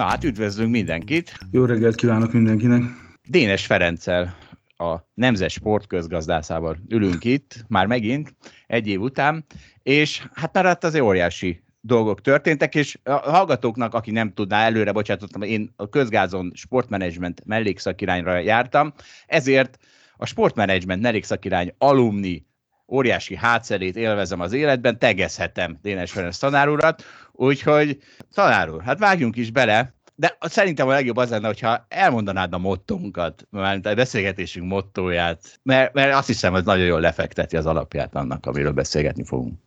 Na 0.00 0.06
hát 0.06 0.24
üdvözlünk 0.24 0.70
mindenkit. 0.70 1.38
Jó 1.50 1.64
reggelt 1.64 1.94
kívánok 1.94 2.32
mindenkinek. 2.32 2.82
Dénes 3.28 3.66
Ferenccel, 3.66 4.36
a 4.76 4.96
Nemzet 5.14 5.50
Sport 5.50 5.86
közgazdászával 5.86 6.76
ülünk 6.88 7.24
itt, 7.24 7.64
már 7.68 7.86
megint, 7.86 8.34
egy 8.66 8.86
év 8.86 9.00
után, 9.00 9.44
és 9.82 10.26
hát 10.34 10.54
már 10.54 10.64
hát 10.64 10.84
azért 10.84 11.04
óriási 11.04 11.62
dolgok 11.80 12.20
történtek, 12.20 12.74
és 12.74 12.98
a 13.02 13.12
hallgatóknak, 13.12 13.94
aki 13.94 14.10
nem 14.10 14.32
tudná, 14.32 14.64
előre 14.64 14.92
bocsátottam, 14.92 15.42
én 15.42 15.72
a 15.76 15.88
közgázon 15.88 16.52
sportmenedzsment 16.54 17.42
mellékszakirányra 17.44 18.38
jártam, 18.38 18.92
ezért 19.26 19.78
a 20.16 20.26
sportmenedzsment 20.26 21.02
mellékszakirány 21.02 21.74
alumni 21.78 22.46
óriási 22.90 23.36
hátszerét 23.36 23.96
élvezem 23.96 24.40
az 24.40 24.52
életben, 24.52 24.98
tegezhetem 24.98 25.78
Dénes 25.82 26.12
Ferenc 26.12 26.38
tanár 26.38 26.68
urat, 26.68 27.04
úgyhogy 27.40 27.98
tanár 28.34 28.70
hát 28.84 28.98
vágjunk 28.98 29.36
is 29.36 29.50
bele, 29.50 29.94
de 30.14 30.36
szerintem 30.40 30.88
a 30.88 30.92
legjobb 30.92 31.16
az 31.16 31.30
lenne, 31.30 31.46
hogyha 31.46 31.86
elmondanád 31.88 32.52
a 32.52 32.58
mottónkat, 32.58 33.46
mert 33.50 33.86
a 33.86 33.94
beszélgetésünk 33.94 34.66
mottóját, 34.66 35.60
mert, 35.62 35.92
mert 35.94 36.14
azt 36.14 36.26
hiszem, 36.26 36.52
hogy 36.52 36.64
nagyon 36.64 36.86
jól 36.86 37.00
lefekteti 37.00 37.56
az 37.56 37.66
alapját 37.66 38.14
annak, 38.14 38.46
amiről 38.46 38.72
beszélgetni 38.72 39.24
fogunk. 39.24 39.58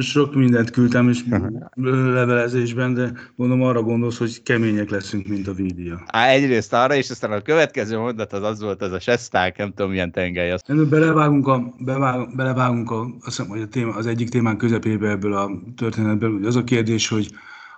Sok 0.00 0.34
mindent 0.34 0.70
küldtem 0.70 1.08
is 1.08 1.24
levelezésben, 2.14 2.94
de 2.94 3.12
mondom, 3.34 3.62
arra 3.62 3.82
gondolsz, 3.82 4.18
hogy 4.18 4.42
kemények 4.42 4.90
leszünk, 4.90 5.26
mint 5.26 5.48
a 5.48 5.52
vídia. 5.52 6.02
Á, 6.06 6.28
egyrészt 6.28 6.72
arra, 6.72 6.94
és 6.94 7.10
aztán 7.10 7.32
a 7.32 7.40
következő 7.40 7.98
mondat 7.98 8.32
az 8.32 8.42
az 8.42 8.60
volt, 8.60 8.82
az 8.82 8.92
a 8.92 9.00
sesták, 9.00 9.56
nem 9.56 9.72
tudom 9.72 9.90
milyen 9.90 10.12
tengely 10.12 10.50
az. 10.50 10.62
Belevágunk, 10.88 11.46
a, 11.46 11.74
bevág, 11.78 12.36
belevágunk 12.36 12.90
a, 12.90 13.00
azt 13.00 13.24
hiszem, 13.24 13.48
hogy 13.48 13.60
a 13.60 13.68
téma, 13.68 13.94
az 13.94 14.06
egyik 14.06 14.28
témán 14.28 14.56
közepébe 14.56 15.08
ebből 15.08 15.34
a 15.34 15.50
történetből. 15.76 16.46
Az 16.46 16.56
a 16.56 16.64
kérdés, 16.64 17.08
hogy 17.08 17.30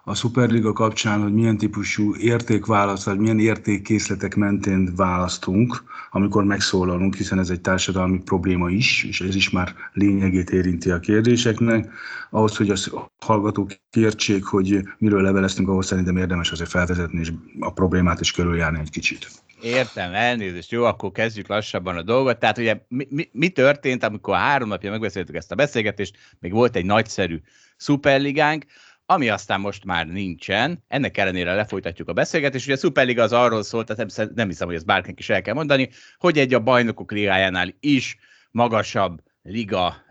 a 0.08 0.14
Superliga 0.14 0.72
kapcsán, 0.72 1.22
hogy 1.22 1.32
milyen 1.32 1.58
típusú 1.58 2.16
értékválaszt, 2.16 3.04
vagy 3.04 3.18
milyen 3.18 3.38
értékkészletek 3.38 4.34
mentén 4.34 4.92
választunk, 4.96 5.82
amikor 6.10 6.44
megszólalunk, 6.44 7.14
hiszen 7.14 7.38
ez 7.38 7.50
egy 7.50 7.60
társadalmi 7.60 8.18
probléma 8.18 8.70
is, 8.70 9.04
és 9.04 9.20
ez 9.20 9.34
is 9.34 9.50
már 9.50 9.74
lényegét 9.92 10.50
érinti 10.50 10.90
a 10.90 11.00
kérdéseknek. 11.00 11.92
Ahhoz, 12.30 12.56
hogy 12.56 12.70
a 12.70 13.10
hallgatók 13.18 13.70
értsék, 13.92 14.44
hogy 14.44 14.82
miről 14.98 15.22
leveleztünk, 15.22 15.68
ahhoz 15.68 15.86
szerintem 15.86 16.16
érdemes 16.16 16.52
azért 16.52 16.70
felvezetni, 16.70 17.20
és 17.20 17.32
a 17.60 17.72
problémát 17.72 18.20
is 18.20 18.32
körüljárni 18.32 18.78
egy 18.78 18.90
kicsit. 18.90 19.28
Értem, 19.62 20.12
elnézést. 20.12 20.70
Jó, 20.70 20.84
akkor 20.84 21.12
kezdjük 21.12 21.48
lassabban 21.48 21.96
a 21.96 22.02
dolgot. 22.02 22.38
Tehát 22.38 22.58
ugye 22.58 22.80
mi, 22.88 23.06
mi, 23.10 23.28
mi 23.32 23.48
történt, 23.48 24.04
amikor 24.04 24.36
három 24.36 24.68
napja 24.68 24.90
megbeszéltük 24.90 25.36
ezt 25.36 25.52
a 25.52 25.54
beszélgetést, 25.54 26.16
még 26.40 26.52
volt 26.52 26.76
egy 26.76 26.84
nagyszerű 26.84 27.40
szuperligánk, 27.76 28.64
ami 29.10 29.28
aztán 29.28 29.60
most 29.60 29.84
már 29.84 30.06
nincsen. 30.06 30.84
Ennek 30.88 31.16
ellenére 31.16 31.54
lefolytatjuk 31.54 32.08
a 32.08 32.12
beszélgetést. 32.12 32.66
Ugye 32.66 32.74
a 32.74 32.78
Superliga 32.78 33.22
az 33.22 33.32
arról 33.32 33.62
szólt, 33.62 33.86
tehát 33.86 34.16
nem, 34.16 34.30
nem 34.34 34.48
hiszem, 34.48 34.66
hogy 34.66 34.76
ezt 34.76 34.86
bárkinek 34.86 35.18
is 35.18 35.30
el 35.30 35.42
kell 35.42 35.54
mondani, 35.54 35.90
hogy 36.18 36.38
egy 36.38 36.54
a 36.54 36.60
bajnokok 36.60 37.12
ligájánál 37.12 37.74
is 37.80 38.16
magasabb 38.50 39.22
liga 39.42 40.04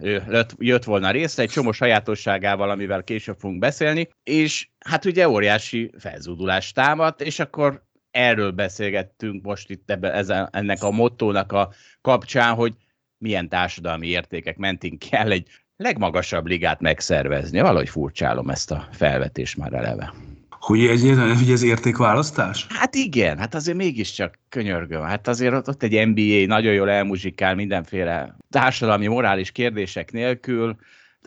jött 0.58 0.84
volna 0.84 1.12
részre, 1.12 1.44
egy 1.44 1.50
csomó 1.50 1.72
sajátosságával, 1.72 2.70
amivel 2.70 3.04
később 3.04 3.38
fogunk 3.40 3.60
beszélni, 3.60 4.10
és 4.24 4.70
hát 4.80 5.06
ugye 5.06 5.30
óriási 5.30 5.92
felzúdulást 5.98 6.76
támadt, 6.76 7.22
és 7.22 7.40
akkor 7.40 7.84
erről 8.12 8.52
beszélgettünk 8.52 9.44
most 9.44 9.70
itt 9.70 9.92
ebbe, 9.92 10.14
ezen, 10.14 10.50
ennek 10.52 10.84
a 10.84 10.92
mottónak 10.92 11.52
a 11.52 11.74
kapcsán, 12.02 12.56
hogy 12.56 12.74
milyen 13.18 13.50
társadalmi 13.50 14.08
értékek 14.08 14.58
mentén 14.58 14.98
kell 14.98 15.32
egy 15.32 15.50
legmagasabb 15.78 16.48
ligát 16.48 16.82
megszervezni. 16.82 17.62
Valahogy 17.62 17.90
furcsálom 17.90 18.50
ezt 18.50 18.72
a 18.72 18.88
felvetést 18.92 19.58
már 19.58 19.74
eleve. 19.74 20.14
Hogy 20.50 20.86
ez, 20.86 21.02
hogy 21.38 21.52
ez 21.52 21.64
értékválasztás? 21.64 22.68
Hát 22.70 22.96
igen, 22.96 23.38
hát 23.38 23.56
azért 23.56 23.78
mégiscsak 23.78 24.40
könyörgöm. 24.50 25.02
Hát 25.02 25.28
azért 25.28 25.54
ott, 25.54 25.68
ott 25.68 25.84
egy 25.84 26.08
NBA 26.08 26.46
nagyon 26.56 26.74
jól 26.74 26.90
elmuzsikál 26.90 27.56
mindenféle 27.56 28.36
társadalmi, 28.50 29.08
morális 29.08 29.52
kérdések 29.52 30.12
nélkül. 30.12 30.76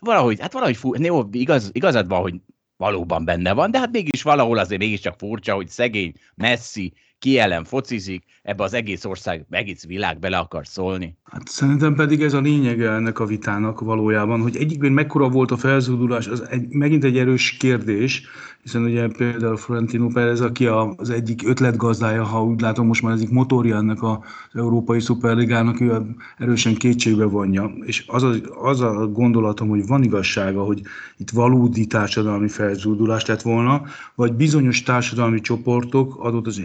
Valahogy, 0.00 0.40
hát 0.40 0.52
valahogy 0.52 0.76
fú, 0.76 0.94
jó, 1.02 1.28
igaz, 1.30 1.70
igazad 1.72 2.08
van, 2.08 2.20
hogy 2.20 2.34
valóban 2.76 3.24
benne 3.24 3.52
van, 3.52 3.70
de 3.70 3.78
hát 3.78 3.90
mégis 3.92 4.22
valahol 4.22 4.58
azért 4.58 4.80
mégiscsak 4.80 5.18
furcsa, 5.18 5.54
hogy 5.54 5.68
szegény 5.68 6.12
Messi 6.34 6.92
ki 7.20 7.38
ellen 7.38 7.64
focizik, 7.64 8.24
ebbe 8.42 8.62
az 8.62 8.74
egész 8.74 9.04
ország, 9.04 9.46
egész 9.50 9.86
világ 9.86 10.18
bele 10.18 10.38
akar 10.38 10.66
szólni. 10.66 11.16
Hát 11.24 11.48
szerintem 11.48 11.94
pedig 11.94 12.22
ez 12.22 12.34
a 12.34 12.40
lényege 12.40 12.90
ennek 12.90 13.18
a 13.18 13.26
vitának 13.26 13.80
valójában, 13.80 14.40
hogy 14.40 14.56
egyikben 14.56 14.92
mekkora 14.92 15.28
volt 15.28 15.50
a 15.50 15.56
felzúdulás, 15.56 16.26
az 16.26 16.48
egy, 16.50 16.68
megint 16.68 17.04
egy 17.04 17.18
erős 17.18 17.56
kérdés, 17.56 18.22
hiszen 18.62 18.84
ugye 18.84 19.08
például 19.08 19.56
Florentino 19.56 20.08
Perez, 20.08 20.40
aki 20.40 20.66
az 20.66 21.10
egyik 21.10 21.48
ötletgazdája, 21.48 22.24
ha 22.24 22.44
úgy 22.44 22.60
látom, 22.60 22.86
most 22.86 23.02
már 23.02 23.12
egyik 23.12 23.30
motorja 23.30 23.76
ennek 23.76 24.02
az 24.02 24.18
Európai 24.52 25.00
Szuperligának, 25.00 25.80
ő 25.80 26.00
erősen 26.38 26.74
kétségbe 26.74 27.24
vonja. 27.24 27.72
És 27.84 28.04
az 28.06 28.22
a, 28.22 28.34
az 28.62 28.80
a 28.80 29.06
gondolatom, 29.06 29.68
hogy 29.68 29.86
van 29.86 30.02
igazsága, 30.02 30.62
hogy 30.62 30.82
itt 31.16 31.30
valódi 31.30 31.86
társadalmi 31.86 32.48
felzúdulás 32.48 33.26
lett 33.26 33.42
volna, 33.42 33.82
vagy 34.14 34.32
bizonyos 34.32 34.82
társadalmi 34.82 35.40
csoportok, 35.40 36.16
adott 36.18 36.46
az 36.46 36.58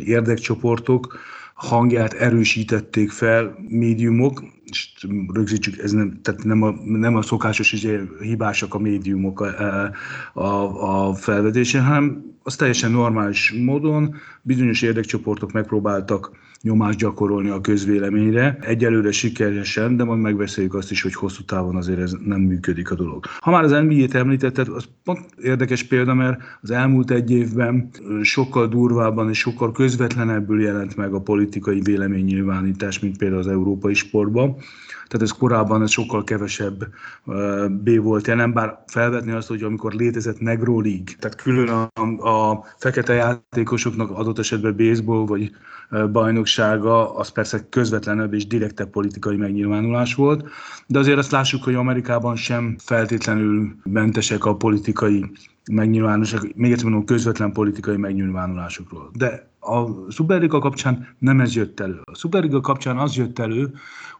érdekcsoportok, 0.46 1.20
hangját 1.54 2.14
erősítették 2.14 3.10
fel 3.10 3.56
médiumok, 3.68 4.44
és 4.66 5.08
rögzítsük, 5.34 5.78
ez 5.78 5.92
nem, 5.92 6.20
tehát 6.22 6.44
nem, 6.44 6.62
a, 6.62 6.72
nem 6.86 7.16
a 7.16 7.22
szokásos 7.22 7.72
izé, 7.72 8.02
hibásak 8.20 8.74
a 8.74 8.80
médiumok 8.80 9.42
a, 9.42 9.92
a, 10.34 11.10
a 11.10 11.14
felvetésen, 11.14 11.84
hanem 11.84 12.24
az 12.44 12.56
teljesen 12.56 12.92
normális 12.92 13.54
módon 13.64 14.16
bizonyos 14.42 14.82
érdekcsoportok 14.82 15.52
megpróbáltak 15.52 16.32
nyomást 16.66 17.00
gyakorolni 17.00 17.50
a 17.50 17.62
közvéleményre. 17.62 18.58
Egyelőre 18.62 19.12
sikeresen, 19.12 19.98
de 19.98 20.04
majd 20.04 20.20
megbeszéljük 20.20 20.74
azt 20.74 20.92
is, 20.92 21.02
hogy 21.02 21.14
hosszú 21.14 21.44
távon 21.44 21.76
azért 21.76 22.00
ez 22.00 22.14
nem 22.26 22.42
működik 22.42 22.92
a 22.92 22.96
dolog. 22.96 23.26
Ha 23.40 23.52
már 23.52 23.64
az 23.64 23.72
NBA-t 23.72 24.14
említetted, 24.14 24.68
az 24.68 24.86
pont 25.04 25.20
érdekes 25.42 25.84
példa, 25.84 26.14
mert 26.14 26.42
az 26.62 26.72
elmúlt 26.72 27.12
egy 27.12 27.32
évben 27.32 27.90
sokkal 28.22 28.68
durvábban 28.68 29.30
és 29.30 29.38
sokkal 29.38 29.72
közvetlenebbül 29.72 30.62
jelent 30.62 30.96
meg 30.96 31.14
a 31.14 31.22
politikai 31.22 31.82
véleménynyilvánítás, 31.84 33.00
mint 33.00 33.18
például 33.18 33.40
az 33.40 33.48
európai 33.48 33.94
sportban 33.94 34.56
tehát 35.08 35.22
ez 35.26 35.32
korábban 35.32 35.82
ez 35.82 35.92
sokkal 35.92 36.24
kevesebb 36.24 36.88
B 37.70 38.02
volt 38.02 38.28
jelen, 38.28 38.54
bár 38.54 38.84
felvetni 38.88 39.32
azt, 39.32 39.48
hogy 39.48 39.64
amikor 39.64 39.94
létezett 39.94 40.40
Negro 40.40 40.82
League, 40.82 41.16
tehát 41.20 41.42
külön 41.42 41.68
a, 41.68 42.02
a 42.30 42.64
fekete 42.78 43.14
játékosoknak 43.14 44.12
adott 44.12 44.40
esetben 44.40 44.76
baseball 44.76 45.26
vagy 45.26 45.52
bajnoksága, 46.12 47.16
az 47.16 47.30
persze 47.30 47.66
közvetlenebb 47.70 48.34
és 48.34 48.48
direktebb 48.48 48.90
politikai 48.90 49.36
megnyilvánulás 49.36 50.16
volt, 50.16 50.50
de 50.88 51.00
azért 51.00 51.18
azt 51.18 51.32
lássuk, 51.32 51.64
hogy 51.64 51.76
Amerikában 51.76 52.36
sem 52.36 52.76
feltétlenül 52.80 53.76
mentesek 53.84 54.46
a 54.46 54.56
politikai 54.56 55.32
megnyilvánulások, 55.72 56.56
még 56.56 56.72
egyszer 56.72 56.86
mondom, 56.86 57.06
közvetlen 57.06 57.52
politikai 57.52 57.98
megnyilvánulásokról. 57.98 59.10
De 59.14 59.50
a 59.60 60.12
Superliga 60.12 60.60
kapcsán 60.60 61.08
nem 61.20 61.40
ez 61.40 61.56
jött 61.56 61.80
elő. 61.80 62.00
A 62.04 62.16
Superliga 62.16 62.62
kapcsán 62.62 62.98
az 62.98 63.16
jött 63.16 63.40
elő, 63.40 63.74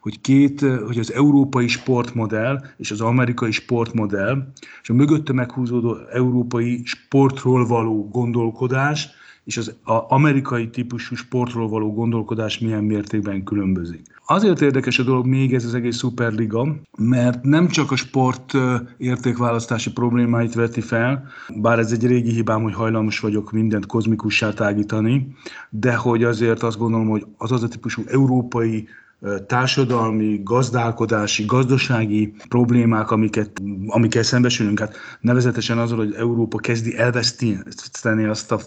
hogy 0.06 0.22
két, 0.22 0.60
hogy 0.60 1.00
az 1.00 1.14
európai 1.14 1.68
sportmodell 1.68 2.64
és 2.78 2.92
az 2.92 3.02
amerikai 3.02 3.52
sportmodell, 3.52 4.48
és 4.82 4.90
a 4.90 4.94
mögötte 4.94 5.34
meghúzódó 5.34 5.98
európai 6.12 6.82
sportról 6.84 7.68
való 7.68 8.10
gondolkodás 8.10 9.10
és 9.44 9.58
az 9.58 9.76
amerikai 10.08 10.70
típusú 10.70 11.16
sportról 11.16 11.70
való 11.70 11.94
gondolkodás 11.94 12.60
milyen 12.60 12.84
mértékben 12.84 13.44
különbözik. 13.44 14.02
Azért 14.26 14.62
érdekes 14.62 15.00
a 15.00 15.04
dolog 15.04 15.26
még 15.26 15.54
ez 15.54 15.66
az 15.66 15.74
egész 15.74 15.98
szuperliga, 15.98 16.76
mert 16.98 17.44
nem 17.44 17.68
csak 17.68 17.92
a 17.92 17.96
sport 17.96 18.54
értékválasztási 18.98 19.92
problémáit 19.92 20.54
veti 20.54 20.82
fel, 20.82 21.28
bár 21.56 21.80
ez 21.80 21.92
egy 21.92 22.06
régi 22.06 22.32
hibám, 22.32 22.64
hogy 22.64 22.74
hajlamos 22.74 23.20
vagyok 23.20 23.52
mindent 23.52 23.86
kozmikussá 23.86 24.54
tágítani, 24.54 25.36
de 25.70 25.96
hogy 25.96 26.24
azért 26.24 26.64
azt 26.64 26.78
gondolom, 26.78 27.08
hogy 27.08 27.26
az 27.38 27.52
az 27.52 27.64
a 27.64 27.68
típusú 27.68 28.02
európai 28.08 28.88
társadalmi, 29.48 30.42
gazdálkodási, 30.44 31.46
gazdasági 31.46 32.34
problémák, 32.48 33.12
amiket, 33.12 33.62
amikkel 33.88 34.24
szembesülünk, 34.24 34.80
hát 34.80 34.96
nevezetesen 35.22 35.78
azon, 35.78 35.98
hogy 35.98 36.14
Európa 36.14 36.58
kezdi 36.58 36.98
elveszteni 36.98 38.26
azt 38.26 38.52
a, 38.52 38.60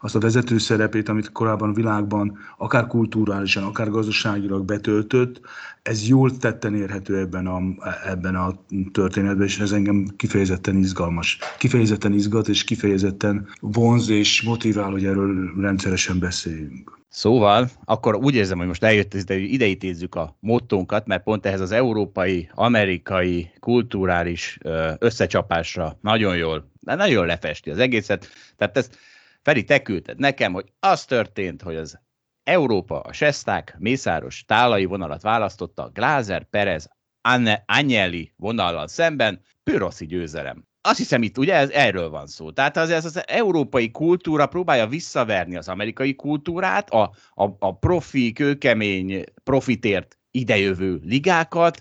azt 0.00 0.14
a 0.14 0.18
vezető 0.18 0.58
szerepét, 0.58 1.08
amit 1.08 1.32
korábban 1.32 1.68
a 1.68 1.72
világban 1.72 2.38
akár 2.58 2.86
kulturálisan, 2.86 3.62
akár 3.62 3.90
gazdaságilag 3.90 4.64
betöltött, 4.64 5.40
ez 5.82 6.08
jól 6.08 6.36
tetten 6.36 6.74
érhető 6.74 7.18
ebben 7.18 7.46
a, 7.46 7.60
ebben 8.06 8.34
a 8.34 8.54
történetben, 8.92 9.46
és 9.46 9.58
ez 9.58 9.72
engem 9.72 10.06
kifejezetten 10.16 10.76
izgalmas. 10.76 11.38
Kifejezetten 11.58 12.12
izgat, 12.12 12.48
és 12.48 12.64
kifejezetten 12.64 13.48
vonz 13.60 14.08
és 14.08 14.42
motivál, 14.42 14.90
hogy 14.90 15.04
erről 15.04 15.52
rendszeresen 15.60 16.18
beszéljünk. 16.18 17.01
Szóval, 17.14 17.68
akkor 17.84 18.14
úgy 18.14 18.34
érzem, 18.34 18.58
hogy 18.58 18.66
most 18.66 18.82
eljött 18.82 19.14
az 19.14 19.20
idő, 19.20 19.34
ide 19.34 19.64
idézzük 19.64 20.14
a 20.14 20.36
mottónkat, 20.40 21.06
mert 21.06 21.22
pont 21.22 21.46
ehhez 21.46 21.60
az 21.60 21.70
európai, 21.70 22.50
amerikai, 22.54 23.50
kulturális 23.60 24.58
összecsapásra 24.98 25.98
nagyon 26.00 26.36
jól, 26.36 26.70
de 26.80 26.94
nagyon 26.94 27.26
lefesti 27.26 27.70
az 27.70 27.78
egészet. 27.78 28.28
Tehát 28.56 28.76
ezt, 28.76 28.98
Feri, 29.42 29.64
te 29.64 29.82
küldted 29.82 30.18
nekem, 30.18 30.52
hogy 30.52 30.72
az 30.80 31.04
történt, 31.04 31.62
hogy 31.62 31.76
az 31.76 31.98
Európa, 32.42 33.00
a 33.00 33.12
Sesták, 33.12 33.76
Mészáros 33.78 34.44
tálai 34.44 34.84
vonalat 34.84 35.22
választotta, 35.22 35.90
Glázer, 35.92 36.44
Perez, 36.44 36.88
Anne, 37.20 37.64
Agnelli 37.66 38.32
vonallal 38.36 38.88
szemben, 38.88 39.42
Püroszi 39.62 40.06
győzelem 40.06 40.64
azt 40.82 40.98
hiszem 40.98 41.22
itt 41.22 41.38
ugye 41.38 41.54
ez, 41.54 41.70
erről 41.70 42.10
van 42.10 42.26
szó. 42.26 42.50
Tehát 42.50 42.76
az, 42.76 42.90
ez 42.90 43.04
az 43.04 43.22
európai 43.26 43.90
kultúra 43.90 44.46
próbálja 44.46 44.86
visszaverni 44.86 45.56
az 45.56 45.68
amerikai 45.68 46.14
kultúrát, 46.14 46.90
a, 46.90 47.12
a, 47.34 47.44
a 47.58 47.78
profi, 47.78 48.32
kőkemény, 48.32 49.24
profitért 49.44 50.18
idejövő 50.30 51.00
ligákat, 51.04 51.80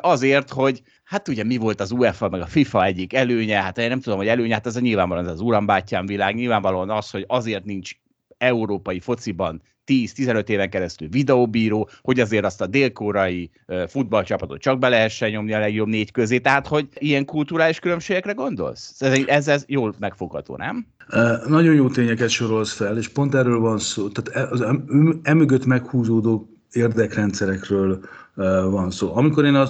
azért, 0.00 0.50
hogy 0.50 0.82
hát 1.04 1.28
ugye 1.28 1.44
mi 1.44 1.56
volt 1.56 1.80
az 1.80 1.90
UEFA 1.90 2.28
meg 2.28 2.40
a 2.40 2.46
FIFA 2.46 2.84
egyik 2.84 3.12
előnye, 3.12 3.62
hát 3.62 3.78
én 3.78 3.88
nem 3.88 4.00
tudom, 4.00 4.18
hogy 4.18 4.28
előnye, 4.28 4.54
hát 4.54 4.66
ez 4.66 4.76
a 4.76 4.80
nyilvánvalóan 4.80 5.26
ez 5.26 5.32
az 5.32 5.40
urambátyám 5.40 6.06
világ, 6.06 6.34
nyilvánvalóan 6.34 6.90
az, 6.90 7.10
hogy 7.10 7.24
azért 7.28 7.64
nincs 7.64 7.92
európai 8.38 9.00
fociban 9.00 9.62
10-15 9.86 10.48
éven 10.48 10.70
keresztül 10.70 11.08
videóbíró, 11.08 11.88
hogy 12.02 12.20
azért 12.20 12.44
azt 12.44 12.60
a 12.60 12.66
délkórai 12.66 13.50
futballcsapatot 13.88 14.60
csak 14.60 14.78
be 14.78 14.88
lehessen 14.88 15.30
nyomni 15.30 15.52
a 15.52 15.58
legjobb 15.58 15.88
négy 15.88 16.10
közé, 16.10 16.38
tehát 16.38 16.66
hogy 16.66 16.88
ilyen 16.98 17.24
kulturális 17.24 17.78
különbségekre 17.78 18.32
gondolsz? 18.32 19.02
Ez, 19.02 19.18
ez, 19.26 19.48
ez 19.48 19.64
jól 19.66 19.94
megfogható, 19.98 20.56
nem? 20.56 20.86
Nagyon 21.46 21.74
jó 21.74 21.88
tényeket 21.88 22.28
sorolsz 22.28 22.72
fel, 22.72 22.98
és 22.98 23.08
pont 23.08 23.34
erről 23.34 23.58
van 23.58 23.78
szó. 23.78 24.08
Tehát 24.08 24.48
e, 24.48 24.52
az 24.52 24.76
emögött 25.22 25.66
meghúzódó 25.66 26.48
érdekrendszerekről 26.72 28.00
van 28.70 28.90
szó. 28.90 29.16
Amikor 29.16 29.44
én 29.44 29.54
a 29.54 29.68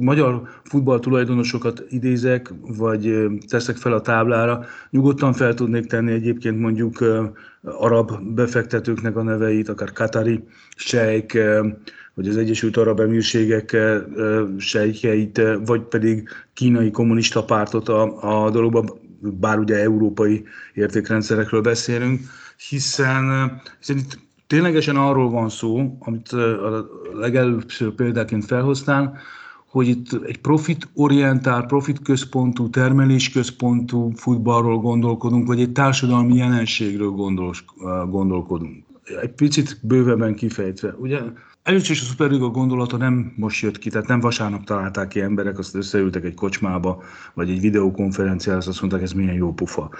magyar 0.00 0.42
futball 0.62 0.98
tulajdonosokat 0.98 1.84
idézek, 1.88 2.52
vagy 2.60 3.26
teszek 3.48 3.76
fel 3.76 3.92
a 3.92 4.00
táblára, 4.00 4.64
nyugodtan 4.90 5.32
fel 5.32 5.54
tudnék 5.54 5.86
tenni 5.86 6.12
egyébként 6.12 6.58
mondjuk 6.58 7.04
arab 7.62 8.34
befektetőknek 8.34 9.16
a 9.16 9.22
neveit, 9.22 9.68
akár 9.68 9.92
Katari 9.92 10.44
sejk, 10.76 11.38
vagy 12.14 12.28
az 12.28 12.36
Egyesült 12.36 12.76
Arab 12.76 13.00
Emírségek 13.00 13.76
sejkeit, 14.58 15.40
vagy 15.64 15.82
pedig 15.82 16.28
kínai 16.52 16.90
kommunista 16.90 17.44
pártot 17.44 17.88
a, 17.88 18.44
a 18.44 18.50
dologban, 18.50 18.90
bár 19.20 19.58
ugye 19.58 19.80
európai 19.80 20.44
értékrendszerekről 20.74 21.60
beszélünk, 21.60 22.20
hiszen, 22.68 23.52
hiszen 23.78 23.96
itt 23.96 24.18
ténylegesen 24.46 24.96
arról 24.96 25.30
van 25.30 25.48
szó, 25.48 25.96
amit 26.00 26.28
a 26.28 26.86
legelőször 27.14 27.94
példáként 27.94 28.44
felhoztál, 28.44 29.18
hogy 29.66 29.88
itt 29.88 30.12
egy 30.26 30.38
profit-orientál, 30.38 31.66
profit-központú, 31.66 32.70
termelés-központú 32.70 34.12
futballról 34.16 34.78
gondolkodunk, 34.78 35.46
vagy 35.46 35.60
egy 35.60 35.72
társadalmi 35.72 36.36
jelenségről 36.36 37.10
gondol, 37.10 37.54
gondolkodunk. 38.08 38.84
Egy 39.22 39.32
picit 39.32 39.78
bővebben 39.82 40.34
kifejtve. 40.34 40.94
Ugye 40.98 41.20
Először 41.64 41.90
is 41.90 42.00
a 42.00 42.04
Superliga 42.04 42.48
gondolata 42.48 42.96
nem 42.96 43.32
most 43.36 43.62
jött 43.62 43.78
ki, 43.78 43.90
tehát 43.90 44.06
nem 44.06 44.20
vasárnap 44.20 44.64
találták 44.64 45.08
ki 45.08 45.20
emberek, 45.20 45.58
azt 45.58 45.74
összeültek 45.74 46.24
egy 46.24 46.34
kocsmába, 46.34 47.02
vagy 47.34 47.50
egy 47.50 47.60
videokonferenciára, 47.60 48.58
azt 48.58 48.80
mondták, 48.80 49.02
ez 49.02 49.12
milyen 49.12 49.34
jó 49.34 49.52
pufa. 49.52 49.90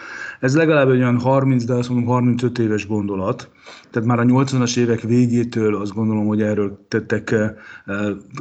Ez 0.40 0.56
legalább 0.56 0.90
egy 0.90 0.98
olyan 0.98 1.20
30, 1.20 1.64
de 1.64 1.74
azt 1.74 1.88
mondom 1.88 2.08
35 2.08 2.58
éves 2.58 2.86
gondolat, 2.86 3.50
tehát 3.90 4.08
már 4.08 4.18
a 4.18 4.24
80-as 4.24 4.76
évek 4.76 5.00
végétől 5.00 5.76
azt 5.76 5.94
gondolom, 5.94 6.26
hogy 6.26 6.42
erről 6.42 6.86
tettek, 6.88 7.30
eh, 7.30 7.50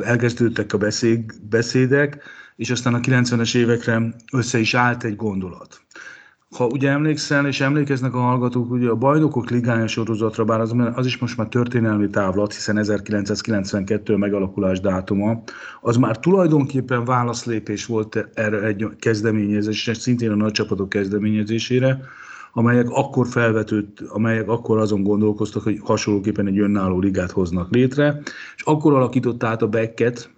elkezdődtek 0.01 0.73
a 0.73 0.77
beszéd, 0.77 1.33
beszédek, 1.49 2.23
és 2.55 2.69
aztán 2.69 2.93
a 2.93 2.99
90-es 2.99 3.55
évekre 3.55 4.15
össze 4.33 4.59
is 4.59 4.73
állt 4.73 5.03
egy 5.03 5.15
gondolat 5.15 5.82
ha 6.55 6.65
ugye 6.65 6.89
emlékszel, 6.89 7.47
és 7.47 7.61
emlékeznek 7.61 8.13
a 8.13 8.19
hallgatók, 8.19 8.71
ugye 8.71 8.89
a 8.89 8.95
bajnokok 8.95 9.49
ligája 9.49 9.87
sorozatra, 9.87 10.45
bár 10.45 10.59
az, 10.59 10.75
az 10.93 11.05
is 11.05 11.17
most 11.17 11.37
már 11.37 11.47
történelmi 11.47 12.09
távlat, 12.09 12.53
hiszen 12.53 12.77
1992 12.77 14.15
megalakulás 14.15 14.79
dátuma, 14.79 15.43
az 15.81 15.97
már 15.97 16.19
tulajdonképpen 16.19 17.05
válaszlépés 17.05 17.85
volt 17.85 18.29
erre 18.33 18.61
egy 18.61 18.87
kezdeményezés, 18.99 19.87
és 19.87 19.97
szintén 19.97 20.31
a 20.31 20.35
nagy 20.35 20.51
csapatok 20.51 20.89
kezdeményezésére, 20.89 21.99
amelyek 22.53 22.89
akkor 22.89 23.27
felvetődt, 23.27 24.01
amelyek 24.01 24.49
akkor 24.49 24.77
azon 24.77 25.03
gondolkoztak, 25.03 25.63
hogy 25.63 25.79
hasonlóképpen 25.83 26.47
egy 26.47 26.59
önálló 26.59 26.99
ligát 26.99 27.31
hoznak 27.31 27.71
létre, 27.71 28.21
és 28.55 28.63
akkor 28.63 28.93
alakított 28.93 29.43
át 29.43 29.61
a 29.61 29.67
Becket, 29.67 30.29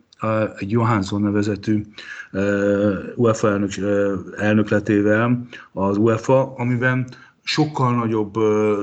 egy 0.58 0.72
Johansson 0.72 1.22
nevezetű 1.22 1.82
UEFA 3.16 3.50
elnök, 3.50 3.72
elnökletével 4.38 5.48
az 5.74 5.98
UEFA, 5.98 6.54
amiben 6.56 7.08
sokkal 7.44 7.96
nagyobb 7.96 8.36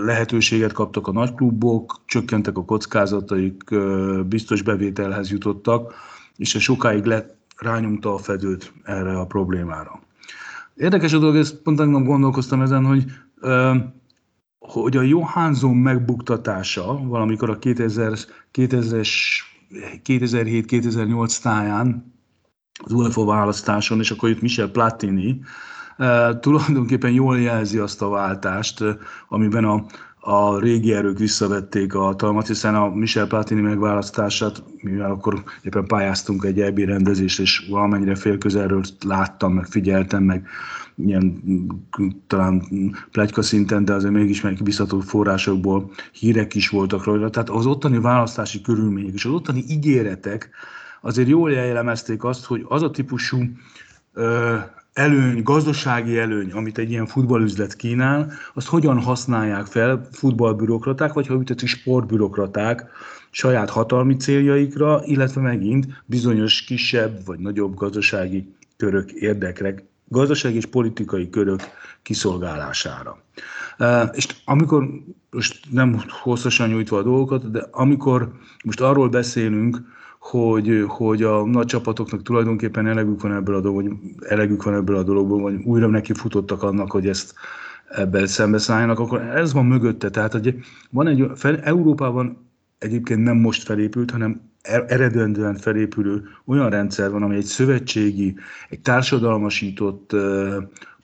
lehetőséget 0.05 0.73
kaptak 0.73 1.07
a 1.07 1.13
nagyklubok, 1.13 2.01
csökkentek 2.07 2.59
a 2.59 2.65
kockázataik, 2.65 3.63
biztos 4.27 4.63
bevételhez 4.63 5.31
jutottak, 5.31 5.95
és 6.37 6.55
ez 6.55 6.61
sokáig 6.61 7.05
lett, 7.05 7.37
rányomta 7.57 8.15
a 8.15 8.19
fedőt 8.19 8.73
erre 8.83 9.19
a 9.19 9.27
problémára. 9.27 10.01
Érdekes 10.75 11.13
a 11.13 11.19
dolog, 11.19 11.37
ezt 11.37 11.57
pont 11.57 11.79
tegnap 11.79 12.05
gondolkoztam 12.05 12.61
ezen, 12.61 12.85
hogy 12.85 13.05
hogy 14.59 14.97
a 14.97 15.03
Johansson 15.03 15.77
megbuktatása 15.77 17.01
valamikor 17.05 17.51
a 17.51 17.59
2000, 17.59 18.13
2000-es 18.55 19.11
2007-2008 20.05 21.41
táján 21.43 22.15
az 22.85 22.93
UEFA 22.93 23.25
választáson, 23.25 23.99
és 23.99 24.11
akkor 24.11 24.29
itt 24.29 24.41
Michel 24.41 24.71
Platini, 24.71 25.41
uh, 25.99 26.39
tulajdonképpen 26.39 27.11
jól 27.11 27.41
jelzi 27.41 27.79
azt 27.79 28.03
a 28.03 28.09
váltást, 28.09 28.81
uh, 28.81 28.91
amiben 29.29 29.65
a, 29.65 29.85
a 30.25 30.59
régi 30.59 30.93
erők 30.93 31.19
visszavették 31.19 31.95
a 31.95 32.03
hatalmat, 32.03 32.47
hiszen 32.47 32.75
a 32.75 32.89
Michel 32.89 33.27
Platini 33.27 33.61
megválasztását, 33.61 34.63
mivel 34.81 35.11
akkor 35.11 35.43
éppen 35.63 35.87
pályáztunk 35.87 36.45
egy 36.45 36.61
EB 36.61 36.79
rendezést, 36.79 37.41
és 37.41 37.67
valamennyire 37.71 38.15
félközelről 38.15 38.83
láttam, 39.05 39.53
meg 39.53 39.67
figyeltem, 39.67 40.23
meg 40.23 40.49
ilyen 40.97 41.43
talán 42.27 42.63
plegyka 43.11 43.43
szinten, 43.43 43.85
de 43.85 43.93
azért 43.93 44.13
mégis 44.13 44.41
megbízható 44.41 45.01
forrásokból 45.01 45.91
hírek 46.13 46.55
is 46.55 46.69
voltak 46.69 47.05
róla. 47.05 47.31
Tehát 47.31 47.51
az 47.51 47.67
ottani 47.67 47.99
választási 47.99 48.61
körülmények 48.61 49.15
és 49.15 49.25
az 49.25 49.33
ottani 49.33 49.65
ígéretek 49.69 50.51
azért 51.01 51.29
jól 51.29 51.53
jellemezték 51.53 52.25
azt, 52.25 52.45
hogy 52.45 52.65
az 52.69 52.83
a 52.83 52.91
típusú 52.91 53.39
ö, 54.13 54.57
előny, 54.93 55.43
gazdasági 55.43 56.19
előny, 56.19 56.53
amit 56.53 56.79
egy 56.79 56.91
ilyen 56.91 57.07
futballüzlet 57.07 57.77
kínál, 57.77 58.33
azt 58.55 58.67
hogyan 58.69 59.01
használják 59.01 59.67
fel 59.67 60.09
futballbürokraták, 60.13 61.13
vagy 61.13 61.27
ha 61.27 61.35
üteti 61.35 61.67
sportbürokraták 61.67 62.91
saját 63.31 63.71
hatalmi 63.71 64.17
céljaikra, 64.17 65.03
illetve 65.05 65.41
megint 65.41 65.87
bizonyos 66.07 66.63
kisebb 66.63 67.25
vagy 67.25 67.39
nagyobb 67.39 67.75
gazdasági 67.75 68.55
körök 68.77 69.11
érdekre 69.11 69.75
gazdasági 70.13 70.57
és 70.57 70.67
politikai 70.67 71.31
körök 71.31 71.61
kiszolgálására. 72.03 73.23
És 74.13 74.27
amikor, 74.45 74.89
most 75.31 75.67
nem 75.71 76.03
hosszasan 76.09 76.69
nyújtva 76.69 76.99
a 76.99 77.03
dolgokat, 77.03 77.51
de 77.51 77.67
amikor 77.71 78.33
most 78.65 78.81
arról 78.81 79.09
beszélünk, 79.09 79.81
hogy, 80.23 80.85
hogy 80.87 81.23
a 81.23 81.47
nagy 81.47 81.67
csapatoknak 81.67 82.23
tulajdonképpen 82.23 82.87
elegük 82.87 83.23
van 83.23 83.33
ebből 83.33 83.55
a 83.55 83.73
vagy 83.73 83.91
elegük 84.29 84.63
van 84.63 84.75
ebből 84.75 84.97
a 84.97 85.03
dologból, 85.03 85.41
vagy 85.41 85.55
újra 85.65 85.87
neki 85.87 86.13
futottak 86.13 86.63
annak, 86.63 86.91
hogy 86.91 87.09
ezt 87.09 87.35
ebben 87.89 88.27
szembeszálljanak, 88.27 88.99
akkor 88.99 89.21
ez 89.21 89.53
van 89.53 89.67
mögötte. 89.67 90.11
Tehát 90.11 90.33
hogy 90.33 90.57
van 90.91 91.07
egy, 91.07 91.31
fel, 91.35 91.61
Európában 91.61 92.51
egyébként 92.79 93.23
nem 93.23 93.37
most 93.37 93.63
felépült, 93.63 94.11
hanem 94.11 94.41
er, 94.63 94.85
eredendően 94.89 95.55
felépülő 95.55 96.23
olyan 96.45 96.71
rendszer 96.71 97.11
van, 97.11 97.23
ami 97.23 97.37
egy 97.37 97.45
szövetségi, 97.45 98.37
egy 98.69 98.81
társadalmasított 98.81 100.17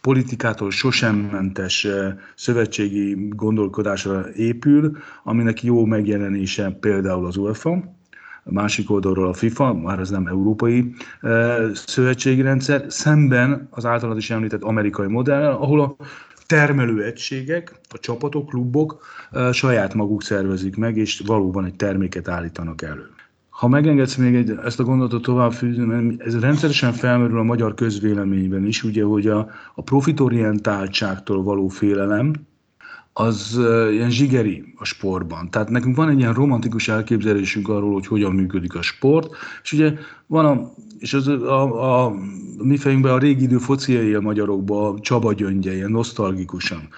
politikától 0.01 0.71
sosem 0.71 1.17
mentes 1.17 1.87
szövetségi 2.35 3.29
gondolkodásra 3.29 4.33
épül, 4.35 4.97
aminek 5.25 5.63
jó 5.63 5.85
megjelenése 5.85 6.71
például 6.81 7.27
az 7.27 7.37
UEFA, 7.37 7.97
a 8.49 8.52
másik 8.52 8.90
oldalról 8.90 9.28
a 9.28 9.33
FIFA, 9.33 9.75
már 9.75 9.99
ez 9.99 10.11
nem 10.11 10.26
európai 10.26 10.95
szövetségi 11.75 12.43
rendszer, 12.43 12.85
szemben 12.88 13.69
az 13.71 13.85
általad 13.85 14.17
is 14.17 14.31
említett 14.31 14.62
amerikai 14.62 15.07
modell, 15.07 15.52
ahol 15.52 15.81
a 15.81 15.97
termelőegységek, 16.47 17.81
a 17.88 17.99
csapatok, 17.99 18.49
klubok 18.49 19.05
saját 19.52 19.95
maguk 19.95 20.23
szervezik 20.23 20.76
meg, 20.76 20.97
és 20.97 21.23
valóban 21.26 21.64
egy 21.64 21.75
terméket 21.75 22.28
állítanak 22.28 22.83
elő. 22.83 23.07
Ha 23.49 23.69
megengedsz 23.69 24.17
még 24.17 24.35
egy, 24.35 24.59
ezt 24.64 24.81
a 24.81 24.85
gondolatot 24.85 25.23
továbbfűzni, 25.23 25.85
mert 25.85 26.21
ez 26.21 26.40
rendszeresen 26.40 26.93
felmerül 26.93 27.38
a 27.38 27.43
magyar 27.43 27.75
közvéleményben 27.75 28.67
is, 28.67 28.83
ugye, 28.83 29.05
hogy 29.05 29.26
a, 29.26 29.49
a 29.75 29.83
profitorientáltságtól 29.83 31.43
való 31.43 31.69
félelem, 31.69 32.33
az 33.21 33.61
ilyen 33.91 34.11
zsigeri 34.11 34.75
a 34.77 34.85
sportban. 34.85 35.51
Tehát 35.51 35.69
nekünk 35.69 35.97
van 35.97 36.09
egy 36.09 36.19
ilyen 36.19 36.33
romantikus 36.33 36.89
elképzelésünk 36.89 37.69
arról, 37.69 37.93
hogy 37.93 38.07
hogyan 38.07 38.33
működik 38.33 38.75
a 38.75 38.83
sport, 38.83 39.37
és 39.63 39.73
ugye 39.73 39.93
van 40.27 40.45
a, 40.45 40.73
és 40.99 41.15
az 41.15 41.29
a, 41.29 41.43
a, 41.43 42.05
a 42.05 42.15
mi 42.63 42.77
fejünkben 42.77 43.13
a 43.13 43.19
régi 43.19 43.43
idő 43.43 43.59
fociai 43.59 44.15
a 44.15 44.21
magyarokban, 44.21 45.01
Csaba 45.01 45.33
gyöngye, 45.33 45.75
ilyen 45.75 45.91
nosztalgikusan 45.91 46.89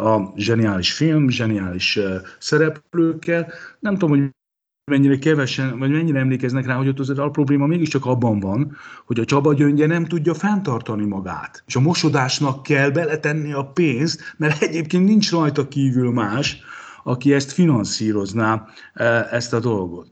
a 0.00 0.32
zseniális 0.36 0.92
film, 0.92 1.28
zseniális 1.28 1.98
szereplőkkel. 2.38 3.52
Nem 3.80 3.92
tudom, 3.92 4.18
hogy 4.18 4.30
mennyire 4.90 5.18
kevesen, 5.18 5.78
vagy 5.78 5.90
mennyire 5.90 6.18
emlékeznek 6.18 6.66
rá, 6.66 6.76
hogy 6.76 6.88
ott 6.88 6.98
az 6.98 7.18
a 7.18 7.30
probléma 7.30 7.66
mégiscsak 7.66 8.06
abban 8.06 8.40
van, 8.40 8.76
hogy 9.06 9.20
a 9.20 9.24
Csaba 9.24 9.54
gyöngye 9.54 9.86
nem 9.86 10.04
tudja 10.04 10.34
fenntartani 10.34 11.04
magát. 11.04 11.62
És 11.66 11.76
a 11.76 11.80
mosodásnak 11.80 12.62
kell 12.62 12.90
beletenni 12.90 13.52
a 13.52 13.64
pénzt, 13.64 14.20
mert 14.36 14.62
egyébként 14.62 15.04
nincs 15.04 15.30
rajta 15.30 15.68
kívül 15.68 16.10
más, 16.10 16.62
aki 17.04 17.32
ezt 17.32 17.52
finanszírozná, 17.52 18.66
e, 18.94 19.04
ezt 19.30 19.52
a 19.52 19.60
dolgot. 19.60 20.10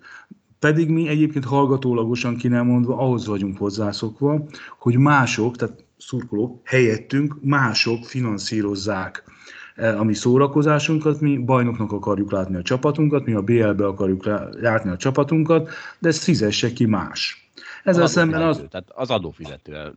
Pedig 0.59 0.88
mi 0.88 1.09
egyébként 1.09 1.45
hallgatólagosan 1.45 2.37
ki 2.37 2.49
nem 2.49 2.67
mondva 2.67 2.97
ahhoz 2.97 3.26
vagyunk 3.26 3.59
hozzászokva, 3.59 4.45
hogy 4.79 4.97
mások, 4.97 5.57
tehát 5.57 5.85
szurkolók 5.99 6.61
helyettünk 6.64 7.37
mások 7.43 8.05
finanszírozzák 8.05 9.25
a 9.76 10.02
mi 10.02 10.14
szórakozásunkat, 10.14 11.21
mi 11.21 11.38
bajnoknak 11.38 11.93
akarjuk 11.93 12.33
látni 12.33 12.57
a 12.57 12.62
csapatunkat, 12.62 13.25
mi 13.25 13.33
a 13.33 13.43
BL-be 13.43 13.87
akarjuk 13.87 14.25
látni 14.61 14.91
a 14.91 14.97
csapatunkat, 14.97 15.71
de 15.99 16.09
ezt 16.09 16.23
fizesse 16.23 16.73
ki 16.73 16.87
más. 16.87 17.50
Ezzel 17.85 18.02
az 18.02 18.12
szemben 18.12 18.43
az... 18.43 18.62
Tehát 18.71 18.91
az 18.95 19.11
adófizető. 19.11 19.93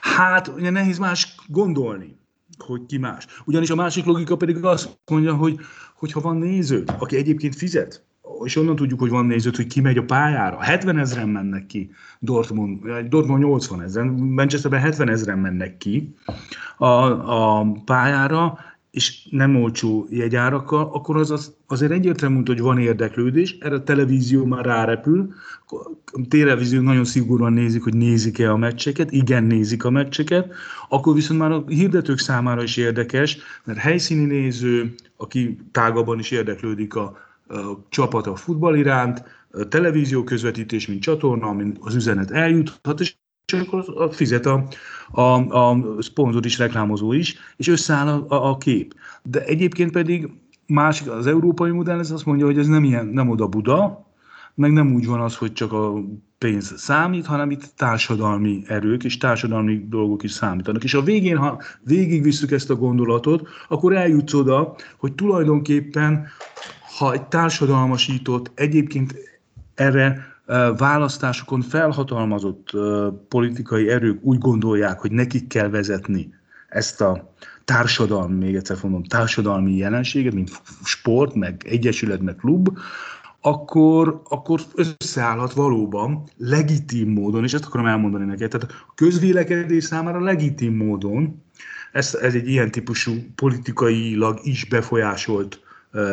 Hát, 0.00 0.48
ugye 0.48 0.70
nehéz 0.70 0.98
más 0.98 1.34
gondolni, 1.48 2.18
hogy 2.58 2.86
ki 2.86 2.98
más. 2.98 3.26
Ugyanis 3.44 3.70
a 3.70 3.74
másik 3.74 4.04
logika 4.04 4.36
pedig 4.36 4.64
azt 4.64 4.98
mondja, 5.10 5.34
hogy, 5.34 5.58
hogy 5.94 6.12
ha 6.12 6.20
van 6.20 6.36
néző, 6.36 6.84
aki 6.98 7.16
egyébként 7.16 7.56
fizet, 7.56 8.04
és 8.44 8.56
onnan 8.56 8.76
tudjuk, 8.76 9.00
hogy 9.00 9.10
van 9.10 9.26
néző, 9.26 9.50
hogy 9.56 9.66
ki 9.66 9.80
megy 9.80 9.98
a 9.98 10.04
pályára. 10.04 10.62
70 10.62 10.98
ezeren 10.98 11.28
mennek 11.28 11.66
ki 11.66 11.90
Dortmund, 12.18 12.86
Dortmund 13.08 13.42
80 13.42 13.82
ezeren, 13.82 14.08
Manchesterben 14.08 14.80
70 14.80 15.08
ezeren 15.08 15.38
mennek 15.38 15.76
ki 15.76 16.14
a, 16.76 16.86
a 16.86 17.66
pályára, 17.84 18.58
és 18.96 19.26
nem 19.30 19.56
olcsó 19.56 20.06
jegyárakkal, 20.10 20.90
akkor 20.92 21.16
az, 21.16 21.30
az 21.30 21.54
azért 21.66 21.92
egyértelmű, 21.92 22.42
hogy 22.46 22.60
van 22.60 22.78
érdeklődés, 22.78 23.56
erre 23.60 23.74
a 23.74 23.82
televízió 23.82 24.44
már 24.44 24.64
rárepül, 24.64 25.34
a 26.12 26.20
televízió 26.28 26.80
nagyon 26.80 27.04
szigorúan 27.04 27.52
nézik, 27.52 27.82
hogy 27.82 27.94
nézik-e 27.94 28.50
a 28.50 28.56
meccseket, 28.56 29.10
igen, 29.12 29.44
nézik 29.44 29.84
a 29.84 29.90
meccseket, 29.90 30.54
akkor 30.88 31.14
viszont 31.14 31.40
már 31.40 31.50
a 31.50 31.64
hirdetők 31.66 32.18
számára 32.18 32.62
is 32.62 32.76
érdekes, 32.76 33.38
mert 33.64 33.78
helyszíni 33.78 34.24
néző, 34.24 34.94
aki 35.16 35.58
tágabban 35.72 36.18
is 36.18 36.30
érdeklődik 36.30 36.94
a, 36.94 37.16
a 37.48 37.86
csapat 37.88 38.26
a 38.26 38.36
futball 38.36 38.76
iránt, 38.76 39.22
a 39.50 39.68
televízió 39.68 40.24
közvetítés, 40.24 40.86
mint 40.86 41.02
csatorna, 41.02 41.52
mint 41.52 41.76
az 41.80 41.94
üzenet 41.94 42.30
eljuthat, 42.30 43.00
és 43.00 43.14
és 43.52 43.58
akkor 43.60 44.14
fizet 44.14 44.46
a, 44.46 44.68
a, 45.10 45.20
a 45.58 45.78
szponzor 45.98 46.44
is, 46.44 46.58
reklámozó 46.58 47.12
is, 47.12 47.36
és 47.56 47.68
összeáll 47.68 48.08
a, 48.08 48.24
a, 48.28 48.48
a 48.50 48.56
kép. 48.56 48.94
De 49.22 49.44
egyébként 49.44 49.90
pedig 49.90 50.30
másik, 50.66 51.10
az 51.10 51.26
európai 51.26 51.70
modell 51.70 51.98
ez 51.98 52.10
azt 52.10 52.26
mondja, 52.26 52.46
hogy 52.46 52.58
ez 52.58 52.66
nem 52.66 52.84
ilyen, 52.84 53.06
nem 53.06 53.28
oda 53.28 53.46
Buda, 53.46 54.06
meg 54.54 54.72
nem 54.72 54.94
úgy 54.94 55.06
van 55.06 55.20
az, 55.20 55.36
hogy 55.36 55.52
csak 55.52 55.72
a 55.72 55.92
pénz 56.38 56.74
számít, 56.76 57.26
hanem 57.26 57.50
itt 57.50 57.72
társadalmi 57.76 58.62
erők 58.66 59.04
és 59.04 59.18
társadalmi 59.18 59.86
dolgok 59.88 60.22
is 60.22 60.30
számítanak. 60.30 60.84
És 60.84 60.94
a 60.94 61.02
végén, 61.02 61.36
ha 61.36 61.60
végigvisszük 61.82 62.50
ezt 62.50 62.70
a 62.70 62.76
gondolatot, 62.76 63.48
akkor 63.68 63.92
eljutsz 63.94 64.34
oda, 64.34 64.74
hogy 64.96 65.12
tulajdonképpen, 65.12 66.26
ha 66.98 67.12
egy 67.12 67.22
társadalmasított, 67.22 68.50
egyébként 68.54 69.14
erre 69.74 70.35
választásokon 70.76 71.60
felhatalmazott 71.60 72.70
politikai 73.28 73.88
erők 73.88 74.24
úgy 74.24 74.38
gondolják, 74.38 75.00
hogy 75.00 75.12
nekik 75.12 75.46
kell 75.46 75.68
vezetni 75.68 76.34
ezt 76.68 77.00
a 77.00 77.34
társadalmi, 77.64 78.44
még 78.44 78.54
egyszer 78.54 78.76
mondom, 78.82 79.02
társadalmi 79.02 79.76
jelenséget, 79.76 80.32
mint 80.32 80.50
sport, 80.84 81.34
meg 81.34 81.62
egyesület, 81.64 82.20
meg 82.20 82.36
klub, 82.36 82.78
akkor, 83.40 84.22
akkor 84.28 84.60
összeállhat 84.74 85.52
valóban 85.52 86.22
legitim 86.36 87.12
módon, 87.12 87.44
és 87.44 87.54
ezt 87.54 87.64
akarom 87.64 87.86
elmondani 87.86 88.24
neked, 88.24 88.50
tehát 88.50 88.70
a 88.88 88.92
közvélekedés 88.94 89.84
számára 89.84 90.20
legitim 90.20 90.76
módon, 90.76 91.42
ez, 91.92 92.14
ez 92.14 92.34
egy 92.34 92.48
ilyen 92.48 92.70
típusú 92.70 93.12
politikailag 93.34 94.38
is 94.42 94.64
befolyásolt 94.64 95.65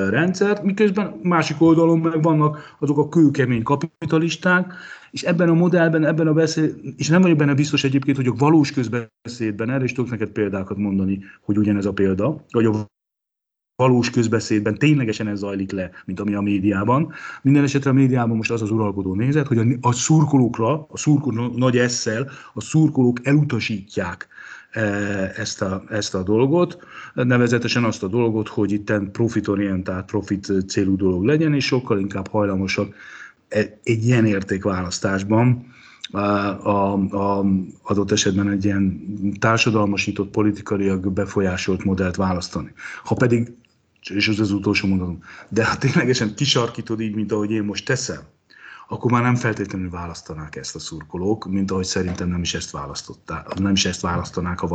rendszert, 0.10 0.64
miközben 0.64 1.20
másik 1.24 1.62
oldalon 1.62 2.00
meg 2.00 2.22
vannak 2.22 2.76
azok 2.80 2.98
a 2.98 3.10
kőkemény 3.10 3.64
kapitalisták, 3.64 4.74
és 5.12 5.24
ebben 5.24 5.50
a 5.50 5.54
modellben, 5.54 6.06
ebben 6.06 6.28
a 6.28 6.34
beszéd, 6.34 6.76
és 6.98 7.08
nem 7.08 7.22
vagyok 7.22 7.38
benne 7.38 7.54
biztos 7.54 7.84
egyébként, 7.84 8.18
hogy 8.18 8.28
a 8.28 8.34
valós 8.38 8.72
közbeszédben, 8.72 9.70
erre 9.70 9.84
is 9.84 9.92
tudok 9.92 10.12
neked 10.12 10.30
példákat 10.30 10.78
mondani, 10.78 11.20
hogy 11.42 11.58
ugyanez 11.58 11.86
a 11.86 11.94
példa, 11.94 12.46
vagy 12.52 12.66
a 12.66 12.92
valós 13.76 14.10
közbeszédben 14.10 14.78
ténylegesen 14.78 15.28
ez 15.28 15.40
zajlik 15.40 15.72
le, 15.72 15.92
mint 16.06 16.20
ami 16.20 16.34
a 16.34 16.42
médiában. 16.42 17.14
Minden 17.42 17.64
esetre 17.64 17.90
a 17.90 17.94
médiában 17.94 18.38
most 18.38 18.52
az 18.52 18.62
az 18.62 18.72
uralkodó 18.72 19.16
nézet, 19.16 19.48
hogy 19.48 19.58
a, 19.58 19.66
a 19.82 19.92
szurkolókra, 19.92 20.86
a 20.90 20.98
szurkoló 20.98 21.54
nagy 21.56 21.78
esszel, 21.78 22.30
a 22.54 22.62
szurkolók 22.62 23.20
elutasítják 23.24 24.28
ezt 25.36 25.62
a, 25.62 25.84
ezt 25.90 26.16
a 26.16 26.24
dolgot, 26.24 26.78
nevezetesen 27.14 27.84
azt 27.84 28.04
a 28.04 28.08
dolgot, 28.08 28.48
hogy 28.48 28.72
itt 28.72 28.94
profitorientált, 29.12 30.06
profit 30.06 30.52
célú 30.68 30.96
dolog 30.96 31.24
legyen, 31.24 31.54
és 31.54 31.66
sokkal 31.66 32.00
inkább 32.00 32.28
hajlamosak 32.28 32.96
e, 33.48 33.80
egy 33.84 34.06
ilyen 34.06 34.26
értékválasztásban 34.26 35.72
a, 36.12 36.20
a, 36.20 36.94
a 36.94 37.46
adott 37.82 38.12
esetben 38.12 38.50
egy 38.50 38.66
ilyen 38.66 39.02
társadalmasított, 39.40 40.30
politikaiak 40.30 41.14
befolyásolt 41.14 41.84
modellt 41.84 42.16
választani. 42.16 42.74
Ha 43.04 43.16
pedig, 43.16 43.54
és 44.10 44.28
ez 44.28 44.40
az 44.40 44.52
utolsó 44.52 44.88
mondatom, 44.88 45.20
de 45.50 45.66
ha 45.66 45.78
ténylegesen 45.78 46.36
kisarkítod 46.36 47.02
így, 47.02 47.16
mint 47.16 47.32
ahogy 47.32 47.52
én 47.52 47.64
most 47.64 47.86
teszem, 47.86 48.20
akkor 48.94 49.12
már 49.12 49.22
nem 49.22 49.36
feltétlenül 49.36 49.90
választanák 49.90 50.56
ezt 50.56 50.76
a 50.76 50.80
szurkolók, 50.80 51.46
mint 51.50 51.72
ahogy 51.72 51.84
szerintem 51.84 52.30
nem 52.30 52.42
is 52.42 52.54
ezt 52.54 52.72
választották, 52.72 53.54
nem 53.54 53.72
is 53.72 53.86
ezt 53.86 54.02
választanák 54.02 54.62
a 54.62 54.68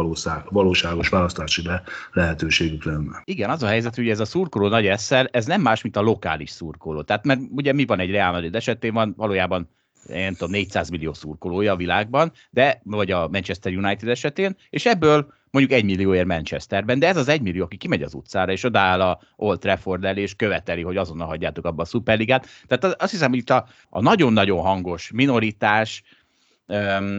valóságos 0.51 1.09
választási 1.09 1.63
le, 1.63 1.83
lehetőségük 2.13 2.85
lenne. 2.85 3.23
Igen, 3.25 3.51
az 3.51 3.63
a 3.63 3.67
helyzet, 3.67 3.95
hogy 3.95 4.09
ez 4.09 4.21
a 4.21 4.25
szurkoló 4.25 4.69
nagy 4.69 4.87
eszel, 4.87 5.27
ez 5.27 5.47
nem 5.47 5.61
más, 5.61 5.83
mint 5.83 5.97
a 5.97 6.01
lokális 6.01 6.51
szurkoló. 6.51 7.03
Tehát 7.03 7.25
mert 7.25 7.41
ugye 7.51 7.73
mi 7.73 7.85
van 7.85 8.01
egy 8.01 8.11
Real 8.11 8.33
Madrid 8.33 8.55
esetén 8.55 8.93
van, 8.93 9.15
valójában 9.17 9.69
én 10.07 10.33
tudom, 10.33 10.51
400 10.51 10.89
millió 10.89 11.13
szurkolója 11.13 11.73
a 11.73 11.77
világban, 11.77 12.33
de, 12.51 12.81
vagy 12.85 13.11
a 13.11 13.29
Manchester 13.29 13.73
United 13.73 14.09
esetén, 14.09 14.57
és 14.71 14.87
ebből 14.87 15.33
mondjuk 15.51 15.79
egy 15.79 15.85
millióért 15.85 16.27
Manchesterben, 16.27 16.99
de 16.99 17.07
ez 17.07 17.17
az 17.17 17.29
egy 17.29 17.43
millió, 17.43 17.65
aki 17.65 17.77
kimegy 17.77 18.03
az 18.03 18.15
utcára, 18.15 18.53
és 18.53 18.65
odáll 18.65 19.01
a 19.01 19.21
Old 19.37 19.59
Trafford 19.59 20.05
elé, 20.05 20.21
és 20.23 20.35
követeli, 20.35 20.83
hogy 20.83 20.97
azonnal 20.97 21.27
hagyjátok 21.27 21.65
abba 21.65 21.83
a 21.83 21.87
szuperligát. 21.87 22.47
Tehát 22.67 23.03
azt 23.03 23.11
hiszem, 23.11 23.29
hogy 23.29 23.39
itt 23.39 23.51
a, 23.51 23.67
a 23.89 24.01
nagyon-nagyon 24.01 24.61
hangos 24.61 25.11
minoritás, 25.15 26.03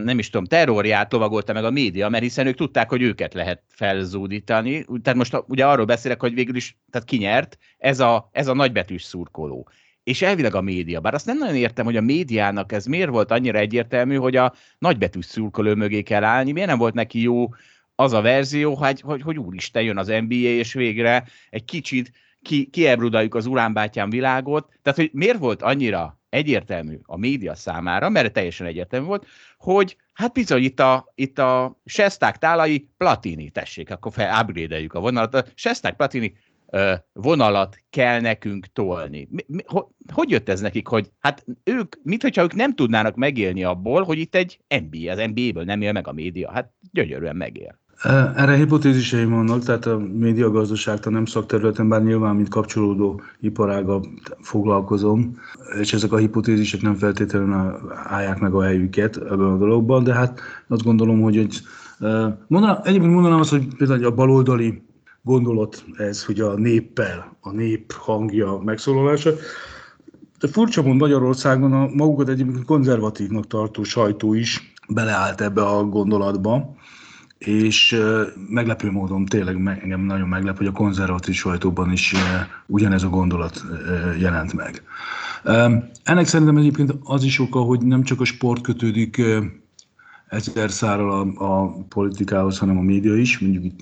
nem 0.04 0.20
is 0.20 0.30
tudom, 0.30 0.46
terrorját 0.46 1.12
lovagolta 1.12 1.54
meg 1.54 1.64
a 1.64 1.72
média, 1.72 2.10
mert 2.10 2.24
hiszen 2.24 2.48
ők 2.48 2.56
tudták, 2.56 2.90
hogy 2.90 3.02
őket 3.02 3.34
lehet 3.34 3.64
felzúdítani. 3.68 4.86
Tehát 5.02 5.18
most 5.18 5.44
ugye 5.48 5.66
arról 5.66 5.86
beszélek, 5.86 6.20
hogy 6.20 6.34
végül 6.34 6.56
is, 6.56 6.78
tehát 6.92 7.08
ki 7.08 7.18
nyert, 7.18 7.58
ez 7.78 8.00
a, 8.00 8.30
ez 8.32 8.48
a 8.48 8.54
nagybetűs 8.54 9.04
szurkoló 9.04 9.70
és 10.04 10.22
elvileg 10.22 10.56
a 10.56 10.62
média. 10.62 11.00
Bár 11.00 11.14
azt 11.14 11.26
nem 11.26 11.38
nagyon 11.38 11.56
értem, 11.56 11.86
hogy 11.86 11.98
a 11.98 12.02
médiának 12.02 12.72
ez 12.72 12.86
miért 12.86 13.10
volt 13.10 13.32
annyira 13.32 13.58
egyértelmű, 13.58 14.16
hogy 14.16 14.36
a 14.36 14.54
nagybetűs 14.78 15.26
szurkoló 15.26 15.76
mögé 15.76 16.02
kell 16.02 16.24
állni, 16.24 16.52
miért 16.52 16.68
nem 16.68 16.78
volt 16.78 16.94
neki 16.94 17.22
jó 17.22 17.50
az 18.00 18.14
a 18.14 18.22
verzió, 18.22 18.74
hogy, 18.74 19.02
hogy, 19.02 19.22
hogy 19.22 19.38
úristen 19.38 19.84
jön 19.84 19.98
az 19.98 20.08
NBA, 20.08 20.36
és 20.36 20.74
végre 20.74 21.24
egy 21.50 21.66
kicsit 21.66 22.12
ki, 22.42 22.66
kiebrudaljuk 22.66 23.36
az 23.36 23.46
uránbátyám 23.46 24.10
világot. 24.10 24.74
Tehát, 24.82 25.00
hogy 25.00 25.10
miért 25.14 25.38
volt 25.38 25.62
annyira 25.62 26.20
egyértelmű 26.30 27.00
a 27.04 27.18
média 27.18 27.56
számára, 27.56 28.10
mert 28.10 28.34
teljesen 28.34 28.68
egyértelmű 28.68 29.06
volt, 29.06 29.28
hogy 29.58 29.98
hát 30.14 30.34
bizony 30.34 30.64
itt 30.64 30.80
a, 30.80 31.12
itt 31.16 31.40
a 31.40 31.80
Sesták 31.86 32.38
tálai 32.38 32.90
Platini, 32.98 33.50
tessék, 33.50 33.92
akkor 33.92 34.12
fel 34.12 34.42
upgrade 34.42 34.86
a 34.88 35.00
vonalat. 35.00 35.34
A 35.34 35.46
Sesták 35.54 35.96
Platini 35.96 36.34
vonalat 37.14 37.78
kell 37.90 38.20
nekünk 38.20 38.66
tolni. 38.66 39.28
Mi, 39.32 39.44
mi, 39.48 39.64
hogy 40.14 40.30
jött 40.30 40.50
ez 40.50 40.62
nekik, 40.62 40.88
hogy 40.88 41.12
hát 41.20 41.46
ők, 41.64 41.96
mintha 42.04 42.42
ők 42.42 42.54
nem 42.54 42.76
tudnának 42.76 43.16
megélni 43.16 43.64
abból, 43.64 44.04
hogy 44.04 44.20
itt 44.20 44.36
egy 44.36 44.60
NBA, 44.68 45.12
az 45.12 45.18
NBA-ből 45.18 45.64
nem 45.64 45.82
él 45.82 45.92
meg 45.92 46.08
a 46.08 46.14
média. 46.14 46.52
Hát 46.52 46.72
gyönyörűen 46.92 47.36
megél. 47.36 47.80
Erre 48.04 48.56
hipotéziseim 48.56 49.30
vannak, 49.30 49.64
tehát 49.64 49.86
a 49.86 49.98
médiagazdaságtan 49.98 51.14
nem 51.14 51.26
szakterületen, 51.26 51.90
bár 51.90 52.04
nyilván, 52.04 52.36
mint 52.36 52.50
kapcsolódó 52.50 53.22
iparága 53.40 54.02
foglalkozom, 54.42 55.38
és 55.80 55.94
ezek 55.94 56.12
a 56.12 56.18
hipotézisek 56.18 56.82
nem 56.82 56.96
feltétlenül 56.96 57.80
állják 58.04 58.40
meg 58.40 58.54
a 58.54 58.64
helyüket 58.64 59.18
ebben 59.18 59.40
a 59.40 59.58
dologban, 59.58 60.04
de 60.04 60.14
hát 60.14 60.40
azt 60.68 60.84
gondolom, 60.84 61.22
hogy 61.22 61.38
egy, 61.38 61.62
mondanám, 62.48 62.80
egyébként 62.84 63.14
mondanám 63.14 63.40
azt, 63.40 63.50
hogy 63.50 63.76
például 63.78 64.06
a 64.06 64.12
baloldali 64.12 64.82
gondolat 65.22 65.84
ez, 65.98 66.26
hogy 66.26 66.40
a 66.40 66.54
néppel, 66.54 67.38
a 67.42 67.52
nép 67.52 67.92
hangja 67.92 68.62
megszólalása. 68.66 69.32
De 70.40 70.48
furcsa 70.48 70.82
mond 70.82 71.00
Magyarországon 71.00 71.74
a 71.74 71.90
magukat 71.94 72.30
egyébként 72.30 72.66
konzervatívnak 72.66 73.48
tartó 73.48 73.84
sajtó 73.84 74.34
is 74.34 74.74
beleállt 74.88 75.42
ebbe 75.42 75.62
a 75.62 75.84
gondolatba, 75.84 76.78
és 77.40 78.02
meglepő 78.50 78.92
módon 78.92 79.26
tényleg 79.26 79.56
engem 79.56 80.02
nagyon 80.02 80.28
meglep, 80.28 80.58
hogy 80.58 80.68
a 80.68 80.72
konzervatív 80.72 81.36
sajtóban 81.36 81.92
is 81.92 82.14
ugyanez 82.66 83.04
a 83.04 83.10
gondolat 83.10 83.64
jelent 84.20 84.54
meg. 84.54 84.84
Ennek 86.04 86.28
szerintem 86.28 86.58
egyébként 86.58 86.94
az 87.04 87.24
is 87.24 87.40
oka, 87.40 87.60
hogy 87.60 87.80
nem 87.80 88.04
csak 88.04 88.22
a 88.22 88.26
sport 88.26 88.62
kötődik 88.62 89.22
ezer 90.30 90.72
szárral 90.72 91.34
a, 91.38 91.44
a 91.44 91.68
politikához, 91.90 92.58
hanem 92.58 92.78
a 92.78 92.82
média 92.82 93.16
is, 93.16 93.40
mondjuk 93.40 93.64
itt 93.64 93.80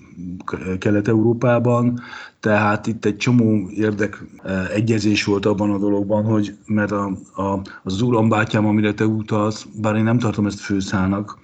Kelet-Európában, 0.79 1.99
tehát 2.39 2.87
itt 2.87 3.05
egy 3.05 3.17
csomó 3.17 3.69
érdek 3.69 4.25
e, 4.43 4.67
egyezés 4.73 5.23
volt 5.23 5.45
abban 5.45 5.71
a 5.71 5.77
dologban, 5.77 6.23
hogy 6.23 6.55
mert 6.65 6.91
a, 6.91 7.17
a, 7.35 7.61
az 7.83 8.01
urambátyám, 8.01 8.65
amire 8.65 8.93
te 8.93 9.05
utalsz, 9.05 9.67
bár 9.81 9.95
én 9.95 10.03
nem 10.03 10.19
tartom 10.19 10.45
ezt 10.45 10.59
főszának, 10.59 11.39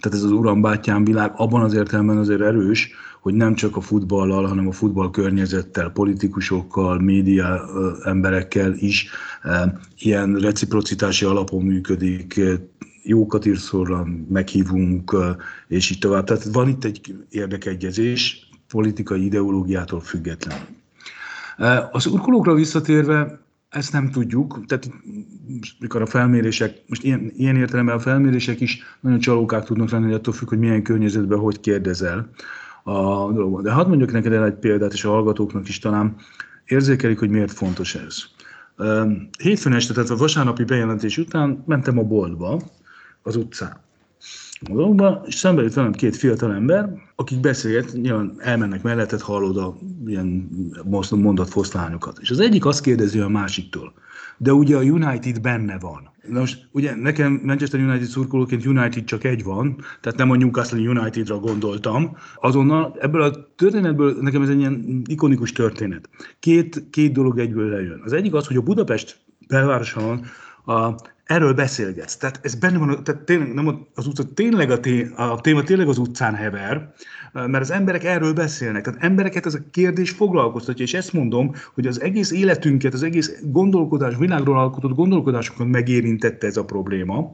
tehát 0.00 0.18
ez 0.18 0.24
az 0.24 0.30
urambátyám 0.30 1.04
világ 1.04 1.32
abban 1.36 1.62
az 1.62 1.74
értelemben 1.74 2.16
azért 2.18 2.40
erős, 2.40 2.90
hogy 3.20 3.34
nem 3.34 3.54
csak 3.54 3.76
a 3.76 3.80
futballal, 3.80 4.46
hanem 4.46 4.68
a 4.68 4.72
futball 4.72 5.10
környezettel, 5.10 5.90
politikusokkal, 5.90 7.00
média 7.00 7.46
e, 7.54 7.60
emberekkel 8.08 8.74
is 8.74 9.08
e, 9.42 9.78
ilyen 9.98 10.34
reciprocitási 10.34 11.24
alapon 11.24 11.62
működik, 11.62 12.40
jókat 13.04 13.46
írszorra 13.46 14.06
meghívunk, 14.28 15.16
és 15.68 15.90
így 15.90 15.98
tovább. 15.98 16.24
Tehát 16.24 16.44
van 16.44 16.68
itt 16.68 16.84
egy 16.84 17.16
érdekegyezés, 17.30 18.48
politikai 18.68 19.24
ideológiától 19.24 20.00
független. 20.00 20.58
Az 21.92 22.06
urkolókra 22.06 22.54
visszatérve, 22.54 23.42
ezt 23.68 23.92
nem 23.92 24.10
tudjuk, 24.10 24.64
tehát 24.66 24.90
mikor 25.78 26.02
a 26.02 26.06
felmérések, 26.06 26.82
most 26.86 27.02
ilyen, 27.02 27.32
ilyen 27.36 27.56
értelemben 27.56 27.94
a 27.94 28.00
felmérések 28.00 28.60
is 28.60 28.82
nagyon 29.00 29.18
csalókák 29.18 29.64
tudnak 29.64 29.90
lenni, 29.90 30.12
attól 30.12 30.34
függ, 30.34 30.48
hogy 30.48 30.58
milyen 30.58 30.82
környezetben 30.82 31.38
hogy 31.38 31.60
kérdezel 31.60 32.30
a 32.84 33.32
dologban. 33.32 33.62
De 33.62 33.72
hadd 33.72 33.88
mondjak 33.88 34.12
neked 34.12 34.32
el 34.32 34.44
egy 34.44 34.54
példát, 34.54 34.92
és 34.92 35.04
a 35.04 35.10
hallgatóknak 35.10 35.68
is 35.68 35.78
talán 35.78 36.16
érzékelik, 36.64 37.18
hogy 37.18 37.30
miért 37.30 37.52
fontos 37.52 37.94
ez. 37.94 38.16
Hétfőn 39.38 39.72
este, 39.72 39.92
tehát 39.92 40.10
a 40.10 40.16
vasárnapi 40.16 40.64
bejelentés 40.64 41.18
után 41.18 41.62
mentem 41.66 41.98
a 41.98 42.02
boltba, 42.02 42.60
az 43.24 43.36
utcán. 43.36 43.82
A 44.60 44.72
dologban, 44.72 45.22
és 45.26 45.34
szembe 45.34 45.62
jött 45.62 45.72
velem 45.72 45.92
két 45.92 46.16
fiatal 46.16 46.54
ember, 46.54 46.88
akik 47.14 47.40
beszélget, 47.40 47.92
nyilván 47.92 48.34
elmennek 48.38 48.82
mellettet, 48.82 49.20
hallod 49.20 49.56
a 49.56 49.76
ilyen 50.06 50.48
mondatfoszlányokat. 51.10 52.18
És 52.20 52.30
az 52.30 52.40
egyik 52.40 52.64
azt 52.64 52.82
kérdezi 52.82 53.18
a 53.18 53.28
másiktól, 53.28 53.92
de 54.36 54.52
ugye 54.52 54.76
a 54.76 54.82
United 54.82 55.40
benne 55.40 55.78
van. 55.78 56.12
Na 56.28 56.38
most 56.38 56.68
ugye 56.72 56.94
nekem 56.94 57.40
Manchester 57.44 57.80
United 57.80 58.06
szurkolóként 58.06 58.66
United 58.66 59.04
csak 59.04 59.24
egy 59.24 59.44
van, 59.44 59.76
tehát 60.00 60.18
nem 60.18 60.30
a 60.30 60.36
Newcastle 60.36 60.88
Unitedra 60.88 61.38
gondoltam. 61.38 62.16
Azonnal 62.40 62.96
ebből 63.00 63.22
a 63.22 63.54
történetből 63.56 64.16
nekem 64.20 64.42
ez 64.42 64.48
egy 64.48 64.58
ilyen 64.58 65.02
ikonikus 65.06 65.52
történet. 65.52 66.08
Két, 66.40 66.90
két 66.90 67.12
dolog 67.12 67.38
egyből 67.38 67.68
lejön. 67.68 68.00
Az 68.04 68.12
egyik 68.12 68.34
az, 68.34 68.46
hogy 68.46 68.56
a 68.56 68.62
Budapest 68.62 69.20
belvároson 69.48 70.24
a 70.64 70.94
erről 71.24 71.54
beszélgetsz. 71.54 72.16
Tehát 72.16 72.40
ez 72.42 72.54
benne 72.54 72.78
van, 72.78 73.04
tehát 73.04 73.22
tényleg, 73.22 73.54
nem 73.54 73.86
az 73.94 74.06
utca, 74.06 74.24
tényleg 74.34 74.70
a, 74.70 74.80
té, 74.80 75.10
a 75.16 75.40
téma 75.40 75.62
tényleg 75.62 75.88
az 75.88 75.98
utcán 75.98 76.34
hever, 76.34 76.94
mert 77.32 77.60
az 77.60 77.70
emberek 77.70 78.04
erről 78.04 78.32
beszélnek. 78.32 78.84
Tehát 78.84 79.02
embereket 79.02 79.46
ez 79.46 79.54
a 79.54 79.58
kérdés 79.70 80.10
foglalkoztatja, 80.10 80.84
és 80.84 80.94
ezt 80.94 81.12
mondom, 81.12 81.52
hogy 81.74 81.86
az 81.86 82.00
egész 82.00 82.30
életünket, 82.30 82.94
az 82.94 83.02
egész 83.02 83.32
gondolkodás, 83.42 84.16
világról 84.16 84.58
alkotott 84.58 84.94
gondolkodásokat 84.94 85.66
megérintette 85.66 86.46
ez 86.46 86.56
a 86.56 86.64
probléma, 86.64 87.30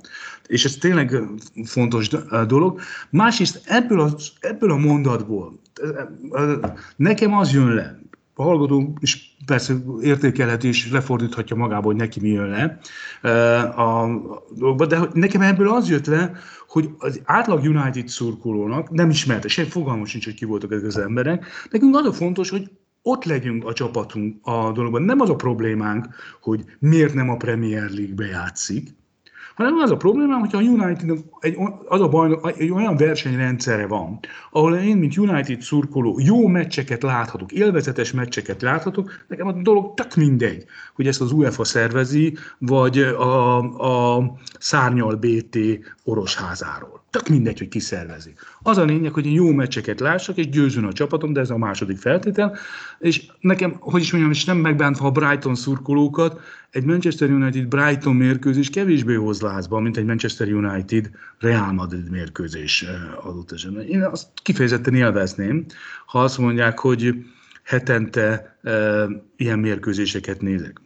és 0.47 0.65
ez 0.65 0.77
tényleg 0.77 1.23
fontos 1.65 2.09
dolog. 2.47 2.81
Másrészt 3.11 3.61
ebből 3.65 4.01
a, 4.01 4.15
ebből 4.41 4.71
a 4.71 4.77
mondatból 4.77 5.61
nekem 6.97 7.35
az 7.35 7.53
jön 7.53 7.75
le, 7.75 7.99
a 8.41 8.43
hallgató 8.43 8.97
is 9.01 9.37
persze 9.47 9.75
értékelheti 10.01 10.69
és 10.69 10.91
lefordíthatja 10.91 11.57
magába, 11.57 11.87
hogy 11.87 11.97
neki 11.97 12.21
mi 12.21 12.29
jön 12.29 12.49
le 12.49 12.79
a 13.77 14.07
de 14.87 15.09
nekem 15.13 15.41
ebből 15.41 15.69
az 15.69 15.89
jött 15.89 16.07
le, 16.07 16.33
hogy 16.69 16.91
az 16.99 17.21
átlag 17.25 17.65
United 17.65 18.09
szurkolónak 18.09 18.91
nem 18.91 19.11
ismerte, 19.11 19.49
se 19.49 19.65
fogalmam 19.65 20.05
sincs, 20.05 20.25
hogy 20.25 20.35
ki 20.35 20.45
voltak 20.45 20.73
ezek 20.73 20.87
az 20.87 20.99
emberek. 20.99 21.45
Nekünk 21.71 21.97
az 21.97 22.07
a 22.07 22.13
fontos, 22.13 22.51
hogy 22.51 22.71
ott 23.03 23.25
legyünk 23.25 23.65
a 23.65 23.73
csapatunk 23.73 24.37
a 24.43 24.73
dologban. 24.73 25.03
Nem 25.03 25.21
az 25.21 25.31
a 25.31 25.37
problémánk, 25.37 26.09
hogy 26.41 26.65
miért 26.79 27.15
nem 27.15 27.31
a 27.31 27.37
Premier 27.37 27.91
League-be 27.91 28.27
játszik, 28.27 28.89
hanem 29.61 29.79
az 29.79 29.91
a 29.91 29.97
probléma, 29.97 30.39
hogyha 30.39 30.59
a 30.59 30.61
United 30.61 31.25
egy, 31.41 31.57
az 31.89 32.01
a 32.01 32.09
bajnok, 32.09 32.53
egy 32.59 32.71
olyan 32.71 32.97
versenyrendszere 32.97 33.87
van, 33.87 34.19
ahol 34.51 34.75
én, 34.75 34.97
mint 34.97 35.17
United 35.17 35.61
szurkoló, 35.61 36.21
jó 36.25 36.47
meccseket 36.47 37.03
láthatok, 37.03 37.53
élvezetes 37.53 38.13
meccseket 38.13 38.63
láthatok, 38.63 39.25
nekem 39.29 39.47
a 39.47 39.53
dolog 39.53 39.95
tök 39.95 40.15
mindegy, 40.15 40.65
hogy 40.95 41.07
ezt 41.07 41.21
az 41.21 41.33
UEFA 41.33 41.65
szervezi, 41.65 42.37
vagy 42.59 42.99
a, 42.99 43.59
a 44.17 44.33
szárnyal 44.59 45.15
BT 45.15 45.59
orosházáról. 46.05 47.00
Tök 47.11 47.29
mindegy, 47.29 47.59
hogy 47.59 47.69
ki 47.69 47.79
szervezi. 47.79 48.35
Az 48.63 48.77
a 48.77 48.85
lényeg, 48.85 49.13
hogy 49.13 49.33
jó 49.33 49.53
meccseket 49.53 50.01
lássak, 50.01 50.37
és 50.37 50.49
győzön 50.49 50.85
a 50.85 50.93
csapatom, 50.93 51.33
de 51.33 51.41
ez 51.41 51.51
a 51.51 51.57
második 51.57 51.99
feltétel. 51.99 52.57
És 52.99 53.27
nekem, 53.41 53.77
hogy 53.79 54.01
is 54.01 54.13
mondjam, 54.13 54.33
és 54.33 54.45
nem 54.45 54.57
megbántva 54.57 55.07
a 55.07 55.11
Brighton 55.11 55.55
szurkolókat, 55.55 56.41
egy 56.71 56.85
Manchester 56.85 57.31
United 57.31 57.67
Brighton 57.67 58.17
mérkőzés 58.17 58.71
kevésbé 58.71 59.15
hoz 59.15 59.41
lázba, 59.41 59.81
mint 59.81 59.97
egy 59.97 60.05
Manchester 60.05 60.53
United 60.53 61.11
Real 61.39 61.73
Madrid 61.73 62.11
mérkőzés 62.11 62.85
adott 63.23 63.53
esetben. 63.53 63.87
Én 63.87 64.03
azt 64.03 64.27
kifejezetten 64.43 64.95
élvezném, 64.95 65.67
ha 66.07 66.23
azt 66.23 66.39
mondják, 66.39 66.79
hogy 66.79 67.15
hetente 67.63 68.59
e, 68.63 69.07
ilyen 69.37 69.59
mérkőzéseket 69.59 70.41
nézek. 70.41 70.81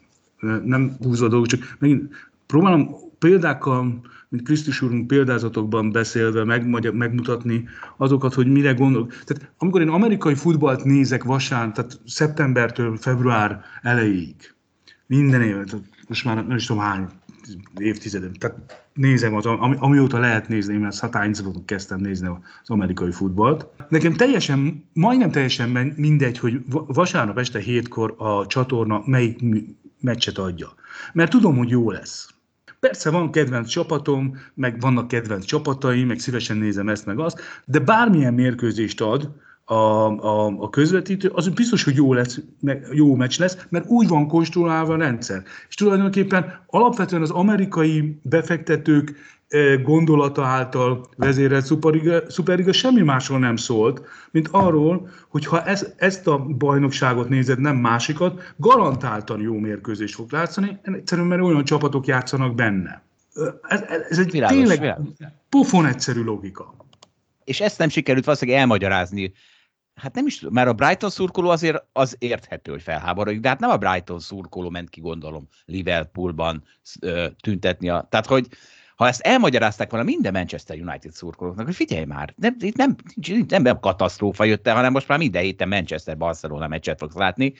Nem 0.64 0.96
húzva 1.00 1.28
dolgok, 1.28 1.48
csak 1.48 1.76
megint 1.78 2.14
próbálom 2.46 2.90
példákkal 3.18 4.00
mint 4.34 4.46
Krisztus 4.46 4.82
úrunk 4.82 5.06
példázatokban 5.06 5.92
beszélve 5.92 6.44
meg, 6.44 6.66
megmutatni 6.92 7.68
azokat, 7.96 8.34
hogy 8.34 8.46
mire 8.46 8.72
gondol. 8.72 9.06
Tehát 9.06 9.52
amikor 9.58 9.80
én 9.80 9.88
amerikai 9.88 10.34
futballt 10.34 10.84
nézek 10.84 11.24
vasán, 11.24 11.72
tehát 11.72 12.00
szeptembertől 12.06 12.96
február 12.96 13.60
elejéig, 13.82 14.34
minden 15.06 15.42
évet, 15.42 15.76
most 16.08 16.24
már 16.24 16.46
nem 16.46 16.56
is 16.56 16.66
tudom 16.66 16.82
hány 16.82 17.08
évtizedem, 17.76 18.32
tehát 18.32 18.86
nézem 18.94 19.34
az, 19.34 19.46
ami, 19.46 19.76
amióta 19.78 20.18
lehet 20.18 20.48
nézni, 20.48 20.76
mert 20.76 20.96
Satányzolóton 20.96 21.64
kezdtem 21.64 22.00
nézni 22.00 22.26
az 22.28 22.70
amerikai 22.70 23.10
futballt. 23.10 23.66
Nekem 23.88 24.12
teljesen, 24.12 24.84
majdnem 24.92 25.30
teljesen 25.30 25.94
mindegy, 25.96 26.38
hogy 26.38 26.60
vasárnap 26.70 27.38
este 27.38 27.58
hétkor 27.58 28.14
a 28.18 28.46
csatorna 28.46 29.02
melyik 29.06 29.40
meccset 30.00 30.38
adja. 30.38 30.74
Mert 31.12 31.30
tudom, 31.30 31.56
hogy 31.56 31.68
jó 31.68 31.90
lesz. 31.90 32.33
Persze 32.84 33.10
van 33.10 33.30
kedvenc 33.30 33.68
csapatom, 33.68 34.36
meg 34.54 34.80
vannak 34.80 35.08
kedvenc 35.08 35.44
csapataim, 35.44 36.06
meg 36.06 36.18
szívesen 36.18 36.56
nézem 36.56 36.88
ezt 36.88 37.06
meg 37.06 37.18
azt, 37.18 37.40
de 37.64 37.78
bármilyen 37.78 38.34
mérkőzést 38.34 39.00
ad, 39.00 39.30
a, 39.64 39.74
a, 39.74 40.46
a 40.46 40.70
közvetítő, 40.70 41.28
az 41.28 41.48
biztos, 41.48 41.84
hogy 41.84 41.96
jó, 41.96 42.12
lesz, 42.12 42.40
jó 42.92 43.14
meccs 43.14 43.38
lesz, 43.38 43.66
mert 43.68 43.86
úgy 43.86 44.08
van 44.08 44.28
konstruálva 44.28 44.92
a 44.92 44.96
rendszer. 44.96 45.42
És 45.68 45.74
tulajdonképpen 45.74 46.64
alapvetően 46.66 47.22
az 47.22 47.30
amerikai 47.30 48.20
befektetők 48.22 49.14
e, 49.48 49.76
gondolata 49.76 50.44
által 50.44 51.08
vezérelt 51.16 51.66
Superliga, 51.66 52.30
Superliga 52.30 52.72
semmi 52.72 53.02
másról 53.02 53.38
nem 53.38 53.56
szólt, 53.56 54.02
mint 54.30 54.48
arról, 54.50 55.08
hogy 55.28 55.46
ha 55.46 55.64
ez, 55.64 55.92
ezt 55.96 56.26
a 56.26 56.38
bajnokságot 56.38 57.28
nézed, 57.28 57.60
nem 57.60 57.76
másikat, 57.76 58.54
garantáltan 58.56 59.40
jó 59.40 59.58
mérkőzés 59.58 60.14
fog 60.14 60.32
látszani, 60.32 60.78
egyszerűen 60.82 61.26
mert 61.26 61.42
olyan 61.42 61.64
csapatok 61.64 62.06
játszanak 62.06 62.54
benne. 62.54 63.02
Ez, 63.62 63.80
ez 64.08 64.18
egy 64.18 64.30
világos, 64.30 64.56
tényleg 64.56 64.80
világos. 64.80 65.06
pofon 65.48 65.86
egyszerű 65.86 66.22
logika. 66.22 66.74
És 67.44 67.60
ezt 67.60 67.78
nem 67.78 67.88
sikerült 67.88 68.24
valószínűleg 68.24 68.60
elmagyarázni 68.60 69.32
hát 69.94 70.14
nem 70.14 70.26
is 70.26 70.38
tudom, 70.38 70.54
mert 70.54 70.68
a 70.68 70.72
Brighton 70.72 71.10
szurkoló 71.10 71.48
azért 71.48 71.84
az 71.92 72.16
érthető, 72.18 72.70
hogy 72.70 72.82
felháborodik, 72.82 73.40
de 73.40 73.48
hát 73.48 73.60
nem 73.60 73.70
a 73.70 73.76
Brighton 73.76 74.20
szurkoló 74.20 74.70
ment 74.70 74.88
ki, 74.88 75.00
gondolom, 75.00 75.48
Liverpoolban 75.64 76.64
tüntetni. 77.42 77.88
A, 77.88 78.06
tehát, 78.10 78.26
hogy 78.26 78.48
ha 78.96 79.06
ezt 79.06 79.20
elmagyarázták 79.20 79.90
volna 79.90 80.06
minden 80.06 80.32
Manchester 80.32 80.78
United 80.80 81.12
szurkolóknak, 81.12 81.66
hogy 81.66 81.74
figyelj 81.74 82.04
már, 82.04 82.34
nem, 82.36 82.56
itt 82.58 82.76
nem, 82.76 82.94
nem, 83.48 83.62
nem 83.62 83.80
katasztrófa 83.80 84.44
jött 84.44 84.66
el, 84.66 84.74
hanem 84.74 84.92
most 84.92 85.08
már 85.08 85.18
minden 85.18 85.42
héten 85.42 85.68
Manchester-Barcelona 85.68 86.68
meccset 86.68 86.98
fogsz 86.98 87.14
látni. 87.14 87.54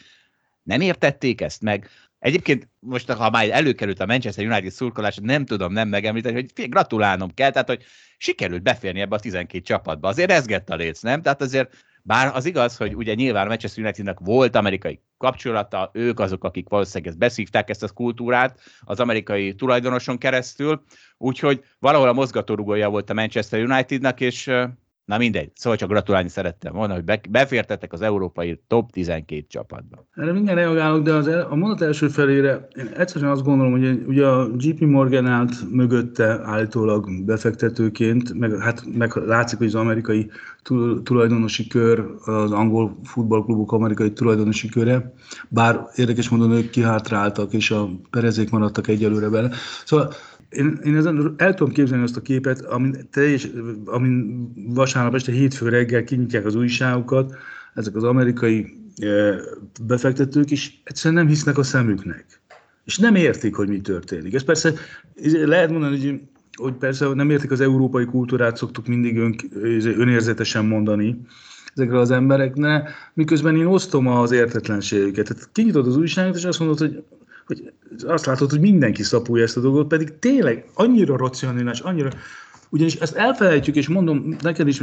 Nem 0.63 0.81
értették 0.81 1.41
ezt 1.41 1.63
meg. 1.63 1.89
Egyébként 2.19 2.69
most, 2.79 3.11
ha 3.11 3.31
már 3.31 3.51
előkerült 3.51 4.01
a 4.01 4.07
Manchester 4.07 4.47
United 4.47 4.71
szurkolás, 4.71 5.19
nem 5.23 5.45
tudom 5.45 5.73
nem 5.73 5.89
megemlíteni, 5.89 6.35
hogy 6.35 6.69
gratulálnom 6.69 7.35
kell, 7.35 7.51
tehát 7.51 7.69
hogy 7.69 7.85
sikerült 8.17 8.63
beférni 8.63 9.01
ebbe 9.01 9.17
a 9.17 9.21
12 9.21 9.65
csapatba. 9.65 10.09
Azért 10.09 10.31
rezgett 10.31 10.71
a 10.71 10.75
léc, 10.75 11.01
nem? 11.01 11.23
Tehát 11.23 11.43
azért 11.43 11.75
bár 12.07 12.31
az 12.35 12.45
igaz, 12.45 12.77
hogy 12.77 12.95
ugye 12.95 13.15
nyilván 13.15 13.45
a 13.45 13.49
Manchester 13.49 13.85
Unitednek 13.85 14.19
volt 14.21 14.57
amerikai 14.57 15.01
kapcsolata, 15.19 15.91
ők 15.93 16.21
azok, 16.21 16.45
akik 16.45 16.69
valószínűleg 16.69 17.09
ezt 17.09 17.19
beszívták, 17.19 17.71
ezt 17.71 17.83
a 17.83 17.89
kultúrát 17.89 18.61
az 18.81 19.01
amerikai 19.01 19.55
tulajdonoson 19.55 20.19
keresztül, 20.19 20.85
úgyhogy 21.19 21.65
valahol 21.79 22.09
a 22.09 22.13
mozgatórugója 22.13 22.89
volt 22.89 23.11
a 23.11 23.15
Manchester 23.15 23.63
Unitednak, 23.63 24.21
és 24.21 24.51
Na 25.05 25.19
mindegy, 25.19 25.51
szóval 25.55 25.79
csak 25.79 25.89
gratulálni 25.89 26.29
szerettem 26.29 26.73
volna, 26.73 26.95
hogy 26.95 27.05
befértetek 27.31 27.93
az 27.93 28.01
európai 28.01 28.61
top 28.67 28.91
12 28.91 29.45
csapatba. 29.49 30.07
Erre 30.15 30.33
mindjárt 30.33 30.59
reagálok, 30.59 31.03
de 31.03 31.13
az 31.13 31.27
a 31.27 31.55
mondat 31.55 31.83
első 31.83 32.09
felére 32.09 32.69
én 32.77 32.87
egyszerűen 32.97 33.31
azt 33.31 33.43
gondolom, 33.43 33.73
hogy 33.73 34.03
ugye 34.07 34.27
a 34.27 34.51
JP 34.57 34.81
Morgan 34.81 35.27
állt 35.27 35.71
mögötte 35.71 36.41
állítólag 36.45 37.25
befektetőként, 37.25 38.35
meg, 38.35 38.59
hát, 38.59 38.85
meg 38.97 39.15
látszik, 39.15 39.59
hogy 39.59 39.67
az 39.67 39.75
amerikai 39.75 40.31
tulajdonosi 41.03 41.67
kör, 41.67 42.05
az 42.25 42.53
angol 42.53 42.99
futballklubok 43.05 43.73
amerikai 43.73 44.13
tulajdonosi 44.13 44.69
köre, 44.69 45.13
bár 45.49 45.87
érdekes 45.95 46.29
módon 46.29 46.53
ők 46.53 46.71
kihátráltak, 46.71 47.53
és 47.53 47.71
a 47.71 47.89
perezék 48.11 48.51
maradtak 48.51 48.89
egyelőre 48.89 49.29
bele. 49.29 49.51
Szóval 49.85 50.13
én, 50.55 50.79
én 50.85 50.97
ezen 50.97 51.35
el 51.37 51.55
tudom 51.55 51.73
képzelni 51.73 52.05
azt 52.05 52.17
a 52.17 52.21
képet, 52.21 52.61
amin, 52.61 53.09
teljes, 53.11 53.49
amin 53.85 54.49
vasárnap 54.75 55.15
este 55.15 55.33
hétfő 55.33 55.69
reggel 55.69 56.05
kinyitják 56.05 56.45
az 56.45 56.55
újságokat, 56.55 57.35
ezek 57.75 57.97
az 57.97 58.05
amerikai 58.05 58.75
e, 58.97 59.35
befektetők 59.83 60.51
is 60.51 60.81
egyszerűen 60.85 61.23
nem 61.23 61.33
hisznek 61.33 61.59
a 61.59 61.63
szemüknek. 61.63 62.41
És 62.85 62.99
nem 62.99 63.15
értik, 63.15 63.55
hogy 63.55 63.69
mi 63.69 63.81
történik. 63.81 64.35
Ez 64.35 64.45
persze 64.45 64.73
lehet 65.45 65.71
mondani, 65.71 65.99
hogy, 65.99 66.21
hogy 66.57 66.73
persze 66.73 67.15
nem 67.15 67.31
értik 67.31 67.51
az 67.51 67.61
európai 67.61 68.05
kultúrát, 68.05 68.57
szoktuk 68.57 68.87
mindig 68.87 69.17
ön, 69.17 69.37
önérzetesen 69.83 70.65
mondani 70.65 71.21
ezekre 71.75 71.99
az 71.99 72.11
embereknek, 72.11 72.91
miközben 73.15 73.57
én 73.57 73.67
osztom 73.67 74.07
az 74.07 74.33
értetlenségüket. 74.33 75.29
Tehát 75.29 75.49
kinyitod 75.53 75.87
az 75.87 75.97
újságot, 75.97 76.37
és 76.37 76.45
azt 76.45 76.59
mondod, 76.59 76.79
hogy 76.79 77.03
hogy 77.47 77.73
azt 78.07 78.27
látod, 78.27 78.51
hogy 78.51 78.61
mindenki 78.61 79.03
szapulja 79.03 79.45
ezt 79.45 79.57
a 79.57 79.61
dolgot, 79.61 79.87
pedig 79.89 80.19
tényleg 80.19 80.65
annyira 80.75 81.17
racionális, 81.17 81.81
annyira 81.81 82.11
ugyanis 82.71 82.95
ezt 82.95 83.15
elfelejtjük, 83.15 83.77
és 83.77 83.89
mondom 83.89 84.37
neked 84.43 84.69
is, 84.69 84.83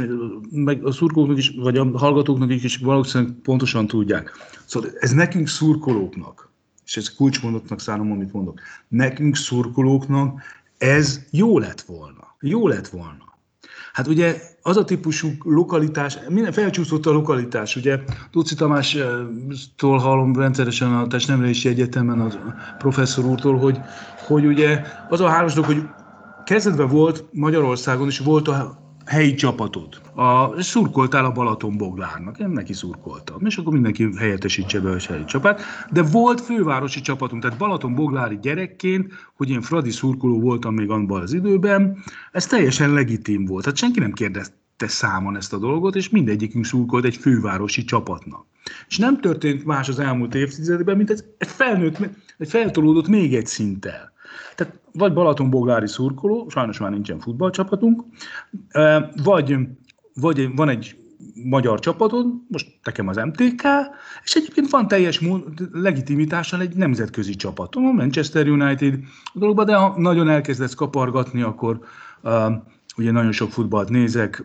meg 0.50 0.84
a 0.84 0.92
szurkolóknak 0.92 1.38
is, 1.38 1.54
vagy 1.56 1.76
a 1.76 1.98
hallgatóknak 1.98 2.50
is, 2.50 2.76
valószínűleg 2.76 3.34
pontosan 3.42 3.86
tudják. 3.86 4.32
Szóval 4.64 4.90
ez 5.00 5.12
nekünk 5.12 5.48
szurkolóknak, 5.48 6.50
és 6.86 6.96
ez 6.96 7.14
kulcsmondatnak 7.14 7.80
szánom, 7.80 8.12
amit 8.12 8.32
mondok, 8.32 8.60
nekünk 8.88 9.36
szurkolóknak 9.36 10.42
ez 10.78 11.20
jó 11.30 11.58
lett 11.58 11.80
volna. 11.80 12.36
Jó 12.40 12.68
lett 12.68 12.88
volna. 12.88 13.31
Hát 13.92 14.06
ugye 14.06 14.40
az 14.62 14.76
a 14.76 14.84
típusú 14.84 15.28
lokalitás, 15.44 16.18
minden 16.28 16.52
felcsúszott 16.52 17.06
a 17.06 17.12
lokalitás, 17.12 17.76
ugye? 17.76 17.98
Tuci 18.30 18.54
Tamástól 18.54 19.98
hallom 19.98 20.36
rendszeresen 20.36 20.92
a 20.92 21.06
testnevelési 21.06 21.68
egyetemen 21.68 22.20
a 22.20 22.28
professzor 22.78 23.24
úrtól, 23.24 23.58
hogy, 23.58 23.80
hogy 24.26 24.46
ugye 24.46 24.82
az 25.08 25.20
a 25.20 25.28
hármas 25.28 25.54
dolog, 25.54 25.70
hogy 25.70 25.82
kezdetben 26.44 26.88
volt 26.88 27.24
Magyarországon 27.32 28.06
is 28.06 28.18
volt 28.18 28.48
a 28.48 28.82
helyi 29.04 29.34
csapatod. 29.34 30.00
A, 30.14 30.62
szurkoltál 30.62 31.24
a 31.24 31.32
Balaton 31.32 31.76
Boglárnak, 31.76 32.38
én 32.38 32.48
neki 32.48 32.72
szurkoltam, 32.72 33.46
és 33.46 33.56
akkor 33.56 33.72
mindenki 33.72 34.08
helyettesítse 34.18 34.80
be 34.80 34.90
a 34.90 34.96
helyi 35.08 35.24
csapát, 35.24 35.60
de 35.90 36.02
volt 36.02 36.40
fővárosi 36.40 37.00
csapatunk, 37.00 37.42
tehát 37.42 37.58
Balaton 37.58 37.94
Boglári 37.94 38.38
gyerekként, 38.42 39.12
hogy 39.34 39.50
én 39.50 39.62
Fradi 39.62 39.90
szurkoló 39.90 40.40
voltam 40.40 40.74
még 40.74 40.90
abban 40.90 41.22
az 41.22 41.32
időben, 41.32 41.98
ez 42.32 42.46
teljesen 42.46 42.92
legitim 42.92 43.44
volt, 43.44 43.62
tehát 43.62 43.78
senki 43.78 44.00
nem 44.00 44.12
kérdezte 44.12 44.86
számon 44.86 45.36
ezt 45.36 45.52
a 45.52 45.58
dolgot, 45.58 45.96
és 45.96 46.08
mindegyikünk 46.08 46.64
szurkolt 46.64 47.04
egy 47.04 47.16
fővárosi 47.16 47.84
csapatnak. 47.84 48.46
És 48.88 48.98
nem 48.98 49.20
történt 49.20 49.64
más 49.64 49.88
az 49.88 49.98
elmúlt 49.98 50.34
évtizedben, 50.34 50.96
mint 50.96 51.10
ez 51.10 51.24
egy 51.38 51.48
felnőtt, 51.48 51.98
egy 52.38 52.48
feltolódott 52.48 53.08
még 53.08 53.34
egy 53.34 53.46
szinttel. 53.46 54.11
Tehát 54.54 54.80
vagy 54.92 55.12
Balatonboglári 55.12 55.88
szurkoló, 55.88 56.48
sajnos 56.48 56.78
már 56.78 56.90
nincsen 56.90 57.18
futballcsapatunk, 57.18 58.04
vagy, 59.22 59.56
vagy 60.14 60.54
van 60.54 60.68
egy 60.68 60.96
magyar 61.44 61.78
csapatod, 61.78 62.26
most 62.48 62.78
nekem 62.84 63.08
az 63.08 63.16
MTK, 63.16 63.62
és 64.24 64.34
egyébként 64.34 64.70
van 64.70 64.88
teljes 64.88 65.20
legitimitással 65.72 66.60
egy 66.60 66.76
nemzetközi 66.76 67.34
csapat, 67.34 67.74
a 67.74 67.80
Manchester 67.80 68.48
United 68.48 68.98
a 69.24 69.38
dologban, 69.38 69.66
de 69.66 69.74
ha 69.74 69.94
nagyon 69.98 70.28
elkezdesz 70.28 70.74
kapargatni, 70.74 71.42
akkor 71.42 71.78
uh, 72.22 72.52
ugye 72.96 73.10
nagyon 73.10 73.32
sok 73.32 73.50
futballt 73.50 73.88
nézek, 73.88 74.44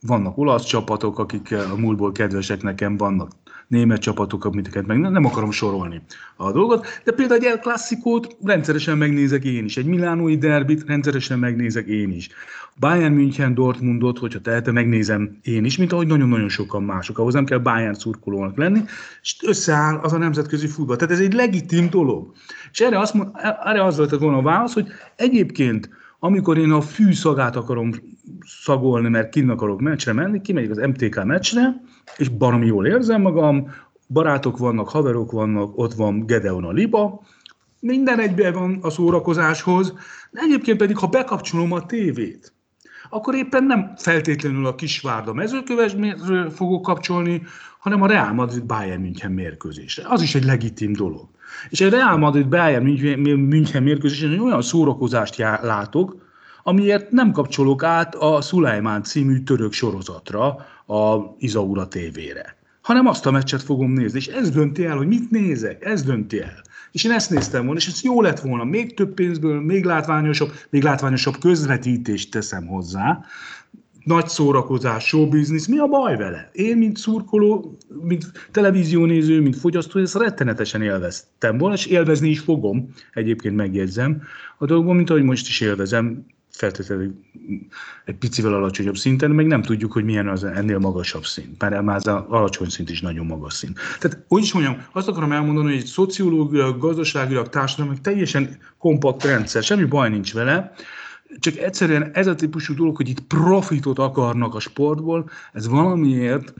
vannak 0.00 0.38
olasz 0.38 0.64
csapatok, 0.64 1.18
akik 1.18 1.52
a 1.72 1.76
múltból 1.76 2.12
kedvesek 2.12 2.62
nekem, 2.62 2.96
vannak 2.96 3.30
német 3.70 4.00
csapatok, 4.00 4.44
amiket 4.44 4.86
meg 4.86 4.98
nem 4.98 5.24
akarom 5.24 5.50
sorolni 5.50 6.02
a 6.36 6.52
dolgot, 6.52 6.86
de 7.04 7.12
például 7.12 7.40
egy 7.40 7.46
El 7.46 7.58
Classicót 7.58 8.36
rendszeresen 8.44 8.98
megnézek 8.98 9.44
én 9.44 9.64
is, 9.64 9.76
egy 9.76 9.86
Milánói 9.86 10.36
derbit 10.36 10.84
rendszeresen 10.86 11.38
megnézek 11.38 11.86
én 11.86 12.10
is. 12.10 12.28
Bayern 12.80 13.12
München 13.14 13.54
Dortmundot, 13.54 14.18
hogyha 14.18 14.40
tehetem, 14.40 14.74
megnézem 14.74 15.38
én 15.42 15.64
is, 15.64 15.76
mint 15.76 15.92
ahogy 15.92 16.06
nagyon-nagyon 16.06 16.48
sokan 16.48 16.82
mások. 16.82 17.18
Ahhoz 17.18 17.34
nem 17.34 17.44
kell 17.44 17.58
Bayern 17.58 17.94
szurkolónak 17.94 18.56
lenni, 18.56 18.80
és 19.22 19.36
összeáll 19.42 19.96
az 19.96 20.12
a 20.12 20.18
nemzetközi 20.18 20.66
futball. 20.66 20.96
Tehát 20.96 21.14
ez 21.14 21.20
egy 21.20 21.32
legitim 21.32 21.90
dolog. 21.90 22.32
És 22.72 22.80
erre, 22.80 22.98
azt, 22.98 23.14
erre 23.64 23.84
az 23.84 23.96
volt 23.96 24.10
volna 24.10 24.36
a 24.36 24.42
válasz, 24.42 24.74
hogy 24.74 24.86
egyébként 25.16 25.90
amikor 26.20 26.58
én 26.58 26.70
a 26.70 26.80
fű 26.80 27.12
szagát 27.12 27.56
akarom 27.56 27.90
szagolni, 28.62 29.08
mert 29.08 29.30
kinn 29.30 29.50
akarok 29.50 29.80
meccsre 29.80 30.12
menni, 30.12 30.40
kimegyek 30.40 30.70
az 30.70 30.76
MTK 30.76 31.24
meccsre, 31.24 31.82
és 32.16 32.28
baromi 32.28 32.66
jól 32.66 32.86
érzem 32.86 33.20
magam, 33.20 33.70
barátok 34.08 34.58
vannak, 34.58 34.88
haverok 34.88 35.32
vannak, 35.32 35.78
ott 35.78 35.92
van 35.92 36.26
Gedeon 36.26 36.64
a 36.64 36.70
Liba, 36.70 37.22
minden 37.80 38.18
egyben 38.18 38.52
van 38.52 38.78
a 38.82 38.90
szórakozáshoz, 38.90 39.94
de 40.30 40.40
egyébként 40.40 40.78
pedig, 40.78 40.96
ha 40.96 41.06
bekapcsolom 41.06 41.72
a 41.72 41.86
tévét, 41.86 42.52
akkor 43.10 43.34
éppen 43.34 43.64
nem 43.64 43.92
feltétlenül 43.96 44.66
a 44.66 44.74
Kisvárda 44.74 45.32
mezőkövesről 45.32 46.50
fogok 46.50 46.82
kapcsolni, 46.82 47.42
hanem 47.78 48.02
a 48.02 48.06
Real 48.06 48.32
Madrid 48.32 48.64
Bayern 48.64 49.00
München 49.00 49.32
mérkőzésre. 49.32 50.04
Az 50.06 50.22
is 50.22 50.34
egy 50.34 50.44
legitim 50.44 50.92
dolog. 50.92 51.28
És 51.68 51.80
egy 51.80 51.90
Real 51.90 52.16
Madrid 52.16 52.48
Bayern 52.48 52.84
München 53.38 53.82
mérkőzésen 53.82 54.38
olyan 54.38 54.62
szórakozást 54.62 55.36
látok, 55.62 56.28
amiért 56.62 57.10
nem 57.10 57.32
kapcsolok 57.32 57.82
át 57.82 58.14
a 58.14 58.40
Szulajmán 58.40 59.02
című 59.02 59.38
török 59.42 59.72
sorozatra, 59.72 60.66
a 60.86 61.34
Izaura 61.38 61.88
tévére, 61.88 62.56
hanem 62.80 63.06
azt 63.06 63.26
a 63.26 63.30
meccset 63.30 63.62
fogom 63.62 63.92
nézni, 63.92 64.18
és 64.18 64.26
ez 64.26 64.50
dönti 64.50 64.84
el, 64.84 64.96
hogy 64.96 65.06
mit 65.06 65.30
nézek, 65.30 65.84
ez 65.84 66.02
dönti 66.02 66.40
el. 66.40 66.62
És 66.92 67.04
én 67.04 67.10
ezt 67.10 67.30
néztem 67.30 67.64
volna, 67.64 67.78
és 67.78 67.86
ez 67.86 68.02
jó 68.02 68.22
lett 68.22 68.40
volna, 68.40 68.64
még 68.64 68.94
több 68.94 69.14
pénzből, 69.14 69.60
még 69.60 69.84
látványosabb, 69.84 70.52
még 70.70 70.82
látványosabb 70.82 71.38
közvetítést 71.38 72.30
teszem 72.30 72.66
hozzá, 72.66 73.24
nagy 74.04 74.28
szórakozás, 74.28 75.06
showbiznisz, 75.06 75.66
mi 75.66 75.78
a 75.78 75.86
baj 75.86 76.16
vele? 76.16 76.50
Én, 76.52 76.76
mint 76.76 76.96
szurkoló, 76.96 77.78
mint 78.02 78.32
televíziónéző, 78.50 79.40
mint 79.40 79.56
fogyasztó, 79.56 80.00
ezt 80.00 80.14
rettenetesen 80.14 80.82
élveztem 80.82 81.58
volna, 81.58 81.74
és 81.74 81.86
élvezni 81.86 82.28
is 82.28 82.40
fogom, 82.40 82.88
egyébként 83.12 83.56
megjegyzem 83.56 84.22
a 84.58 84.66
dolgom, 84.66 84.96
mint 84.96 85.10
ahogy 85.10 85.22
most 85.22 85.48
is 85.48 85.60
élvezem 85.60 86.26
feltétlenül 86.60 87.14
egy 88.04 88.14
picivel 88.14 88.54
alacsonyabb 88.54 88.96
szinten, 88.96 89.30
még 89.30 89.46
nem 89.46 89.62
tudjuk, 89.62 89.92
hogy 89.92 90.04
milyen 90.04 90.28
az 90.28 90.44
ennél 90.44 90.78
magasabb 90.78 91.24
szint. 91.24 91.60
Már, 91.60 91.80
már 91.80 91.96
az 91.96 92.06
alacsony 92.06 92.68
szint 92.68 92.90
is 92.90 93.00
nagyon 93.00 93.26
magas 93.26 93.54
szint. 93.54 93.78
Tehát, 93.98 94.24
úgy 94.28 94.42
is 94.42 94.52
mondjam, 94.52 94.76
azt 94.92 95.08
akarom 95.08 95.32
elmondani, 95.32 95.68
hogy 95.68 95.78
egy 95.78 95.86
szociológiai, 95.86 96.72
gazdaságilag, 96.78 97.48
társadalmi 97.48 98.00
teljesen 98.02 98.58
kompakt 98.78 99.24
rendszer, 99.24 99.62
semmi 99.62 99.84
baj 99.84 100.08
nincs 100.08 100.34
vele, 100.34 100.72
csak 101.38 101.56
egyszerűen 101.56 102.10
ez 102.12 102.26
a 102.26 102.34
típusú 102.34 102.74
dolog, 102.74 102.96
hogy 102.96 103.08
itt 103.08 103.20
profitot 103.20 103.98
akarnak 103.98 104.54
a 104.54 104.60
sportból, 104.60 105.30
ez 105.52 105.68
valamiért 105.68 106.54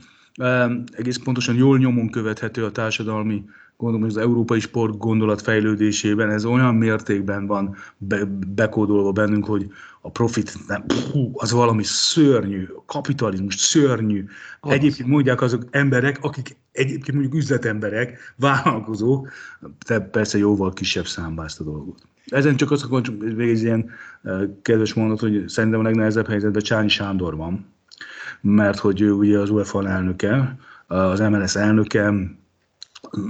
egész 0.90 1.16
pontosan 1.16 1.54
jól 1.54 1.78
nyomon 1.78 2.10
követhető 2.10 2.64
a 2.64 2.72
társadalmi 2.72 3.44
gondolom, 3.80 4.06
hogy 4.06 4.16
az 4.16 4.22
európai 4.22 4.60
sport 4.60 4.98
gondolat 4.98 5.42
fejlődésében 5.42 6.30
ez 6.30 6.44
olyan 6.44 6.74
mértékben 6.74 7.46
van 7.46 7.76
be, 7.98 8.24
bekódolva 8.46 9.12
bennünk, 9.12 9.46
hogy 9.46 9.66
a 10.00 10.10
profit 10.10 10.58
nem, 10.66 10.84
pú, 10.86 11.30
az 11.34 11.52
valami 11.52 11.82
szörnyű, 11.84 12.64
a 12.76 12.82
kapitalizmus 12.86 13.54
szörnyű. 13.54 14.24
Az. 14.60 14.72
Egyébként 14.72 15.08
mondják 15.08 15.40
azok 15.40 15.62
emberek, 15.70 16.18
akik 16.20 16.56
egyébként 16.72 17.12
mondjuk 17.12 17.34
üzletemberek, 17.34 18.34
vállalkozók, 18.36 19.28
de 19.86 20.00
persze 20.00 20.38
jóval 20.38 20.72
kisebb 20.72 21.06
számba 21.06 21.44
ezt 21.44 21.60
a 21.60 21.64
dolgot. 21.64 22.02
Ezen 22.30 22.56
csak 22.56 22.70
azt 22.70 22.84
akarom, 22.84 23.18
hogy 23.18 23.48
egy 23.48 23.62
ilyen 23.62 23.90
kedves 24.62 24.94
mondat, 24.94 25.20
hogy 25.20 25.48
szerintem 25.48 25.80
a 25.80 25.82
legnehezebb 25.82 26.28
helyzetben 26.28 26.62
Csányi 26.62 26.88
Sándor 26.88 27.36
van, 27.36 27.66
mert 28.40 28.78
hogy 28.78 29.00
ő 29.00 29.12
ugye 29.12 29.38
az 29.38 29.50
UEFA 29.50 29.88
elnöke, 29.88 30.56
az 30.86 31.20
MLS 31.20 31.56
elnöke, 31.56 32.12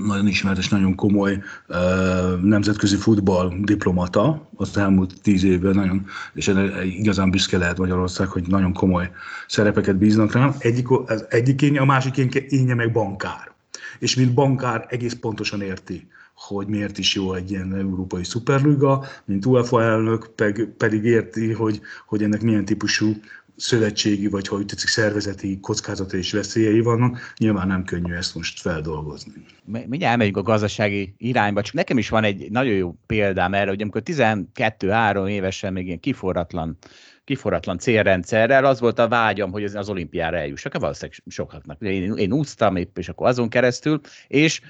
nagyon 0.06 0.26
ismert 0.26 0.58
és 0.58 0.68
nagyon 0.68 0.94
komoly 0.94 1.42
uh, 1.68 2.40
nemzetközi 2.42 2.96
futball 2.96 3.52
diplomata 3.60 4.48
az 4.56 4.76
elmúlt 4.76 5.20
tíz 5.22 5.44
évben, 5.44 5.74
nagyon, 5.74 6.06
és 6.34 6.52
igazán 6.84 7.30
büszke 7.30 7.58
lehet 7.58 7.78
Magyarország, 7.78 8.28
hogy 8.28 8.46
nagyon 8.46 8.72
komoly 8.72 9.10
szerepeket 9.46 9.96
bíznak 9.96 10.32
rám. 10.32 10.54
Egyik, 10.58 10.90
az 10.90 11.24
egyik 11.28 11.62
énje, 11.62 11.80
a 11.80 11.84
másik 11.84 12.16
énje 12.48 12.74
meg 12.74 12.92
bankár. 12.92 13.52
És 13.98 14.16
mint 14.16 14.34
bankár 14.34 14.86
egész 14.88 15.14
pontosan 15.14 15.62
érti, 15.62 16.08
hogy 16.40 16.66
miért 16.66 16.98
is 16.98 17.14
jó 17.14 17.34
egy 17.34 17.50
ilyen 17.50 17.74
európai 17.74 18.24
szuperliga, 18.24 19.04
mint 19.24 19.46
UEFA 19.46 19.82
elnök 19.82 20.34
pedig 20.76 21.04
érti, 21.04 21.52
hogy, 21.52 21.80
hogy 22.06 22.22
ennek 22.22 22.42
milyen 22.42 22.64
típusú 22.64 23.12
szövetségi, 23.56 24.26
vagy 24.28 24.48
hogy 24.48 24.66
tetszik, 24.66 24.88
szervezeti 24.88 25.60
kockázata 25.60 26.16
és 26.16 26.32
veszélyei 26.32 26.80
vannak, 26.80 27.32
nyilván 27.38 27.66
nem 27.66 27.84
könnyű 27.84 28.14
ezt 28.14 28.34
most 28.34 28.60
feldolgozni. 28.60 29.32
Mindjárt 29.64 30.02
elmegyünk 30.02 30.36
a 30.36 30.42
gazdasági 30.42 31.14
irányba, 31.18 31.62
csak 31.62 31.74
nekem 31.74 31.98
is 31.98 32.08
van 32.08 32.24
egy 32.24 32.50
nagyon 32.50 32.74
jó 32.74 32.94
példám 33.06 33.54
erre, 33.54 33.70
hogy 33.70 33.82
amikor 33.82 34.02
12-3 34.04 35.28
évesen 35.28 35.72
még 35.72 35.86
ilyen 35.86 36.00
kiforratlan 36.00 36.78
kiforratlan 37.24 37.78
célrendszerrel, 37.78 38.64
az 38.64 38.80
volt 38.80 38.98
a 38.98 39.08
vágyam, 39.08 39.50
hogy 39.52 39.64
az 39.64 39.88
olimpiára 39.88 40.36
eljussak, 40.36 40.78
valószínűleg 40.78 41.22
sokaknak. 41.26 41.80
Én, 41.80 42.12
én 42.16 42.32
úsztam 42.32 42.76
épp, 42.76 42.98
és 42.98 43.08
akkor 43.08 43.26
azon 43.26 43.48
keresztül, 43.48 44.00
és 44.28 44.60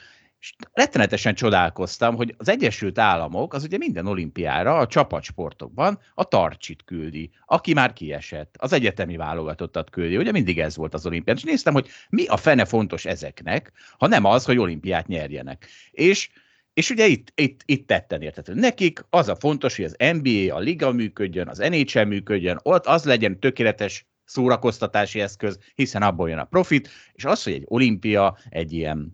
és 0.40 0.54
rettenetesen 0.72 1.34
csodálkoztam, 1.34 2.16
hogy 2.16 2.34
az 2.38 2.48
Egyesült 2.48 2.98
Államok 2.98 3.54
az 3.54 3.64
ugye 3.64 3.76
minden 3.76 4.06
olimpiára 4.06 4.78
a 4.78 4.86
csapatsportokban 4.86 5.98
a 6.14 6.24
tartsit 6.24 6.84
küldi, 6.84 7.30
aki 7.46 7.72
már 7.72 7.92
kiesett, 7.92 8.54
az 8.58 8.72
egyetemi 8.72 9.16
válogatottat 9.16 9.90
küldi, 9.90 10.16
ugye 10.16 10.32
mindig 10.32 10.58
ez 10.58 10.76
volt 10.76 10.94
az 10.94 11.06
olimpián. 11.06 11.36
És 11.36 11.42
néztem, 11.42 11.72
hogy 11.72 11.88
mi 12.08 12.26
a 12.26 12.36
fene 12.36 12.64
fontos 12.64 13.04
ezeknek, 13.04 13.72
ha 13.98 14.06
nem 14.06 14.24
az, 14.24 14.44
hogy 14.44 14.58
olimpiát 14.58 15.06
nyerjenek. 15.06 15.66
És 15.90 16.30
és 16.72 16.90
ugye 16.90 17.06
itt, 17.06 17.32
itt, 17.34 17.62
itt 17.64 17.86
tetten 17.86 18.22
értető. 18.22 18.54
Nekik 18.54 19.04
az 19.10 19.28
a 19.28 19.36
fontos, 19.36 19.76
hogy 19.76 19.84
az 19.84 19.96
NBA, 20.12 20.54
a 20.54 20.58
liga 20.58 20.92
működjön, 20.92 21.48
az 21.48 21.58
NHL 21.58 22.02
működjön, 22.02 22.58
ott 22.62 22.86
az 22.86 23.04
legyen 23.04 23.40
tökéletes 23.40 24.06
szórakoztatási 24.24 25.20
eszköz, 25.20 25.58
hiszen 25.74 26.02
abból 26.02 26.28
jön 26.28 26.38
a 26.38 26.44
profit, 26.44 26.88
és 27.12 27.24
az, 27.24 27.42
hogy 27.42 27.52
egy 27.52 27.64
olimpia, 27.66 28.38
egy 28.48 28.72
ilyen 28.72 29.12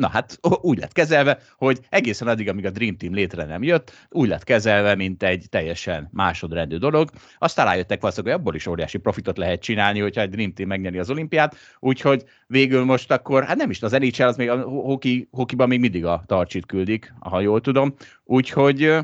na 0.00 0.08
hát 0.08 0.38
úgy 0.60 0.78
lett 0.78 0.92
kezelve, 0.92 1.38
hogy 1.56 1.78
egészen 1.88 2.28
addig, 2.28 2.48
amíg 2.48 2.66
a 2.66 2.70
Dream 2.70 2.96
Team 2.96 3.14
létre 3.14 3.44
nem 3.44 3.62
jött, 3.62 3.92
úgy 4.08 4.28
lett 4.28 4.44
kezelve, 4.44 4.94
mint 4.94 5.22
egy 5.22 5.46
teljesen 5.48 6.08
másodrendű 6.12 6.76
dolog. 6.76 7.10
Aztán 7.38 7.66
rájöttek 7.66 8.00
valószínűleg, 8.00 8.34
hogy 8.34 8.42
abból 8.42 8.56
is 8.56 8.66
óriási 8.66 8.98
profitot 8.98 9.38
lehet 9.38 9.60
csinálni, 9.60 10.00
hogyha 10.00 10.20
egy 10.20 10.30
Dream 10.30 10.52
Team 10.52 10.68
megnyeri 10.68 10.98
az 10.98 11.10
olimpiát, 11.10 11.56
úgyhogy 11.78 12.24
végül 12.46 12.84
most 12.84 13.10
akkor, 13.10 13.44
hát 13.44 13.56
nem 13.56 13.70
is 13.70 13.82
az 13.82 13.92
NHL, 13.92 14.22
az 14.22 14.36
még 14.36 14.48
a 14.48 14.62
hoki, 14.62 15.28
hokiban 15.30 15.68
még 15.68 15.80
mindig 15.80 16.04
a 16.04 16.22
tartsit 16.26 16.66
küldik, 16.66 17.14
ha 17.18 17.40
jól 17.40 17.60
tudom, 17.60 17.94
úgyhogy 18.24 18.96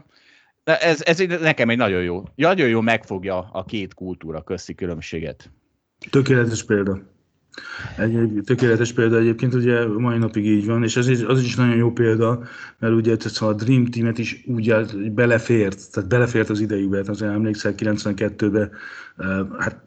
ez, 0.65 1.03
ez 1.03 1.19
nekem 1.41 1.71
egy 1.71 1.77
nagyon 1.77 2.03
jó, 2.03 2.23
nagyon 2.35 2.69
jó 2.69 2.81
megfogja 2.81 3.49
a 3.53 3.65
két 3.65 3.95
kultúra 3.95 4.43
közti 4.43 4.75
különbséget. 4.75 5.51
Tökéletes 6.11 6.65
példa. 6.65 7.15
Egy, 7.97 8.14
egy 8.14 8.42
tökéletes 8.45 8.92
példa 8.92 9.19
egyébként, 9.19 9.55
ugye 9.55 9.87
mai 9.87 10.19
napig 10.19 10.47
így 10.47 10.66
van, 10.66 10.83
és 10.83 10.97
ez 10.97 11.09
is, 11.09 11.23
az 11.23 11.42
is 11.42 11.57
nagyon 11.57 11.77
jó 11.77 11.92
példa, 11.92 12.42
mert 12.79 12.95
ugye 12.95 13.16
a 13.40 13.53
Dream 13.53 13.87
Team-et 13.87 14.19
is 14.19 14.45
úgy 14.47 14.71
állt, 14.71 15.12
belefért, 15.12 15.92
tehát 15.92 16.09
belefért 16.09 16.51
az 16.51 16.61
idejükbe, 16.61 16.97
hát 16.97 17.09
azért 17.09 17.33
emlékszel 17.33 17.75
92-ben, 17.77 18.71
hát 19.59 19.85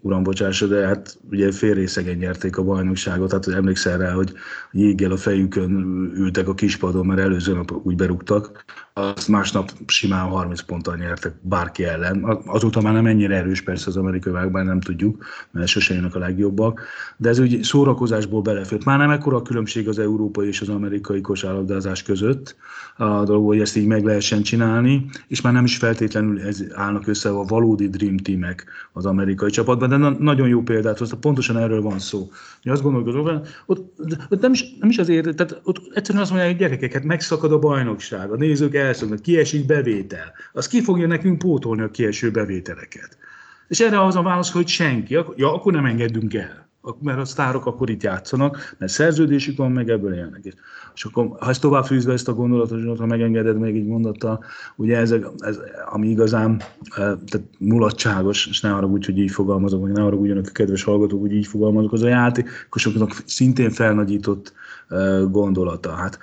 uram 0.00 0.22
bocsássa, 0.22 0.66
de 0.66 0.86
hát 0.86 1.18
ugye 1.30 1.52
félrészegen 1.52 2.16
nyerték 2.16 2.56
a 2.56 2.64
bajnokságot, 2.64 3.28
tehát 3.28 3.46
emlékszel 3.48 3.98
rá, 3.98 4.12
hogy 4.12 4.32
jéggel 4.72 5.10
a 5.10 5.16
fejükön 5.16 5.70
ültek 6.16 6.48
a 6.48 6.54
kispadon, 6.54 7.06
mert 7.06 7.20
előző 7.20 7.54
nap 7.54 7.72
úgy 7.82 7.96
berúgtak, 7.96 8.64
azt 8.98 9.28
másnap 9.28 9.72
simán 9.86 10.28
30 10.28 10.60
ponttal 10.60 10.96
nyertek 10.96 11.34
bárki 11.40 11.84
ellen. 11.84 12.24
Azóta 12.46 12.80
már 12.80 12.92
nem 12.92 13.06
ennyire 13.06 13.36
erős 13.36 13.62
persze 13.62 13.88
az 13.88 13.96
amerikai 13.96 14.32
vágban, 14.32 14.64
nem 14.64 14.80
tudjuk, 14.80 15.24
mert 15.50 15.66
sose 15.66 15.94
jönnek 15.94 16.14
a 16.14 16.18
legjobbak, 16.18 16.80
de 17.16 17.28
ez 17.28 17.38
úgy 17.38 17.62
szórakozásból 17.62 18.42
belefőtt. 18.42 18.84
Már 18.84 18.98
nem 18.98 19.10
ekkora 19.10 19.36
a 19.36 19.42
különbség 19.42 19.88
az 19.88 19.98
európai 19.98 20.46
és 20.46 20.60
az 20.60 20.68
amerikai 20.68 21.20
kosárlabdázás 21.20 22.02
között, 22.02 22.56
a 22.96 23.24
dolog, 23.24 23.46
hogy 23.46 23.60
ezt 23.60 23.76
így 23.76 23.86
meg 23.86 24.04
lehessen 24.04 24.42
csinálni, 24.42 25.06
és 25.28 25.40
már 25.40 25.52
nem 25.52 25.64
is 25.64 25.76
feltétlenül 25.76 26.40
ez 26.40 26.64
állnak 26.74 27.06
össze 27.06 27.28
a 27.28 27.44
valódi 27.44 27.88
Dream 27.88 28.16
Teamek 28.16 28.64
az 28.92 29.06
amerikai 29.06 29.50
csapatban, 29.50 29.88
de 29.88 29.96
na- 29.96 30.18
nagyon 30.18 30.48
jó 30.48 30.62
példát 30.62 30.98
hozta, 30.98 31.16
pontosan 31.16 31.56
erről 31.56 31.82
van 31.82 31.98
szó. 31.98 32.30
Én 32.62 32.72
azt 32.72 32.82
gondolom, 32.82 33.24
hogy 33.24 33.40
ott, 33.66 34.00
ott 34.28 34.40
nem, 34.40 34.52
is, 34.52 34.76
nem 34.80 34.88
is 34.88 34.98
azért, 34.98 35.36
tehát 35.36 35.60
ott 35.64 35.80
egyszerűen 35.94 36.22
azt 36.22 36.32
mondják, 36.32 36.52
hogy 36.52 36.60
gyerekeket 36.60 37.04
megszakad 37.04 37.52
a 37.52 37.58
bajnokság, 37.58 38.30
a 38.30 38.36
nézők 38.36 38.74
elszoknak, 38.86 39.20
kiesik 39.20 39.66
bevétel. 39.66 40.32
Az 40.52 40.68
ki 40.68 40.82
fogja 40.82 41.06
nekünk 41.06 41.38
pótolni 41.38 41.82
a 41.82 41.90
kieső 41.90 42.30
bevételeket. 42.30 43.18
És 43.68 43.80
erre 43.80 44.04
az 44.04 44.16
a 44.16 44.22
válasz, 44.22 44.52
hogy 44.52 44.68
senki. 44.68 45.12
Ja, 45.36 45.54
akkor 45.54 45.72
nem 45.72 45.84
engedünk 45.84 46.34
el 46.34 46.66
mert 47.00 47.18
a 47.18 47.24
sztárok 47.24 47.66
akkor 47.66 47.90
itt 47.90 48.02
játszanak, 48.02 48.74
mert 48.78 48.92
szerződésük 48.92 49.56
van, 49.56 49.72
meg 49.72 49.90
ebből 49.90 50.14
élnek. 50.14 50.54
És 50.94 51.04
akkor, 51.04 51.36
ha 51.40 51.48
ezt 51.48 51.60
tovább 51.60 51.84
fűzve 51.84 52.12
ezt 52.12 52.28
a 52.28 52.34
gondolatot, 52.34 52.98
ha 52.98 53.06
megengeded 53.06 53.58
még 53.58 53.76
egy 53.76 53.86
mondattal, 53.86 54.44
ugye 54.76 54.96
ez, 54.96 55.14
ez 55.38 55.60
ami 55.90 56.08
igazán 56.08 56.62
tehát 56.94 57.46
mulatságos, 57.58 58.46
és 58.46 58.60
ne 58.60 58.74
arra 58.74 58.86
úgy, 58.86 59.04
hogy 59.04 59.18
így 59.18 59.30
fogalmazok, 59.30 59.80
vagy 59.80 59.92
ne 59.92 60.04
arra 60.04 60.16
ugyanak 60.16 60.46
a 60.48 60.52
kedves 60.52 60.82
hallgatók, 60.82 61.20
hogy 61.20 61.32
így 61.32 61.46
fogalmazok, 61.46 61.92
az 61.92 62.02
a 62.02 62.08
játékosoknak 62.08 63.22
szintén 63.24 63.70
felnagyított 63.70 64.52
gondolata. 65.30 65.90
Hát, 65.90 66.18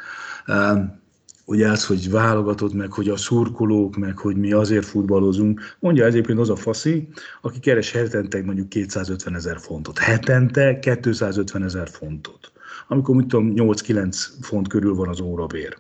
ugye 1.45 1.69
az, 1.69 1.85
hogy 1.85 2.11
válogatott 2.11 2.73
meg, 2.73 2.91
hogy 2.91 3.09
a 3.09 3.17
szurkolók, 3.17 3.95
meg 3.95 4.17
hogy 4.17 4.35
mi 4.35 4.51
azért 4.51 4.85
futballozunk, 4.85 5.61
mondja 5.79 6.05
egyébként 6.05 6.39
az 6.39 6.49
a 6.49 6.55
faszi, 6.55 7.07
aki 7.41 7.59
keres 7.59 7.91
hetente 7.91 8.43
mondjuk 8.43 8.69
250 8.69 9.35
ezer 9.35 9.59
fontot. 9.59 9.97
Hetente 9.97 10.79
250 10.79 11.63
ezer 11.63 11.89
fontot. 11.89 12.51
Amikor, 12.87 13.15
mit 13.15 13.27
tudom, 13.27 13.53
8-9 13.55 14.25
font 14.41 14.67
körül 14.67 14.95
van 14.95 15.09
az 15.09 15.19
órabér, 15.19 15.77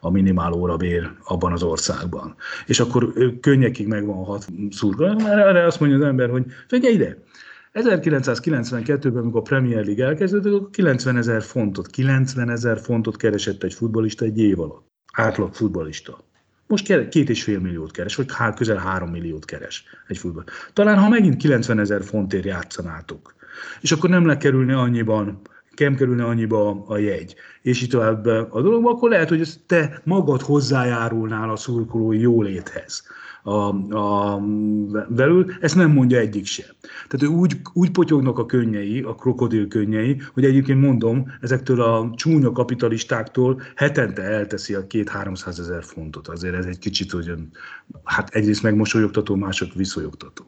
a 0.00 0.10
minimál 0.10 0.52
órabér 0.52 1.10
abban 1.24 1.52
az 1.52 1.62
országban. 1.62 2.34
És 2.66 2.80
akkor 2.80 3.12
könnyekig 3.40 3.86
megvan 3.86 4.18
a 4.18 4.24
hat 4.24 4.46
szurkoló. 4.70 5.26
Erre 5.26 5.64
azt 5.64 5.80
mondja 5.80 5.98
az 5.98 6.04
ember, 6.04 6.30
hogy 6.30 6.44
figyelj 6.68 6.94
ide, 6.94 7.18
1992-ben, 7.72 9.16
amikor 9.16 9.40
a 9.40 9.42
Premier 9.42 9.84
League 9.84 10.06
elkezdődött, 10.06 10.54
akkor 10.54 10.70
90 10.70 11.16
ezer 11.16 11.42
fontot, 11.42 11.86
90 11.86 12.50
ezer 12.50 12.80
fontot 12.80 13.16
keresett 13.16 13.62
egy 13.62 13.74
futbolista 13.74 14.24
egy 14.24 14.38
év 14.38 14.60
alatt 14.60 14.93
átlag 15.14 15.54
futbalista. 15.54 16.18
Most 16.66 17.08
két 17.08 17.28
és 17.28 17.42
fél 17.42 17.58
milliót 17.58 17.90
keres, 17.90 18.16
vagy 18.16 18.26
hát 18.32 18.56
közel 18.56 18.76
három 18.76 19.10
milliót 19.10 19.44
keres 19.44 19.84
egy 20.06 20.18
futball. 20.18 20.44
Talán 20.72 20.98
ha 20.98 21.08
megint 21.08 21.36
90 21.36 21.78
ezer 21.78 22.04
fontért 22.04 22.44
játszanátok, 22.44 23.34
és 23.80 23.92
akkor 23.92 24.10
nem 24.10 24.26
lekerülne 24.26 24.78
annyiban 24.78 25.40
kem 25.74 25.94
kerülne 25.94 26.24
annyiba 26.24 26.84
a 26.86 26.98
jegy, 26.98 27.34
és 27.62 27.82
így 27.82 27.88
tovább 27.88 28.26
a 28.26 28.62
dologba, 28.62 28.90
akkor 28.90 29.10
lehet, 29.10 29.28
hogy 29.28 29.48
te 29.66 30.00
magad 30.04 30.40
hozzájárulnál 30.40 31.50
a 31.50 31.56
szurkolói 31.56 32.20
jóléthez 32.20 33.02
a, 33.46 33.94
a, 33.96 34.40
belül, 35.08 35.52
ezt 35.60 35.74
nem 35.74 35.90
mondja 35.90 36.18
egyik 36.18 36.46
sem. 36.46 36.66
Tehát 37.08 37.36
úgy, 37.36 37.56
úgy 37.72 37.90
potyognak 37.90 38.38
a 38.38 38.46
könnyei, 38.46 39.00
a 39.00 39.14
krokodil 39.14 39.68
könnyei, 39.68 40.20
hogy 40.32 40.44
egyébként 40.44 40.80
mondom, 40.80 41.32
ezektől 41.40 41.80
a 41.80 42.12
csúnya 42.14 42.52
kapitalistáktól 42.52 43.60
hetente 43.74 44.22
elteszi 44.22 44.74
a 44.74 44.86
két 44.86 45.08
300 45.08 45.58
ezer 45.58 45.84
fontot. 45.84 46.28
Azért 46.28 46.54
ez 46.54 46.66
egy 46.66 46.78
kicsit, 46.78 47.10
hogy 47.10 47.32
hát 48.04 48.34
egyrészt 48.34 48.62
megmosolyogtató, 48.62 49.34
mások 49.34 49.74
viszonyogtató 49.74 50.44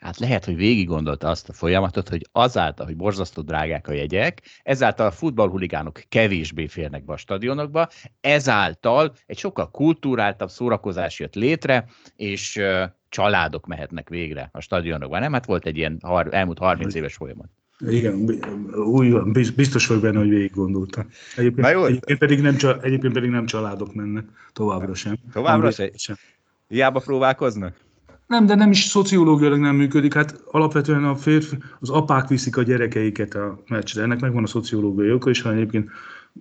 hát 0.00 0.18
lehet, 0.18 0.44
hogy 0.44 0.56
végig 0.56 0.86
gondolta 0.86 1.28
azt 1.28 1.48
a 1.48 1.52
folyamatot, 1.52 2.08
hogy 2.08 2.28
azáltal, 2.32 2.86
hogy 2.86 2.96
borzasztó 2.96 3.42
drágák 3.42 3.88
a 3.88 3.92
jegyek, 3.92 4.42
ezáltal 4.62 5.06
a 5.06 5.10
futballhuligánok 5.10 6.02
kevésbé 6.08 6.66
férnek 6.66 7.04
be 7.04 7.12
a 7.12 7.16
stadionokba, 7.16 7.88
ezáltal 8.20 9.12
egy 9.26 9.38
sokkal 9.38 9.70
kultúráltabb 9.70 10.50
szórakozás 10.50 11.18
jött 11.18 11.34
létre, 11.34 11.88
és 12.16 12.60
családok 13.08 13.66
mehetnek 13.66 14.08
végre 14.08 14.48
a 14.52 14.60
stadionokba. 14.60 15.18
Nem? 15.18 15.32
Hát 15.32 15.46
volt 15.46 15.66
egy 15.66 15.76
ilyen 15.76 15.98
har- 16.02 16.34
elmúlt 16.34 16.58
30 16.58 16.94
éves 16.94 17.14
folyamat. 17.14 17.48
Igen, 17.78 18.14
úgy, 18.74 19.54
biztos 19.54 19.86
vagyok 19.86 20.02
benne, 20.02 20.18
hogy 20.18 20.28
végig 20.28 20.50
gondolta. 20.54 21.06
Egyébként, 21.36 21.66
egyébként, 21.66 22.18
pedig 22.18 22.40
nem, 22.40 22.56
egyébként 22.82 23.12
pedig 23.12 23.30
nem 23.30 23.46
családok 23.46 23.94
mennek, 23.94 24.24
továbbra 24.52 24.94
sem. 24.94 25.16
Továbbra 25.32 25.70
sem? 25.70 25.88
sem. 25.94 26.16
Hiába 26.68 27.00
próbálkoznak? 27.00 27.87
Nem, 28.28 28.46
de 28.46 28.54
nem 28.54 28.70
is 28.70 28.84
szociológiailag 28.84 29.58
nem 29.58 29.76
működik. 29.76 30.14
Hát 30.14 30.42
alapvetően 30.50 31.04
a 31.04 31.16
férfi, 31.16 31.56
az 31.80 31.90
apák 31.90 32.28
viszik 32.28 32.56
a 32.56 32.62
gyerekeiket 32.62 33.34
a 33.34 33.58
meccsre. 33.68 34.02
Ennek 34.02 34.20
megvan 34.20 34.42
a 34.42 34.46
szociológiai 34.46 35.12
oka, 35.12 35.30
és 35.30 35.42
ha 35.42 35.52
egyébként 35.52 35.90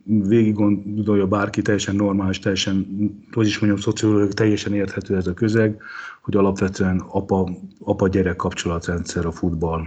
végig 0.04 0.54
gondolja 0.54 1.28
bárki, 1.28 1.62
teljesen 1.62 1.96
normális, 1.96 2.40
teljesen, 2.40 2.88
hogy 3.32 3.48
is 3.48 3.60
mondjam, 3.60 3.82
szociológiai, 3.82 4.34
teljesen 4.34 4.74
érthető 4.74 5.16
ez 5.16 5.28
a 5.28 5.34
közeg, 5.34 5.82
hogy 6.22 6.36
alapvetően 6.36 7.04
apa, 7.08 7.50
apa-gyerek 7.80 8.36
kapcsolatrendszer 8.36 9.26
a 9.26 9.32
futball. 9.32 9.82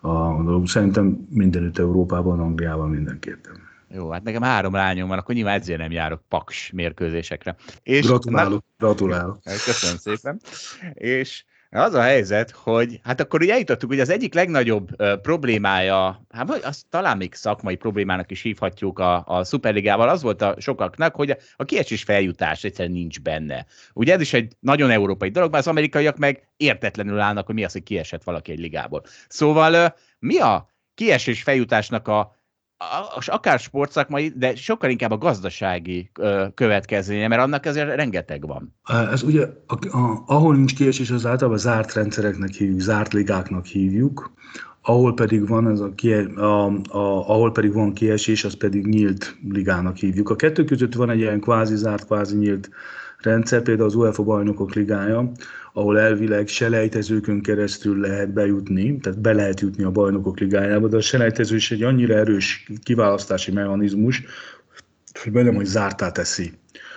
A, 0.00 0.66
szerintem 0.66 1.26
mindenütt 1.30 1.78
Európában, 1.78 2.40
Angliában 2.40 2.90
mindenképpen. 2.90 3.52
Jó, 3.94 4.10
hát 4.10 4.22
nekem 4.22 4.42
három 4.42 4.72
lányom 4.72 5.08
van, 5.08 5.18
akkor 5.18 5.34
nyilván 5.34 5.60
ezért 5.60 5.78
nem 5.78 5.90
járok 5.90 6.22
paks 6.28 6.70
mérkőzésekre. 6.70 7.56
És 7.82 8.06
gratulálok, 8.06 8.64
na, 8.76 8.86
gratulálok. 8.86 9.42
Köszönöm 9.42 9.96
szépen. 9.96 10.40
És 10.94 11.44
az 11.70 11.94
a 11.94 12.00
helyzet, 12.02 12.50
hogy 12.50 13.00
hát 13.02 13.20
akkor 13.20 13.42
ugye 13.42 13.52
eljutottuk, 13.52 13.88
hogy 13.88 14.00
az 14.00 14.08
egyik 14.08 14.34
legnagyobb 14.34 15.00
uh, 15.00 15.20
problémája, 15.20 16.26
hát 16.30 16.48
vagy 16.48 16.60
azt 16.64 16.86
talán 16.88 17.16
még 17.16 17.34
szakmai 17.34 17.76
problémának 17.76 18.30
is 18.30 18.42
hívhatjuk 18.42 18.98
a, 18.98 19.24
a 19.26 19.44
Superligával, 19.44 20.08
az 20.08 20.22
volt 20.22 20.42
a 20.42 20.54
sokaknak, 20.58 21.14
hogy 21.14 21.36
a 21.56 21.64
kiesés 21.64 22.02
feljutás 22.02 22.64
egyszerűen 22.64 22.94
nincs 22.94 23.20
benne. 23.20 23.66
Ugye 23.92 24.14
ez 24.14 24.20
is 24.20 24.32
egy 24.32 24.52
nagyon 24.60 24.90
európai 24.90 25.30
dolog, 25.30 25.50
mert 25.50 25.64
az 25.64 25.70
amerikaiak 25.70 26.16
meg 26.16 26.48
értetlenül 26.56 27.20
állnak, 27.20 27.46
hogy 27.46 27.54
mi 27.54 27.64
az, 27.64 27.72
hogy 27.72 27.82
kiesett 27.82 28.22
valaki 28.22 28.52
egy 28.52 28.60
ligából. 28.60 29.02
Szóval 29.28 29.74
uh, 29.74 29.92
mi 30.18 30.38
a 30.38 30.68
kiesés 30.94 31.42
feljutásnak 31.42 32.08
a 32.08 32.42
akár 33.26 33.58
sportszakmai, 33.58 34.32
de 34.36 34.54
sokkal 34.54 34.90
inkább 34.90 35.10
a 35.10 35.18
gazdasági 35.18 36.10
következménye, 36.54 37.28
mert 37.28 37.42
annak 37.42 37.66
ezért 37.66 37.94
rengeteg 37.94 38.46
van. 38.46 38.74
Ez 39.10 39.22
ugye, 39.22 39.46
ahol 40.26 40.56
nincs 40.56 40.74
kiesés, 40.74 41.10
az 41.10 41.26
általában 41.26 41.58
zárt 41.58 41.94
rendszereknek 41.94 42.50
hívjuk, 42.50 42.80
zárt 42.80 43.12
ligáknak 43.12 43.66
hívjuk, 43.66 44.32
ahol 44.82 45.14
pedig 45.14 45.48
van 45.48 45.68
ez 45.68 45.80
a, 45.80 45.92
a, 46.40 46.66
a, 46.66 47.28
ahol 47.28 47.52
pedig 47.52 47.72
van 47.72 47.92
kiesés, 47.92 48.44
az 48.44 48.56
pedig 48.56 48.86
nyílt 48.86 49.36
ligának 49.48 49.96
hívjuk. 49.96 50.30
A 50.30 50.36
kettő 50.36 50.64
között 50.64 50.94
van 50.94 51.10
egy 51.10 51.18
ilyen 51.18 51.40
kvázi 51.40 51.76
zárt, 51.76 52.04
kvázi 52.04 52.36
nyílt 52.36 52.70
rendszer, 53.24 53.62
például 53.62 53.88
az 53.88 53.94
UEFA 53.94 54.22
bajnokok 54.22 54.74
ligája, 54.74 55.32
ahol 55.72 55.98
elvileg 55.98 56.48
selejtezőkön 56.48 57.40
keresztül 57.40 58.00
lehet 58.00 58.32
bejutni, 58.32 58.98
tehát 58.98 59.20
be 59.20 59.32
lehet 59.32 59.60
jutni 59.60 59.84
a 59.84 59.90
bajnokok 59.90 60.38
ligájába, 60.38 60.88
de 60.88 60.96
a 60.96 61.00
selejtező 61.00 61.56
is 61.56 61.70
egy 61.70 61.82
annyira 61.82 62.14
erős 62.14 62.66
kiválasztási 62.82 63.52
mechanizmus, 63.52 64.22
hogy 65.22 65.32
benne 65.32 65.54
hogy 65.54 65.66
zártá 65.66 66.10
teszi 66.10 66.52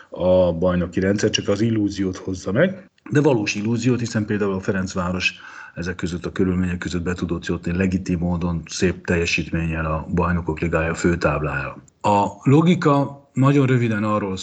a 0.10 0.54
bajnoki 0.54 1.00
rendszer, 1.00 1.30
csak 1.30 1.48
az 1.48 1.62
illúziót 1.62 2.18
hozza 2.18 2.52
meg, 2.52 2.90
de 3.12 3.22
valós 3.22 3.56
illúziót, 3.56 4.00
hiszen 4.00 4.26
például 4.26 4.54
a 4.54 4.60
Ferencváros 4.60 5.34
ezek 5.76 5.96
között 5.96 6.26
a 6.26 6.32
körülmények 6.32 6.78
között 6.78 7.04
be 7.04 7.14
tudott 7.14 7.46
jutni 7.46 7.78
legitim 7.78 8.20
módon, 8.20 8.62
szép 8.66 9.06
teljesítménnyel 9.06 9.86
a 9.86 10.08
bajnokok 10.14 10.60
ligája 10.60 10.94
főtáblája. 10.94 11.84
A 12.02 12.26
logika 12.44 13.27
nagyon 13.38 13.66
röviden 13.66 14.04
arról, 14.04 14.38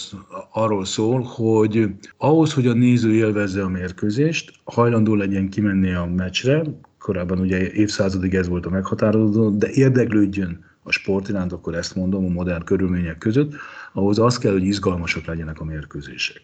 arról 0.51 0.85
szól, 0.85 1.21
hogy 1.21 1.89
ahhoz, 2.17 2.53
hogy 2.53 2.67
a 2.67 2.73
néző 2.73 3.13
élvezze 3.13 3.63
a 3.63 3.69
mérkőzést, 3.69 4.53
hajlandó 4.63 5.15
legyen 5.15 5.49
kimenni 5.49 5.93
a 5.93 6.05
meccsre, 6.15 6.63
korábban 6.99 7.39
ugye 7.39 7.71
évszázadig 7.71 8.35
ez 8.35 8.47
volt 8.47 8.65
a 8.65 8.69
meghatározó, 8.69 9.49
de 9.49 9.69
érdeklődjön 9.71 10.65
a 10.83 10.91
sport 10.91 11.29
iránt, 11.29 11.51
akkor 11.51 11.75
ezt 11.75 11.95
mondom 11.95 12.25
a 12.25 12.29
modern 12.29 12.63
körülmények 12.63 13.17
között, 13.17 13.53
ahhoz 13.93 14.19
az 14.19 14.37
kell, 14.37 14.51
hogy 14.51 14.63
izgalmasak 14.63 15.25
legyenek 15.25 15.59
a 15.59 15.63
mérkőzések. 15.63 16.41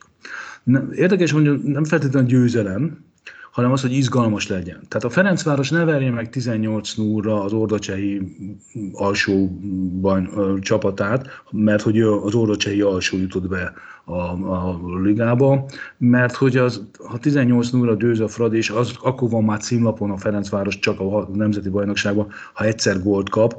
Érdekes, 0.92 1.32
hogy 1.32 1.64
nem 1.64 1.84
feltétlenül 1.84 2.30
győzelem, 2.30 3.06
hanem 3.52 3.72
az, 3.72 3.82
hogy 3.82 3.94
izgalmas 3.94 4.48
legyen. 4.48 4.80
Tehát 4.88 5.04
a 5.04 5.10
Ferencváros 5.10 5.70
ne 5.70 5.84
verje 5.84 6.12
meg 6.12 6.30
18 6.30 6.94
0 6.96 7.44
az 7.44 7.54
Ordacsehi 7.54 8.22
alsó 8.94 9.60
bajn, 10.02 10.30
csapatát, 10.60 11.28
mert 11.52 11.82
hogy 11.82 12.02
az 12.02 12.36
Ordacsehi 12.36 12.82
alsó 12.82 13.18
jutott 13.18 13.48
be 13.48 13.74
a, 14.04 14.14
a 14.56 14.80
ligába, 15.04 15.66
mert 15.98 16.36
hogy 16.36 16.58
az, 16.58 16.84
ha 16.98 17.18
18 17.18 17.70
0 17.70 17.96
dőz 17.96 18.20
a 18.20 18.28
Frad, 18.28 18.54
és 18.54 18.70
az, 18.70 18.94
akkor 19.02 19.30
van 19.30 19.44
már 19.44 19.60
címlapon 19.60 20.12
a 20.12 20.18
Ferencváros 20.18 20.80
csak 20.80 21.00
a 21.00 21.30
nemzeti 21.34 21.70
bajnokságban, 21.70 22.28
ha 22.54 22.66
egyszer 22.66 23.04
gólt 23.04 23.30
kap, 23.30 23.56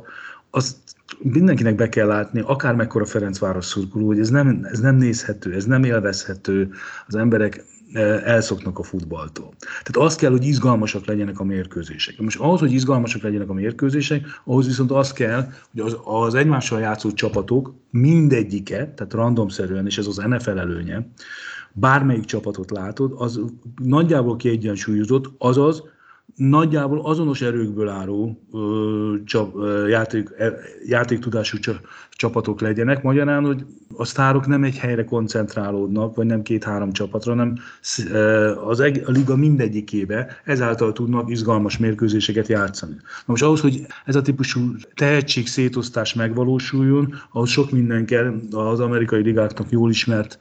az 0.51 0.81
mindenkinek 1.19 1.75
be 1.75 1.89
kell 1.89 2.07
látni, 2.07 2.43
akár 2.47 2.75
mekkora 2.75 3.05
Ferencváros 3.05 3.65
szurkoló, 3.65 4.07
hogy 4.07 4.19
ez 4.19 4.29
nem, 4.29 4.61
ez 4.71 4.81
nem 4.81 4.97
nézhető, 4.97 5.53
ez 5.53 5.65
nem 5.65 5.85
élvezhető, 5.85 6.71
az 7.07 7.15
emberek 7.15 7.65
elszoknak 8.25 8.79
a 8.79 8.83
futballtól. 8.83 9.55
Tehát 9.59 10.09
az 10.09 10.17
kell, 10.17 10.31
hogy 10.31 10.45
izgalmasak 10.45 11.07
legyenek 11.07 11.41
a 11.41 11.45
mérkőzések. 11.45 12.19
Most 12.19 12.39
ahhoz, 12.39 12.61
hogy 12.61 12.73
izgalmasak 12.73 13.23
legyenek 13.23 13.49
a 13.49 13.53
mérkőzések, 13.53 14.27
ahhoz 14.45 14.67
viszont 14.67 14.91
az 14.91 15.13
kell, 15.13 15.49
hogy 15.71 15.81
az, 15.81 15.97
az 16.05 16.35
egymással 16.35 16.81
játszó 16.81 17.11
csapatok 17.11 17.75
mindegyike, 17.91 18.77
tehát 18.95 19.13
randomszerűen, 19.13 19.87
és 19.87 19.99
ez 19.99 20.07
az 20.07 20.17
NFL 20.17 20.59
előnye, 20.59 21.07
bármelyik 21.73 22.25
csapatot 22.25 22.71
látod, 22.71 23.13
az 23.17 23.41
nagyjából 23.83 24.37
kiegyensúlyozott, 24.37 25.31
azaz 25.39 25.83
nagyjából 26.49 27.01
azonos 27.05 27.43
erőkből 27.43 27.89
álló 27.89 28.39
csap, 29.25 29.57
ö, 29.57 29.89
játék, 29.89 30.29
e, 30.39 30.53
játéktudású 30.87 31.57
csapatok 32.11 32.61
legyenek. 32.61 33.03
Magyarán, 33.03 33.45
hogy 33.45 33.65
a 33.97 34.05
sztárok 34.05 34.47
nem 34.47 34.65
egy 34.65 34.79
helyre 34.79 35.05
koncentrálódnak, 35.05 36.15
vagy 36.17 36.27
nem 36.27 36.43
két-három 36.43 36.93
csapatra, 36.93 37.31
hanem 37.31 37.59
az 38.67 38.81
eg- 38.81 39.09
a 39.09 39.11
liga 39.11 39.37
mindegyikébe 39.37 40.41
ezáltal 40.45 40.93
tudnak 40.93 41.31
izgalmas 41.31 41.79
mérkőzéseket 41.79 42.49
játszani. 42.49 42.95
Na 42.95 43.25
most 43.25 43.43
ahhoz, 43.43 43.61
hogy 43.61 43.87
ez 44.05 44.17
a 44.17 44.23
típusú 44.23 44.61
tehetség 44.95 45.47
szétosztás 45.47 46.15
megvalósuljon, 46.15 47.15
ahhoz 47.33 47.49
sok 47.49 47.71
minden 47.71 48.07
kell 48.07 48.35
az 48.51 48.81
amerikai 48.81 49.23
ligáknak 49.23 49.71
jól 49.71 49.91
ismert 49.91 50.39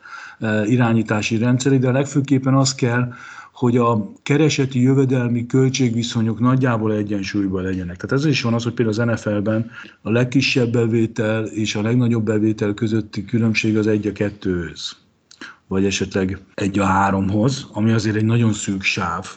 irányítási 0.65 1.37
rendszeri, 1.37 1.77
de 1.77 1.87
a 1.87 1.91
legfőképpen 1.91 2.53
az 2.53 2.75
kell, 2.75 3.13
hogy 3.61 3.77
a 3.77 4.11
kereseti 4.23 4.81
jövedelmi 4.81 5.45
költségviszonyok 5.45 6.39
nagyjából 6.39 6.93
egyensúlyban 6.93 7.63
legyenek. 7.63 7.95
Tehát 7.95 8.11
ez 8.11 8.25
is 8.25 8.41
van 8.41 8.53
az, 8.53 8.63
hogy 8.63 8.73
például 8.73 9.01
az 9.01 9.21
NFL-ben 9.21 9.71
a 10.01 10.11
legkisebb 10.11 10.71
bevétel 10.71 11.45
és 11.45 11.75
a 11.75 11.81
legnagyobb 11.81 12.23
bevétel 12.23 12.73
közötti 12.73 13.25
különbség 13.25 13.77
az 13.77 13.87
egy 13.87 14.07
a 14.07 14.11
kettőhöz, 14.11 14.95
vagy 15.67 15.85
esetleg 15.85 16.37
egy 16.53 16.79
a 16.79 16.85
háromhoz, 16.85 17.67
ami 17.73 17.91
azért 17.91 18.15
egy 18.15 18.25
nagyon 18.25 18.53
szűk 18.53 18.81
sáv, 18.81 19.27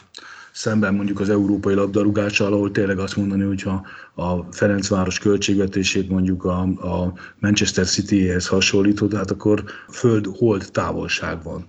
szemben 0.51 0.93
mondjuk 0.93 1.19
az 1.19 1.29
európai 1.29 1.73
labdarúgással, 1.73 2.53
ahol 2.53 2.71
tényleg 2.71 2.99
azt 2.99 3.15
mondani, 3.15 3.43
hogyha 3.43 3.85
a 4.15 4.41
Ferencváros 4.51 5.19
költségvetését 5.19 6.09
mondjuk 6.09 6.43
a, 6.43 6.61
a 6.61 7.13
Manchester 7.39 7.85
City-hez 7.85 8.47
hasonlítod, 8.47 9.13
hát 9.13 9.31
akkor 9.31 9.63
föld-hold 9.89 10.69
távolság 10.71 11.43
van 11.43 11.65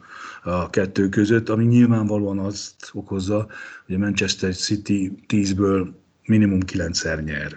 a 0.46 0.70
kettő 0.70 1.08
között, 1.08 1.48
ami 1.48 1.64
nyilvánvalóan 1.64 2.38
azt 2.38 2.90
okozza, 2.92 3.46
hogy 3.86 3.94
a 3.94 3.98
Manchester 3.98 4.54
City 4.54 5.12
10-ből 5.28 5.88
minimum 6.26 6.60
9-szer 6.72 7.24
nyer 7.24 7.56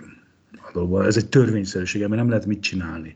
a 0.51 0.71
dologban. 0.73 1.05
Ez 1.05 1.17
egy 1.17 1.29
törvényszerűség, 1.29 2.01
mert 2.01 2.15
nem 2.15 2.29
lehet 2.29 2.45
mit 2.45 2.61
csinálni 2.61 3.15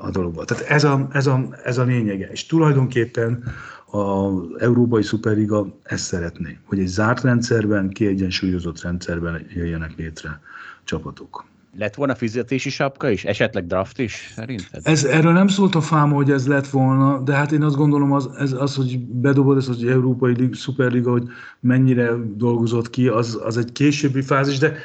a 0.00 0.10
dologban. 0.10 0.46
Tehát 0.46 0.62
ez 0.62 0.84
a, 0.84 1.08
ez 1.12 1.26
a, 1.26 1.48
ez 1.64 1.78
a 1.78 1.84
lényege. 1.84 2.30
És 2.30 2.46
tulajdonképpen 2.46 3.44
az 3.86 4.32
Európai 4.58 5.02
Szuperliga 5.02 5.78
ezt 5.82 6.04
szeretné, 6.04 6.58
hogy 6.64 6.78
egy 6.78 6.86
zárt 6.86 7.22
rendszerben, 7.22 7.88
kiegyensúlyozott 7.88 8.80
rendszerben 8.80 9.46
jöjjenek 9.54 9.96
létre 9.96 10.40
csapatok. 10.84 11.44
Lett 11.76 11.94
volna 11.94 12.14
fizetési 12.14 12.70
sapka 12.70 13.10
is, 13.10 13.24
esetleg 13.24 13.66
draft 13.66 13.98
is, 13.98 14.32
szerinted? 14.34 14.80
Ez, 14.82 15.04
erről 15.04 15.32
nem 15.32 15.48
szólt 15.48 15.74
a 15.74 15.80
fáma, 15.80 16.14
hogy 16.14 16.30
ez 16.30 16.46
lett 16.46 16.68
volna, 16.68 17.20
de 17.20 17.34
hát 17.34 17.52
én 17.52 17.62
azt 17.62 17.76
gondolom, 17.76 18.12
az, 18.12 18.28
ez, 18.38 18.52
az 18.52 18.74
hogy 18.74 18.98
bedobod 18.98 19.56
ez 19.56 19.68
az 19.68 19.84
Európai 19.84 20.34
Lig, 20.34 20.54
Superliga, 20.54 21.10
hogy 21.10 21.24
mennyire 21.60 22.10
dolgozott 22.36 22.90
ki, 22.90 23.08
az, 23.08 23.40
az 23.44 23.56
egy 23.56 23.72
későbbi 23.72 24.22
fázis, 24.22 24.58
de 24.58 24.76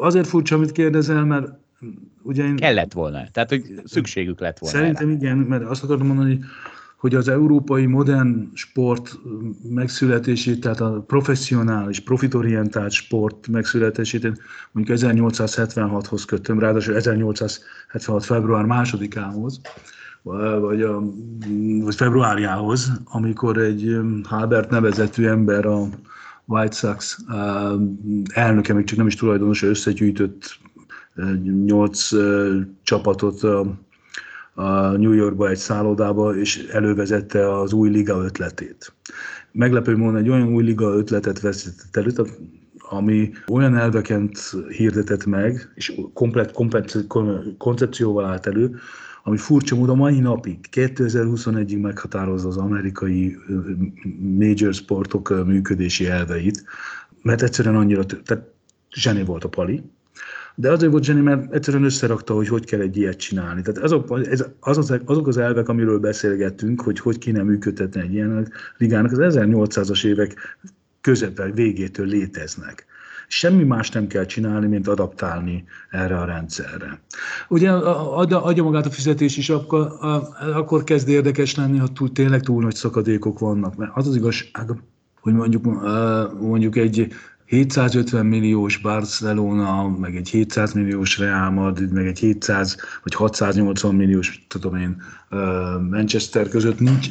azért 0.00 0.26
furcsa, 0.26 0.54
amit 0.54 0.72
kérdezel, 0.72 1.24
mert 1.24 1.48
ugye 2.22 2.44
én... 2.44 2.56
Kellett 2.56 2.92
volna, 2.92 3.28
tehát 3.32 3.48
hogy 3.48 3.62
szükségük 3.84 4.40
lett 4.40 4.58
volna. 4.58 4.76
Szerintem 4.76 5.08
erre. 5.08 5.16
igen, 5.16 5.36
mert 5.36 5.64
azt 5.64 5.82
akartam 5.82 6.06
mondani, 6.06 6.34
hogy 6.34 6.44
hogy 7.00 7.14
az 7.14 7.28
európai 7.28 7.86
modern 7.86 8.50
sport 8.54 9.18
megszületését, 9.68 10.60
tehát 10.60 10.80
a 10.80 11.04
professzionális, 11.06 12.00
profitorientált 12.00 12.92
sport 12.92 13.48
megszületését 13.48 14.22
mondjuk 14.72 14.98
1876-hoz 15.00 16.24
kötöm, 16.24 16.58
ráadásul 16.58 16.96
1876. 16.96 18.24
február 18.24 18.64
másodikához, 18.64 19.60
vagy, 20.60 20.82
a, 20.82 21.02
vagy 21.82 21.94
februárjához, 21.94 22.92
amikor 23.04 23.58
egy 23.58 23.98
Halbert 24.22 24.70
nevezetű 24.70 25.24
ember 25.26 25.66
a 25.66 25.88
White 26.44 26.76
Sox 26.76 27.18
elnöke, 28.32 28.72
még 28.74 28.84
csak 28.84 28.98
nem 28.98 29.06
is 29.06 29.14
tulajdonos, 29.14 29.62
összegyűjtött 29.62 30.58
nyolc 31.64 32.08
csapatot 32.82 33.40
a 34.60 34.96
New 34.96 35.12
Yorkba 35.12 35.48
egy 35.48 35.56
szállodába, 35.56 36.36
és 36.36 36.66
elővezette 36.72 37.58
az 37.58 37.72
új 37.72 37.90
liga 37.90 38.24
ötletét. 38.24 38.92
Meglepő 39.52 39.96
módon 39.96 40.16
egy 40.16 40.28
olyan 40.28 40.52
új 40.54 40.62
liga 40.64 40.94
ötletet 40.94 41.40
veszített 41.40 41.96
elő, 41.96 42.12
ami 42.78 43.30
olyan 43.48 43.76
elvekent 43.76 44.38
hirdetett 44.68 45.26
meg, 45.26 45.72
és 45.74 46.00
komplet 46.12 46.52
koncepcióval 47.58 48.24
állt 48.24 48.46
elő, 48.46 48.76
ami 49.24 49.36
furcsa 49.36 49.76
módon 49.76 49.96
mai 49.96 50.20
napig, 50.20 50.58
2021-ig 50.72 51.80
meghatározza 51.80 52.48
az 52.48 52.56
amerikai 52.56 53.36
major 54.38 54.74
sportok 54.74 55.44
működési 55.46 56.06
elveit, 56.06 56.64
mert 57.22 57.42
egyszerűen 57.42 57.76
annyira, 57.76 58.04
tehát 58.04 58.44
zseni 58.90 59.24
volt 59.24 59.44
a 59.44 59.48
pali, 59.48 59.82
de 60.60 60.70
azért 60.70 60.90
volt 60.90 61.04
zseni, 61.04 61.20
mert 61.20 61.54
egyszerűen 61.54 61.84
összerakta, 61.84 62.34
hogy 62.34 62.48
hogy 62.48 62.64
kell 62.64 62.80
egy 62.80 62.96
ilyet 62.96 63.18
csinálni. 63.18 63.62
Tehát 63.62 63.82
azok, 63.82 64.20
ez, 64.30 64.44
az 64.60 64.78
az, 64.78 65.00
azok 65.04 65.26
az 65.26 65.36
elvek, 65.36 65.68
amiről 65.68 65.98
beszélgettünk, 65.98 66.80
hogy 66.80 67.00
hogy 67.00 67.18
kéne 67.18 67.42
működtetni 67.42 68.00
egy 68.00 68.12
ilyen 68.12 68.52
ligának, 68.76 69.12
az 69.12 69.18
1800-as 69.36 70.04
évek 70.04 70.58
közepe 71.00 71.50
végétől 71.50 72.06
léteznek. 72.06 72.86
Semmi 73.28 73.64
más 73.64 73.90
nem 73.90 74.06
kell 74.06 74.24
csinálni, 74.24 74.66
mint 74.66 74.88
adaptálni 74.88 75.64
erre 75.90 76.18
a 76.18 76.24
rendszerre. 76.24 77.00
Ugye 77.48 77.70
adja, 77.70 78.42
adja 78.42 78.62
magát 78.62 78.86
a 78.86 78.90
fizetés 78.90 79.36
is, 79.36 79.50
akkor, 79.50 79.92
akkor 80.54 80.84
kezd 80.84 81.08
érdekes 81.08 81.54
lenni, 81.54 81.78
ha 81.78 81.88
túl, 81.88 82.12
tényleg 82.12 82.40
túl 82.40 82.62
nagy 82.62 82.74
szakadékok 82.74 83.38
vannak. 83.38 83.76
Mert 83.76 83.92
az 83.94 84.08
az 84.08 84.16
igazság, 84.16 84.70
hogy 85.20 85.32
mondjuk, 85.32 85.64
mondjuk 86.40 86.76
egy 86.76 87.12
750 87.50 88.26
milliós 88.26 88.76
Barcelona, 88.76 89.88
meg 89.88 90.16
egy 90.16 90.28
700 90.28 90.72
milliós 90.72 91.18
Real 91.18 91.50
Madrid, 91.50 91.92
meg 91.92 92.06
egy 92.06 92.18
700 92.18 92.76
vagy 93.02 93.14
680 93.14 93.94
milliós, 93.94 94.44
tudom 94.48 94.76
én, 94.76 95.02
Manchester 95.90 96.48
között 96.48 96.78
nincs, 96.78 97.10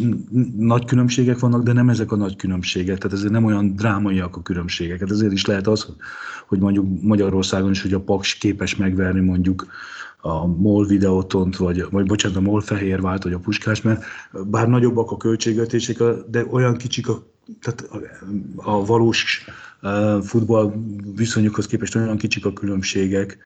nagy 0.58 0.86
különbségek 0.86 1.40
vannak, 1.40 1.64
de 1.64 1.74
nem 1.74 1.90
ezek 1.90 2.12
a 2.12 2.16
nagy 2.16 2.36
különbségek, 2.36 2.98
tehát 2.98 3.18
ezért 3.18 3.32
nem 3.32 3.46
olyan 3.46 3.76
drámaiak 3.76 4.36
a 4.36 4.42
különbségek. 4.42 5.00
Hát 5.00 5.12
ezért 5.12 5.32
is 5.32 5.46
lehet 5.46 5.68
az, 5.68 5.88
hogy 6.48 6.60
mondjuk 6.60 7.02
Magyarországon 7.02 7.72
is, 7.72 7.82
hogy 7.82 7.94
a 7.94 8.00
Paks 8.00 8.38
képes 8.38 8.76
megverni 8.76 9.20
mondjuk 9.20 9.68
a 10.22 10.46
MOL 10.46 10.86
videótont, 10.86 11.58
vagy, 11.58 11.86
vagy 11.90 12.06
bocsánat, 12.06 12.38
a 12.38 12.42
MOL 12.42 12.62
fehérvált, 12.62 13.24
vagy 13.24 13.34
a 13.34 13.40
puskás, 13.40 13.82
mert 13.82 14.04
bár 14.46 14.68
nagyobbak 14.68 15.12
a 15.12 15.18
költségvetések, 15.18 15.98
de 16.30 16.46
olyan 16.50 16.78
kicsik 16.78 17.10
a, 17.10 17.24
tehát 17.62 17.90
a, 18.56 18.86
valós 18.86 19.46
futball 20.22 20.74
viszonyukhoz 21.16 21.68
képest 21.68 21.96
olyan 21.96 22.18
kicsik 22.18 22.46
a 22.46 22.54
különbségek, 22.54 23.38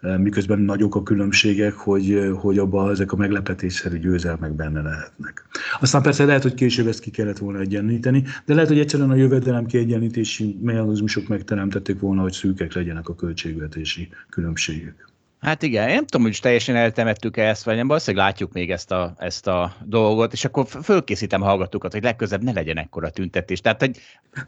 miközben 0.00 0.58
nagyok 0.58 0.94
a 0.94 1.02
különbségek, 1.02 1.72
hogy, 1.72 2.30
hogy 2.34 2.58
abban 2.58 2.90
ezek 2.90 3.12
a 3.12 3.16
meglepetésszerű 3.16 3.98
győzelmek 3.98 4.52
benne 4.52 4.82
lehetnek. 4.82 5.44
Aztán 5.80 6.02
persze 6.02 6.24
lehet, 6.24 6.42
hogy 6.42 6.54
később 6.54 6.86
ezt 6.86 7.00
ki 7.00 7.10
kellett 7.10 7.38
volna 7.38 7.58
egyenlíteni, 7.58 8.24
de 8.44 8.54
lehet, 8.54 8.68
hogy 8.68 8.78
egyszerűen 8.78 9.10
a 9.10 9.14
jövedelem 9.14 9.66
kiegyenlítési 9.66 10.58
mechanizmusok 10.62 11.28
megteremtették 11.28 12.00
volna, 12.00 12.22
hogy 12.22 12.32
szűkek 12.32 12.72
legyenek 12.72 13.08
a 13.08 13.14
költségvetési 13.14 14.08
különbségek. 14.30 15.08
Hát 15.40 15.62
igen, 15.62 15.88
én 15.88 15.94
nem 15.94 16.06
tudom, 16.06 16.26
hogy 16.26 16.38
teljesen 16.42 16.76
eltemettük 16.76 17.36
-e 17.36 17.48
ezt, 17.48 17.64
vagy 17.64 17.76
nem, 17.76 17.86
valószínűleg 17.86 18.26
látjuk 18.26 18.52
még 18.52 18.70
ezt 18.70 18.90
a, 18.90 19.14
ezt 19.18 19.46
a 19.46 19.76
dolgot, 19.84 20.32
és 20.32 20.44
akkor 20.44 20.66
fölkészítem 20.82 21.40
hallgatókat, 21.40 21.92
hogy 21.92 22.02
legközebb 22.02 22.42
ne 22.42 22.52
legyen 22.52 22.78
ekkora 22.78 23.10
tüntetés. 23.10 23.60
Tehát, 23.60 23.80
hogy 23.80 23.98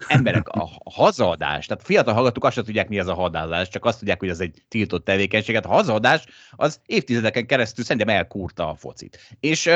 emberek, 0.09 0.49
a 0.49 0.69
hazadás, 0.85 1.67
tehát 1.67 1.85
fiatal 1.85 2.15
hallgatók 2.15 2.45
azt 2.45 2.55
sem 2.55 2.65
tudják, 2.65 2.89
mi 2.89 2.99
az 2.99 3.07
a 3.07 3.15
hadázás, 3.15 3.69
csak 3.69 3.85
azt 3.85 3.99
tudják, 3.99 4.19
hogy 4.19 4.29
az 4.29 4.41
egy 4.41 4.63
tiltott 4.69 5.05
tevékenységet. 5.05 5.65
Hát 5.65 5.73
a 5.73 5.77
hazadás 5.77 6.25
az 6.51 6.81
évtizedeken 6.87 7.47
keresztül 7.47 7.85
szerintem 7.85 8.17
elkúrta 8.17 8.69
a 8.69 8.75
focit. 8.75 9.19
És 9.41 9.71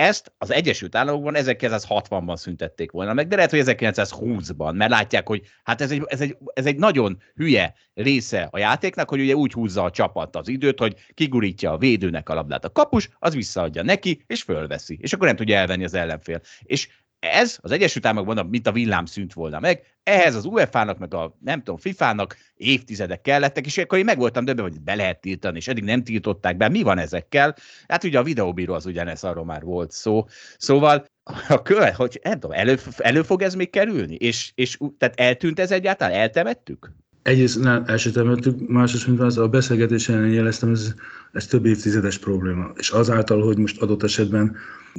ezt 0.00 0.32
az 0.38 0.52
Egyesült 0.52 0.94
Államokban 0.94 1.34
1960-ban 1.36 2.36
szüntették 2.36 2.90
volna 2.90 3.12
meg, 3.12 3.28
de 3.28 3.36
lehet, 3.36 3.50
hogy 3.50 3.62
1920-ban, 3.64 4.74
mert 4.74 4.90
látják, 4.90 5.28
hogy 5.28 5.42
hát 5.62 5.80
ez 5.80 5.90
egy, 5.90 6.02
ez, 6.06 6.20
egy, 6.20 6.36
ez 6.54 6.66
egy 6.66 6.76
nagyon 6.76 7.22
hülye 7.34 7.74
része 7.94 8.48
a 8.50 8.58
játéknak, 8.58 9.08
hogy 9.08 9.20
ugye 9.20 9.34
úgy 9.34 9.52
húzza 9.52 9.82
a 9.82 9.90
csapat 9.90 10.36
az 10.36 10.48
időt, 10.48 10.78
hogy 10.78 10.94
kigurítja 11.14 11.72
a 11.72 11.78
védőnek 11.78 12.28
a 12.28 12.34
labdát 12.34 12.64
a 12.64 12.72
kapus, 12.72 13.08
az 13.18 13.34
visszaadja 13.34 13.82
neki, 13.82 14.24
és 14.26 14.42
fölveszi, 14.42 14.98
és 15.00 15.12
akkor 15.12 15.26
nem 15.26 15.36
tudja 15.36 15.56
elvenni 15.56 15.84
az 15.84 15.94
ellenfél. 15.94 16.40
És 16.62 16.88
ez 17.20 17.58
az 17.60 17.70
Egyesült 17.70 18.06
Államokban, 18.06 18.46
mint 18.46 18.66
a 18.66 18.72
villám 18.72 19.04
szűnt 19.04 19.32
volna 19.32 19.60
meg, 19.60 19.82
ehhez 20.02 20.34
az 20.34 20.44
UEFA-nak, 20.44 20.98
meg 20.98 21.14
a 21.14 21.36
nem 21.40 21.58
tudom, 21.58 21.76
FIFA-nak 21.76 22.36
évtizedek 22.54 23.20
kellettek, 23.20 23.66
és 23.66 23.78
akkor 23.78 23.98
én 23.98 24.04
meg 24.04 24.18
voltam 24.18 24.44
döbben, 24.44 24.64
hogy 24.64 24.80
be 24.80 24.94
lehet 24.94 25.20
tiltani, 25.20 25.56
és 25.56 25.68
eddig 25.68 25.84
nem 25.84 26.04
tiltották 26.04 26.56
be. 26.56 26.68
Mi 26.68 26.82
van 26.82 26.98
ezekkel? 26.98 27.56
Hát 27.88 28.04
ugye 28.04 28.18
a 28.18 28.22
videóbíró 28.22 28.74
az 28.74 28.86
ugyanez, 28.86 29.24
arról 29.24 29.44
már 29.44 29.62
volt 29.62 29.90
szó. 29.90 30.24
Szóval 30.56 31.04
a 31.48 31.62
követ, 31.62 31.94
hogy 31.94 32.20
nem 32.22 32.32
tudom, 32.32 32.52
elő, 32.52 32.78
elő 32.96 33.22
fog 33.22 33.42
ez 33.42 33.54
még 33.54 33.70
kerülni? 33.70 34.14
És, 34.14 34.52
és 34.54 34.78
tehát 34.98 35.20
eltűnt 35.20 35.60
ez 35.60 35.70
egyáltalán? 35.70 36.14
Eltemettük? 36.14 36.92
Egyrészt 37.22 37.62
nem, 37.62 37.82
el 37.86 37.96
sem 37.96 38.12
temettük, 38.12 38.68
másrészt, 38.68 39.20
az 39.20 39.38
a 39.38 39.48
beszélgetésen 39.48 40.28
jeleztem, 40.28 40.70
ez, 40.70 40.94
ez 41.32 41.46
több 41.46 41.66
évtizedes 41.66 42.18
probléma. 42.18 42.70
És 42.76 42.90
azáltal, 42.90 43.42
hogy 43.42 43.58
most 43.58 43.82
adott 43.82 44.02
esetben 44.02 44.56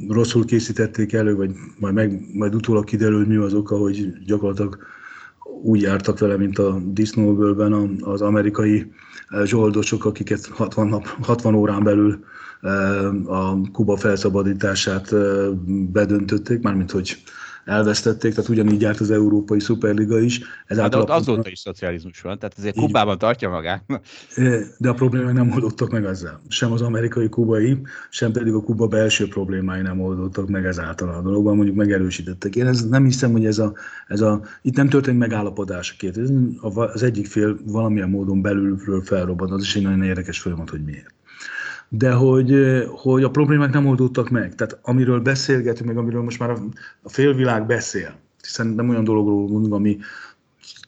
rosszul 0.08 0.44
készítették 0.44 1.12
elő, 1.12 1.34
vagy 1.34 1.50
majd, 1.78 1.94
meg, 1.94 2.20
majd 2.32 2.54
utólag 2.54 2.84
kiderül, 2.84 3.26
mi 3.26 3.36
az 3.36 3.54
oka, 3.54 3.76
hogy 3.76 4.12
gyakorlatilag 4.24 4.78
úgy 5.62 5.80
jártak 5.80 6.18
vele, 6.18 6.36
mint 6.36 6.58
a 6.58 6.80
disznóbőlben 6.86 7.96
az 8.00 8.22
amerikai 8.22 8.92
eh, 9.28 9.44
zsoldosok, 9.44 10.04
akiket 10.04 10.46
60, 10.46 10.88
nap, 10.88 11.06
60 11.06 11.54
órán 11.54 11.82
belül 11.82 12.24
eh, 12.60 13.30
a 13.30 13.60
Kuba 13.72 13.96
felszabadítását 13.96 15.12
eh, 15.12 15.48
bedöntötték, 15.92 16.60
mármint 16.60 16.90
hogy 16.90 17.16
elvesztették, 17.64 18.34
tehát 18.34 18.50
ugyanígy 18.50 18.80
járt 18.80 19.00
az 19.00 19.10
Európai 19.10 19.60
Szuperliga 19.60 20.20
is. 20.20 20.40
Ez 20.66 20.78
hát 20.78 20.90
de 20.90 20.96
ott 20.96 21.08
azóta 21.08 21.50
is 21.50 21.58
szocializmus 21.58 22.20
van, 22.20 22.38
tehát 22.38 22.54
azért 22.58 22.76
Kubában 22.76 23.18
tartja 23.18 23.48
magát. 23.48 23.84
De 24.78 24.88
a 24.88 24.94
problémák 24.94 25.32
nem 25.32 25.50
oldottak 25.52 25.90
meg 25.90 26.04
ezzel. 26.04 26.40
Sem 26.48 26.72
az 26.72 26.82
amerikai 26.82 27.28
kubai, 27.28 27.80
sem 28.10 28.32
pedig 28.32 28.52
a 28.52 28.60
Kuba 28.60 28.86
belső 28.86 29.28
problémái 29.28 29.80
nem 29.80 30.00
oldottak 30.00 30.48
meg 30.48 30.64
ezáltal 30.64 31.08
a 31.08 31.22
dologban, 31.22 31.56
mondjuk 31.56 31.76
megerősítettek. 31.76 32.56
Én 32.56 32.66
ez, 32.66 32.88
nem 32.88 33.04
hiszem, 33.04 33.32
hogy 33.32 33.46
ez 33.46 33.58
a, 33.58 33.72
ez 34.06 34.20
a, 34.20 34.40
itt 34.62 34.76
nem 34.76 34.88
történt 34.88 35.18
megállapodás 35.18 35.90
a 35.90 35.94
két. 35.98 36.20
Az 36.60 37.02
egyik 37.02 37.26
fél 37.26 37.56
valamilyen 37.64 38.08
módon 38.08 38.42
belülről 38.42 39.02
felrobban, 39.02 39.52
az 39.52 39.62
is 39.62 39.76
egy 39.76 39.82
nagyon 39.82 40.02
érdekes 40.02 40.38
folyamat, 40.38 40.70
hogy 40.70 40.84
miért 40.84 41.14
de 41.94 42.12
hogy, 42.12 42.54
hogy 42.88 43.22
a 43.22 43.30
problémák 43.30 43.72
nem 43.72 43.86
oldódtak 43.86 44.30
meg. 44.30 44.54
Tehát 44.54 44.78
amiről 44.82 45.20
beszélgetünk, 45.20 45.88
meg 45.88 45.98
amiről 45.98 46.22
most 46.22 46.38
már 46.38 46.50
a, 46.50 46.58
a 47.02 47.08
félvilág 47.08 47.66
beszél, 47.66 48.14
hiszen 48.42 48.66
nem 48.66 48.88
olyan 48.88 49.04
dologról 49.04 49.48
mondunk, 49.48 49.74
ami 49.74 49.98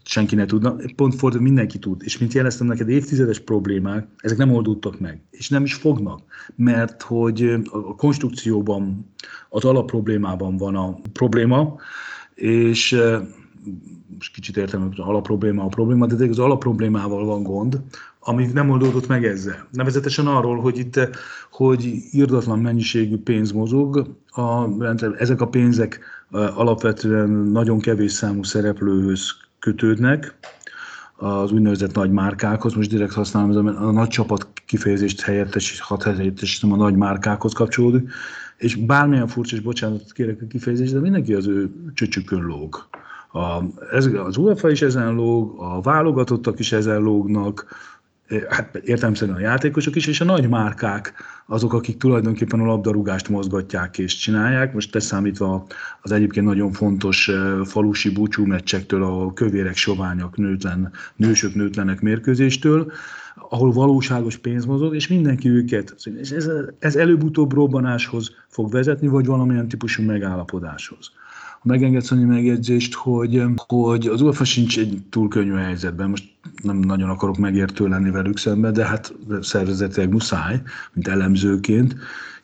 senki 0.03 0.35
ne 0.35 0.47
tudna, 0.47 0.77
pont 0.97 1.15
fordítva 1.15 1.45
mindenki 1.45 1.79
tud. 1.79 2.03
És 2.05 2.19
mint 2.19 2.33
jeleztem 2.33 2.67
neked, 2.67 2.89
évtizedes 2.89 3.41
problémák, 3.41 4.07
ezek 4.17 4.37
nem 4.37 4.53
oldódtak 4.53 5.01
meg, 5.01 5.21
és 5.31 5.49
nem 5.49 5.65
is 5.65 5.75
fognak, 5.75 6.21
mert 6.57 7.03
hogy 7.03 7.57
a 7.71 7.95
konstrukcióban, 7.95 9.07
az 9.49 9.65
alapproblémában 9.65 10.57
van 10.57 10.77
a 10.77 10.99
probléma, 11.13 11.77
és 12.35 12.97
most 14.15 14.35
kicsit 14.35 14.57
értem, 14.57 14.81
hogy 14.81 15.01
az 15.01 15.07
alapprobléma 15.07 15.65
a 15.65 15.69
probléma, 15.69 16.07
de 16.07 16.29
az 16.29 16.39
alapproblémával 16.39 17.25
van 17.25 17.43
gond, 17.43 17.81
ami 18.25 18.47
nem 18.53 18.70
oldódott 18.70 19.07
meg 19.07 19.25
ezzel. 19.25 19.66
Nevezetesen 19.70 20.27
arról, 20.27 20.61
hogy 20.61 20.79
itt 20.79 21.09
hogy 21.51 21.95
írdatlan 22.11 22.59
mennyiségű 22.59 23.16
pénz 23.16 23.53
mozog, 23.53 24.16
a, 24.31 24.68
ezek 25.18 25.41
a 25.41 25.49
pénzek 25.49 26.01
alapvetően 26.31 27.29
nagyon 27.31 27.81
kevés 27.81 28.12
számú 28.12 28.43
szereplőhöz 28.43 29.31
kötődnek, 29.59 30.35
az 31.16 31.53
úgynevezett 31.53 31.95
nagy 31.95 32.11
márkákhoz, 32.11 32.75
most 32.75 32.91
direkt 32.91 33.12
használom 33.12 33.66
a 33.66 33.91
nagy 33.91 34.09
csapat 34.09 34.49
kifejezést 34.66 35.20
helyettes, 35.20 35.81
hat 35.81 36.03
helyettesítem 36.03 36.72
a 36.72 36.77
nagy 36.77 36.97
márkákhoz 36.97 37.53
kapcsolódik, 37.53 38.11
és 38.57 38.75
bármilyen 38.75 39.27
furcsa, 39.27 39.57
és 39.57 39.62
bocsánat 39.62 40.12
kérek 40.12 40.41
a 40.43 40.47
kifejezést, 40.47 40.93
de 40.93 41.01
mindenki 41.01 41.35
az 41.35 41.47
ő 41.47 41.70
csöcsükön 41.95 42.43
lóg. 42.43 42.89
A, 43.33 43.62
ez, 43.93 44.07
az 44.07 44.37
UEFA 44.37 44.70
is 44.70 44.83
ezen 44.83 45.14
lóg, 45.14 45.55
a 45.59 45.81
válogatottak 45.81 46.59
is 46.59 46.72
ezen 46.72 47.01
lógnak, 47.01 47.66
hát 48.49 48.77
értelemszerűen 48.77 49.37
a 49.37 49.41
játékosok 49.41 49.97
is, 49.97 50.07
és 50.07 50.20
a 50.20 50.25
nagy 50.25 50.49
márkák 50.49 51.14
azok, 51.47 51.72
akik 51.72 51.97
tulajdonképpen 51.97 52.61
a 52.61 52.64
labdarúgást 52.64 53.29
mozgatják 53.29 53.99
és 53.99 54.16
csinálják. 54.16 54.72
Most 54.72 54.91
te 54.91 55.01
számítva 55.01 55.66
az 56.03 56.12
egyébként 56.12 56.47
nagyon 56.47 56.72
fontos 56.72 57.31
falusi 57.64 58.11
búcsú 58.11 58.45
meccsektől, 58.45 59.03
a 59.05 59.33
kövérek, 59.33 59.77
soványak, 59.77 60.37
nőtlen, 60.37 60.93
nősök, 61.16 61.55
nőtlenek 61.55 62.01
mérkőzéstől, 62.01 62.93
ahol 63.49 63.72
valóságos 63.72 64.37
pénz 64.37 64.64
mozog, 64.64 64.95
és 64.95 65.09
mindenki 65.09 65.49
őket, 65.49 65.95
és 66.20 66.31
ez, 66.31 66.51
ez 66.79 66.97
előbb-utóbb 66.97 67.53
robbanáshoz 67.53 68.31
fog 68.49 68.70
vezetni, 68.70 69.09
vagy 69.09 69.27
valamilyen 69.27 69.68
típusú 69.68 70.03
megállapodáshoz 70.03 71.12
megengedsz 71.65 72.11
annyi 72.11 72.25
megjegyzést, 72.25 72.95
hogy, 72.95 73.43
hogy 73.67 74.07
az 74.07 74.21
UEFA 74.21 74.45
sincs 74.45 74.79
egy 74.79 75.03
túl 75.11 75.29
könnyű 75.29 75.53
helyzetben. 75.53 76.11
Most 76.11 76.25
nem 76.62 76.79
nagyon 76.79 77.09
akarok 77.09 77.37
megértő 77.39 77.89
lenni 77.89 78.11
velük 78.11 78.39
szemben, 78.39 78.73
de 78.73 78.87
hát 78.87 79.15
szervezetileg 79.41 80.12
muszáj, 80.12 80.62
mint 80.93 81.09
elemzőként, 81.09 81.97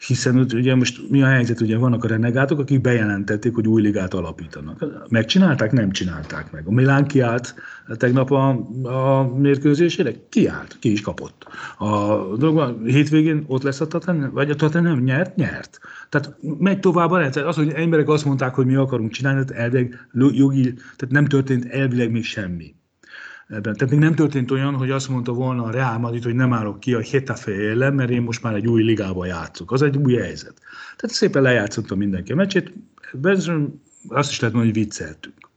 hiszen 0.07 0.47
ugye 0.55 0.75
most 0.75 1.11
mi 1.11 1.23
a 1.23 1.27
helyzet, 1.27 1.61
ugye 1.61 1.77
vannak 1.77 2.05
a 2.05 2.09
renegátok, 2.09 2.59
akik 2.59 2.81
bejelentették, 2.81 3.55
hogy 3.55 3.67
új 3.67 3.83
ligát 3.83 4.15
alapítanak. 4.15 4.85
Megcsinálták? 5.09 5.73
Nem 5.73 5.91
csinálták 5.91 6.53
meg. 6.53 6.67
A 6.67 6.73
Milán 6.73 7.07
kiállt 7.07 7.55
tegnap 7.97 8.31
a, 8.31 8.49
a 8.83 9.33
mérkőzésére? 9.37 10.13
Kiállt, 10.29 10.77
ki 10.81 10.93
is 10.93 11.01
kapott. 11.01 11.47
A 11.79 12.17
dolog, 12.37 12.87
hétvégén 12.87 13.45
ott 13.47 13.63
lesz 13.63 13.81
a 13.81 13.87
Tottenham, 13.87 14.33
vagy 14.33 14.51
a 14.51 14.55
Tottenham 14.55 14.99
nyert? 14.99 15.37
Nyert. 15.37 15.79
Tehát 16.09 16.37
megy 16.59 16.81
tovább 16.81 17.11
a 17.11 17.19
rendszer. 17.19 17.47
Az, 17.47 17.57
hogy 17.57 17.73
emberek 17.75 18.09
azt 18.09 18.25
mondták, 18.25 18.55
hogy 18.55 18.67
mi 18.67 18.75
akarunk 18.75 19.11
csinálni, 19.11 19.45
tehát 19.45 19.63
elvileg 19.63 20.09
jogi, 20.13 20.63
tehát 20.73 21.09
nem 21.09 21.27
történt 21.27 21.65
elvileg 21.65 22.11
még 22.11 22.25
semmi 22.25 22.75
ebben. 23.51 23.77
Tehát 23.77 23.91
még 23.91 23.99
nem 23.99 24.15
történt 24.15 24.51
olyan, 24.51 24.75
hogy 24.75 24.91
azt 24.91 25.09
mondta 25.09 25.33
volna 25.33 25.63
a 25.63 25.71
Real 25.71 25.99
Madrid, 25.99 26.25
hogy 26.25 26.35
nem 26.35 26.53
állok 26.53 26.81
ki 26.81 26.95
a 26.95 27.03
Hetafe 27.11 27.53
ellen, 27.53 27.95
mert 27.95 28.11
én 28.11 28.23
most 28.23 28.43
már 28.43 28.55
egy 28.55 28.67
új 28.67 28.83
ligába 28.83 29.27
játszok. 29.27 29.73
Az 29.73 29.83
egy 29.83 29.97
új 29.97 30.15
helyzet. 30.15 30.55
Tehát 30.97 31.17
szépen 31.17 31.43
lejátszottam 31.43 31.99
mindenki 31.99 32.33
a 32.33 32.35
meccsét, 32.35 32.73
azt 34.09 34.31
is 34.31 34.41
lehet 34.41 34.55
mondani, 34.55 34.75
hogy 34.75 34.85
vicceltünk 34.85 35.51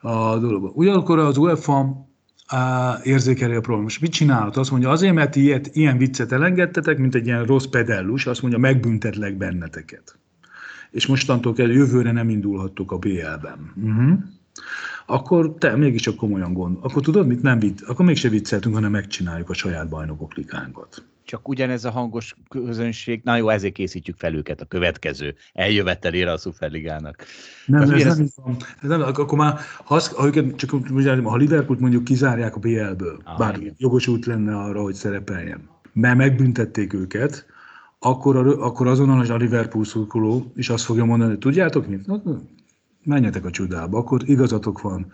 a 0.00 0.38
dologba. 0.38 0.68
Ugyanakkor 0.74 1.18
az 1.18 1.36
UEFA 1.36 2.06
érzékeli 3.02 3.54
a 3.54 3.60
problémát. 3.60 3.82
Most 3.82 4.00
mit 4.00 4.12
csinálhat? 4.12 4.56
Azt 4.56 4.70
mondja, 4.70 4.90
azért, 4.90 5.14
mert 5.14 5.36
ilyet, 5.36 5.70
ilyen 5.72 5.98
viccet 5.98 6.32
elengedtetek, 6.32 6.98
mint 6.98 7.14
egy 7.14 7.26
ilyen 7.26 7.44
rossz 7.44 7.64
pedellus, 7.64 8.26
azt 8.26 8.40
mondja, 8.40 8.60
megbüntetlek 8.60 9.36
benneteket. 9.36 10.18
És 10.90 11.06
mostantól 11.06 11.52
kell 11.52 11.70
jövőre 11.70 12.12
nem 12.12 12.28
indulhattok 12.28 12.92
a 12.92 12.98
BL-ben. 12.98 13.72
Uh-huh 13.74 14.18
akkor 15.10 15.54
te 15.58 15.76
mégiscsak 15.76 16.16
komolyan 16.16 16.52
gond. 16.52 16.76
Akkor 16.80 17.02
tudod, 17.02 17.26
mit 17.26 17.42
nem 17.42 17.58
vitt? 17.58 17.80
Akkor 17.80 18.04
mégse 18.04 18.28
vicceltünk, 18.28 18.74
hanem 18.74 18.90
megcsináljuk 18.90 19.50
a 19.50 19.54
saját 19.54 19.88
bajnokok 19.88 20.34
likánkat. 20.34 21.04
Csak 21.24 21.48
ugyanez 21.48 21.84
a 21.84 21.90
hangos 21.90 22.36
közönség, 22.48 23.20
na 23.24 23.36
jó, 23.36 23.48
ezért 23.48 23.72
készítjük 23.74 24.16
fel 24.16 24.34
őket 24.34 24.60
a 24.60 24.64
következő 24.64 25.34
eljövetelére 25.52 26.32
a 26.32 26.36
Superligának. 26.36 27.24
Nem, 27.66 27.82
ez, 27.82 27.90
ez, 27.90 28.16
nem, 28.16 28.28
van. 28.36 28.56
ez 28.82 28.88
nem, 28.88 29.02
akkor 29.02 29.38
már, 29.38 29.58
ha, 29.84 30.00
ha 30.16 30.26
őket, 30.26 30.56
csak 30.56 30.70
ha 31.24 31.36
Liverpoolt 31.36 31.80
mondjuk 31.80 32.04
kizárják 32.04 32.56
a 32.56 32.58
BL-ből, 32.58 33.20
ah, 33.24 33.38
bár 33.38 33.60
igen. 33.60 33.74
jogosult 33.78 34.26
lenne 34.26 34.56
arra, 34.56 34.82
hogy 34.82 34.94
szerepeljen, 34.94 35.68
mert 35.92 36.16
megbüntették 36.16 36.92
őket, 36.92 37.46
akkor, 37.98 38.36
akkor 38.36 38.86
azonnal 38.86 39.26
a 39.26 39.36
Liverpool 39.36 39.84
szurkoló 39.84 40.52
is 40.56 40.68
azt 40.68 40.84
fogja 40.84 41.04
mondani, 41.04 41.30
hogy 41.30 41.38
tudjátok 41.38 41.86
mit? 41.88 42.06
Menjetek 43.08 43.44
a 43.44 43.50
csodába, 43.50 43.98
akkor 43.98 44.20
igazatok 44.24 44.80
van, 44.80 45.12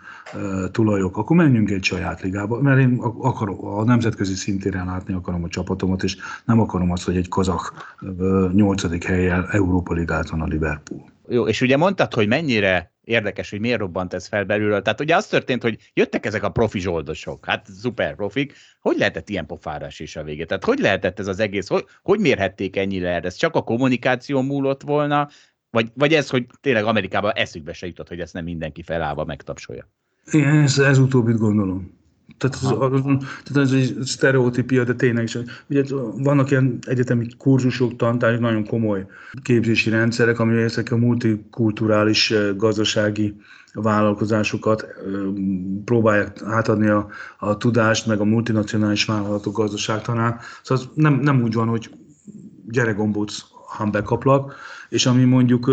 tulajok, 0.71 1.17
akkor 1.17 1.35
menjünk 1.35 1.69
egy 1.69 1.83
saját 1.83 2.21
ligába, 2.21 2.61
mert 2.61 2.79
én 2.79 2.97
akarok, 3.01 3.63
a 3.63 3.83
nemzetközi 3.83 4.33
szintéren 4.33 4.85
látni 4.85 5.13
akarom 5.13 5.43
a 5.43 5.47
csapatomat, 5.47 6.03
és 6.03 6.17
nem 6.45 6.59
akarom 6.59 6.91
azt, 6.91 7.03
hogy 7.03 7.17
egy 7.17 7.27
kazak 7.27 7.95
nyolcadik 8.53 9.03
helyen 9.03 9.47
Európa 9.49 9.93
ligát 9.93 10.29
a 10.29 10.45
Liverpool. 10.45 11.13
Jó, 11.27 11.47
és 11.47 11.61
ugye 11.61 11.77
mondtad, 11.77 12.13
hogy 12.13 12.27
mennyire 12.27 12.93
érdekes, 13.03 13.49
hogy 13.49 13.59
miért 13.59 13.79
robbant 13.79 14.13
ez 14.13 14.27
fel 14.27 14.43
belülről. 14.43 14.81
Tehát 14.81 15.01
ugye 15.01 15.15
az 15.15 15.27
történt, 15.27 15.61
hogy 15.61 15.91
jöttek 15.93 16.25
ezek 16.25 16.43
a 16.43 16.49
profi 16.49 16.79
zsoldosok, 16.79 17.45
hát 17.45 17.67
szuper 17.79 18.15
profik, 18.15 18.53
hogy 18.79 18.97
lehetett 18.97 19.29
ilyen 19.29 19.45
pofárás 19.45 19.99
is 19.99 20.15
a 20.15 20.23
vége? 20.23 20.45
Tehát 20.45 20.63
hogy 20.63 20.79
lehetett 20.79 21.19
ez 21.19 21.27
az 21.27 21.39
egész, 21.39 21.67
hogy, 21.67 21.85
hogy 22.01 22.19
mérhették 22.19 22.75
ennyire 22.75 23.09
erre? 23.09 23.27
Ez 23.27 23.35
csak 23.35 23.55
a 23.55 23.63
kommunikáció 23.63 24.41
múlott 24.41 24.81
volna, 24.81 25.29
vagy, 25.75 25.91
vagy 25.93 26.13
ez, 26.13 26.29
hogy 26.29 26.45
tényleg 26.61 26.83
Amerikában 26.83 27.31
eszükbe 27.31 27.73
se 27.73 27.87
jutott, 27.87 28.07
hogy 28.07 28.19
ezt 28.19 28.33
nem 28.33 28.43
mindenki 28.43 28.83
felállva 28.83 29.25
megtapsolja? 29.25 29.87
Igen, 30.31 30.55
ez, 30.55 30.79
ez 30.79 30.97
utóbbit 30.97 31.37
gondolom. 31.37 31.93
Tehát 32.37 32.55
ez, 32.55 32.63
az, 32.63 33.01
tehát 33.43 33.57
ez 33.57 33.71
egy 33.71 33.97
sztereotípia, 34.01 34.83
de 34.83 34.93
tényleg 34.93 35.23
is. 35.23 35.37
Ugye 35.69 35.83
vannak 36.17 36.51
ilyen 36.51 36.77
egyetemi 36.81 37.27
kurzusok, 37.37 37.95
tantárgyak, 37.95 38.41
nagyon 38.41 38.65
komoly 38.65 39.05
képzési 39.41 39.89
rendszerek, 39.89 40.39
ami 40.39 40.61
ezek 40.61 40.91
a 40.91 40.97
multikulturális 40.97 42.33
gazdasági 42.57 43.35
vállalkozásokat 43.73 44.85
próbálják 45.85 46.41
átadni 46.43 46.87
a, 46.87 47.07
a 47.37 47.57
tudást, 47.57 48.07
meg 48.07 48.19
a 48.19 48.25
multinacionális 48.25 49.05
vállalatok 49.05 49.57
gazdaságtanán. 49.57 50.39
Szóval 50.63 50.85
nem, 50.93 51.13
nem 51.13 51.41
úgy 51.41 51.53
van, 51.53 51.67
hogy 51.67 51.89
gyere 52.67 52.91
gombóc, 52.91 53.53
han 53.75 53.91
bekaplak, 53.91 54.55
és 54.89 55.05
ami 55.05 55.23
mondjuk 55.23 55.67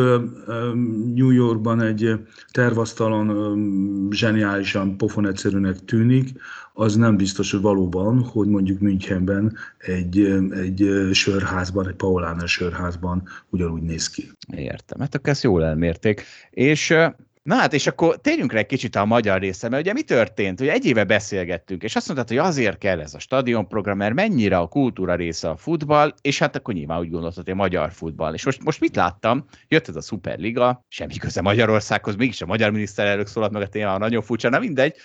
New 1.14 1.30
Yorkban 1.30 1.80
egy 1.80 2.14
tervasztalon 2.50 4.08
zseniálisan 4.10 4.96
pofon 4.96 5.26
egyszerűnek 5.26 5.84
tűnik, 5.84 6.28
az 6.74 6.96
nem 6.96 7.16
biztos, 7.16 7.50
hogy 7.50 7.60
valóban, 7.60 8.22
hogy 8.22 8.48
mondjuk 8.48 8.80
Münchenben 8.80 9.56
egy, 9.78 10.18
egy 10.50 11.08
sörházban, 11.12 11.88
egy 11.88 11.94
Pauláner 11.94 12.48
sörházban 12.48 13.22
ugyanúgy 13.50 13.82
néz 13.82 14.08
ki. 14.08 14.30
Értem, 14.56 15.00
hát 15.00 15.14
akkor 15.14 15.28
ezt 15.28 15.42
jól 15.42 15.64
elmérték. 15.64 16.24
És 16.50 16.94
Na 17.42 17.54
hát, 17.54 17.72
és 17.72 17.86
akkor 17.86 18.16
térjünk 18.16 18.52
rá 18.52 18.58
egy 18.58 18.66
kicsit 18.66 18.96
a 18.96 19.04
magyar 19.04 19.40
része, 19.40 19.68
mert 19.68 19.82
ugye 19.82 19.92
mi 19.92 20.02
történt? 20.02 20.60
Ugye 20.60 20.72
egy 20.72 20.86
éve 20.86 21.04
beszélgettünk, 21.04 21.82
és 21.82 21.96
azt 21.96 22.06
mondtad, 22.06 22.28
hogy 22.28 22.46
azért 22.46 22.78
kell 22.78 23.00
ez 23.00 23.14
a 23.14 23.18
stadionprogram, 23.18 23.96
mert 23.96 24.14
mennyire 24.14 24.58
a 24.58 24.66
kultúra 24.66 25.14
része 25.14 25.48
a 25.48 25.56
futball, 25.56 26.14
és 26.20 26.38
hát 26.38 26.56
akkor 26.56 26.74
nyilván 26.74 26.98
úgy 26.98 27.10
gondoltad, 27.10 27.44
hogy 27.44 27.52
a 27.52 27.56
magyar 27.56 27.92
futball. 27.92 28.34
És 28.34 28.44
most, 28.44 28.64
most 28.64 28.80
mit 28.80 28.96
láttam? 28.96 29.44
Jött 29.68 29.88
ez 29.88 29.96
a 29.96 30.00
Superliga, 30.00 30.84
semmi 30.88 31.16
köze 31.16 31.40
Magyarországhoz, 31.40 32.16
mégis 32.16 32.40
a 32.40 32.46
magyar 32.46 32.70
miniszterelnök 32.70 33.26
szólalt 33.26 33.52
meg 33.52 33.62
a 33.62 33.68
téma, 33.68 33.98
nagyon 33.98 34.22
furcsa, 34.22 34.48
na 34.48 34.58
mindegy. 34.58 34.96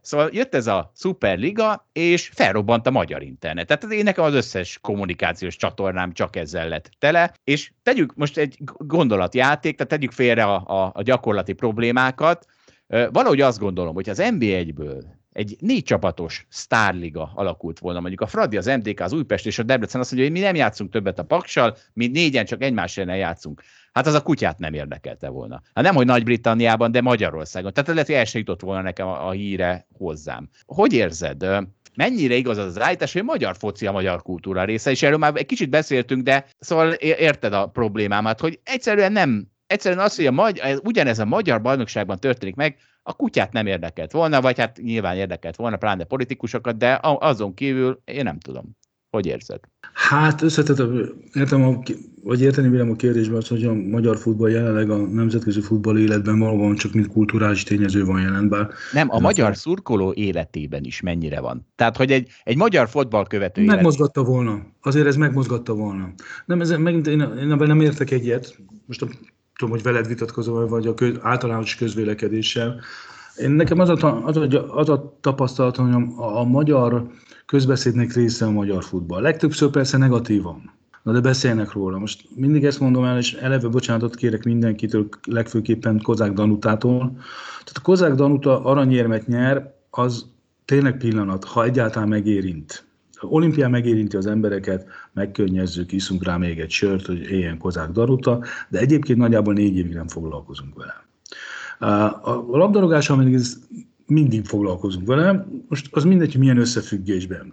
Szóval 0.00 0.30
jött 0.32 0.54
ez 0.54 0.66
a 0.66 0.92
Superliga, 0.96 1.88
és 1.92 2.30
felrobbant 2.34 2.86
a 2.86 2.90
magyar 2.90 3.22
internet. 3.22 3.66
Tehát 3.66 3.94
én 3.94 4.04
nekem 4.04 4.24
az 4.24 4.34
összes 4.34 4.78
kommunikációs 4.80 5.56
csatornám 5.56 6.12
csak 6.12 6.36
ezzel 6.36 6.68
lett 6.68 6.90
tele, 6.98 7.34
és 7.44 7.72
tegyük 7.82 8.14
most 8.14 8.38
egy 8.38 8.58
gondolatjáték, 8.76 9.76
tehát 9.76 9.92
tegyük 9.92 10.12
félre 10.12 10.44
a, 10.44 10.82
a, 10.82 10.90
a 10.94 11.02
gyakorlati 11.02 11.52
problémát, 11.52 11.82
problémákat. 11.84 12.46
Valahogy 12.86 13.40
azt 13.40 13.58
gondolom, 13.58 13.94
hogy 13.94 14.08
az 14.08 14.20
NB1-ből 14.22 15.02
egy 15.32 15.56
négy 15.60 15.82
csapatos 15.82 16.46
sztárliga 16.48 17.32
alakult 17.34 17.78
volna, 17.78 18.00
mondjuk 18.00 18.20
a 18.20 18.26
Fradi, 18.26 18.56
az 18.56 18.66
MDK, 18.66 19.00
az 19.00 19.12
Újpest 19.12 19.46
és 19.46 19.58
a 19.58 19.62
Debrecen 19.62 20.00
azt 20.00 20.12
mondja, 20.12 20.30
hogy 20.30 20.40
mi 20.40 20.44
nem 20.44 20.54
játszunk 20.54 20.90
többet 20.90 21.18
a 21.18 21.22
Paksal, 21.22 21.76
mi 21.92 22.06
négyen 22.06 22.44
csak 22.44 22.62
egymás 22.62 22.96
ellen 22.96 23.16
játszunk. 23.16 23.62
Hát 23.92 24.06
az 24.06 24.14
a 24.14 24.22
kutyát 24.22 24.58
nem 24.58 24.74
érdekelte 24.74 25.28
volna. 25.28 25.62
Hát 25.74 25.84
nem, 25.84 25.94
hogy 25.94 26.06
Nagy-Britanniában, 26.06 26.90
de 26.90 27.00
Magyarországon. 27.00 27.72
Tehát 27.72 27.90
lehet, 27.90 28.06
hogy 28.06 28.14
el 28.14 28.24
se 28.24 28.38
jutott 28.38 28.60
volna 28.60 28.82
nekem 28.82 29.06
a, 29.06 29.28
a 29.28 29.30
híre 29.30 29.86
hozzám. 29.92 30.48
Hogy 30.66 30.92
érzed? 30.92 31.46
mennyire 31.96 32.34
igaz 32.34 32.58
az 32.58 32.66
az 32.66 32.80
állítás, 32.80 33.12
hogy 33.12 33.24
magyar 33.24 33.56
foci 33.56 33.86
a 33.86 33.92
magyar 33.92 34.22
kultúra 34.22 34.64
része, 34.64 34.90
és 34.90 35.02
erről 35.02 35.18
már 35.18 35.32
egy 35.36 35.46
kicsit 35.46 35.70
beszéltünk, 35.70 36.22
de 36.22 36.46
szóval 36.58 36.92
érted 36.92 37.52
a 37.52 37.66
problémámat, 37.66 38.40
hogy 38.40 38.60
egyszerűen 38.64 39.12
nem 39.12 39.53
egyszerűen 39.74 40.04
az, 40.04 40.16
hogy 40.16 40.26
a 40.26 40.30
magy- 40.30 40.80
ugyanez 40.82 41.18
a 41.18 41.24
magyar 41.24 41.60
bajnokságban 41.60 42.18
történik 42.18 42.54
meg, 42.54 42.76
a 43.02 43.12
kutyát 43.12 43.52
nem 43.52 43.66
érdekelt 43.66 44.12
volna, 44.12 44.40
vagy 44.40 44.58
hát 44.58 44.78
nyilván 44.82 45.16
érdekelt 45.16 45.56
volna, 45.56 45.76
pláne 45.76 46.04
politikusokat, 46.04 46.76
de 46.76 46.98
azon 47.02 47.54
kívül 47.54 48.00
én 48.04 48.22
nem 48.22 48.38
tudom. 48.38 48.76
Hogy 49.10 49.26
érzed? 49.26 49.60
Hát 49.92 50.42
összetettem, 50.42 51.12
értem, 51.32 51.62
a, 51.62 51.82
vagy 52.22 52.40
érteni 52.40 52.68
vélem 52.68 52.90
a 52.90 52.96
kérdésben 52.96 53.36
azt, 53.36 53.48
hogy 53.48 53.64
a 53.64 53.74
magyar 53.74 54.16
futball 54.16 54.50
jelenleg 54.50 54.90
a 54.90 54.96
nemzetközi 54.96 55.60
futball 55.60 55.98
életben 55.98 56.38
valóban 56.38 56.74
csak 56.74 56.92
mint 56.92 57.06
kulturális 57.06 57.62
tényező 57.62 58.04
van 58.04 58.20
jelen, 58.20 58.48
bár... 58.48 58.68
Nem, 58.92 59.10
a 59.10 59.20
magyar 59.20 59.50
a... 59.50 59.54
szurkoló 59.54 60.12
életében 60.12 60.84
is 60.84 61.00
mennyire 61.00 61.40
van. 61.40 61.66
Tehát, 61.76 61.96
hogy 61.96 62.12
egy, 62.12 62.28
egy 62.42 62.56
magyar 62.56 62.88
futball 62.88 63.26
követő 63.26 63.64
Megmozgatta 63.64 64.20
élet... 64.20 64.32
volna. 64.32 64.66
Azért 64.80 65.06
ez 65.06 65.16
megmozgatta 65.16 65.74
volna. 65.74 66.12
Nem, 66.46 66.60
ez, 66.60 66.70
megint 66.70 67.06
én, 67.06 67.20
én 67.20 67.46
nem 67.46 67.80
értek 67.80 68.10
egyet. 68.10 68.58
Most 68.86 69.02
a 69.02 69.06
tudom, 69.56 69.74
hogy 69.74 69.82
veled 69.82 70.06
vitatkozom, 70.06 70.66
vagy 70.66 70.86
a 70.86 70.94
köz, 70.94 71.16
általános 71.20 71.74
közvélekedéssel. 71.74 72.80
Én 73.36 73.50
nekem 73.50 73.78
az 73.78 73.88
a, 73.88 74.24
az 74.24 74.36
a, 74.36 74.76
az 74.78 74.88
a 74.88 75.16
tapasztalatom, 75.20 75.92
hogy 75.92 76.12
a, 76.16 76.38
a 76.38 76.44
magyar 76.44 77.06
közbeszédnek 77.46 78.12
része 78.12 78.46
a 78.46 78.50
magyar 78.50 78.84
futball. 78.84 79.22
Legtöbbször 79.22 79.70
persze 79.70 79.96
negatívan. 79.96 80.72
Na 81.02 81.12
de 81.12 81.20
beszélnek 81.20 81.72
róla. 81.72 81.98
Most 81.98 82.28
mindig 82.34 82.64
ezt 82.64 82.80
mondom 82.80 83.04
el, 83.04 83.18
és 83.18 83.32
eleve 83.32 83.68
bocsánatot 83.68 84.14
kérek 84.14 84.44
mindenkitől, 84.44 85.08
legfőképpen 85.24 86.00
Kozák 86.02 86.32
Danutától. 86.32 86.98
Tehát 87.48 87.76
a 87.76 87.80
Kozák 87.82 88.14
Danuta 88.14 88.64
aranyérmet 88.64 89.26
nyer, 89.26 89.74
az 89.90 90.26
tényleg 90.64 90.96
pillanat, 90.96 91.44
ha 91.44 91.64
egyáltalán 91.64 92.08
megérint. 92.08 92.84
Olimpián 93.28 93.70
megérinti 93.70 94.16
az 94.16 94.26
embereket, 94.26 94.86
megkönnyezzük, 95.12 95.92
iszunk 95.92 96.24
rá 96.24 96.36
még 96.36 96.60
egy 96.60 96.70
sört, 96.70 97.06
hogy 97.06 97.20
éljen 97.20 97.58
Kozák 97.58 97.90
Danuta, 97.90 98.42
de 98.68 98.78
egyébként 98.78 99.18
nagyjából 99.18 99.52
négy 99.54 99.76
évig 99.76 99.94
nem 99.94 100.08
foglalkozunk 100.08 100.74
vele. 100.76 101.04
A 102.22 102.56
labdarúgással 102.56 103.16
mindig 103.16 103.34
ez 103.34 103.58
mindig 104.06 104.44
foglalkozunk 104.46 105.06
vele. 105.06 105.46
Most 105.68 105.88
az 105.90 106.04
mindegy, 106.04 106.30
hogy 106.30 106.40
milyen 106.40 106.58
összefüggésben. 106.58 107.52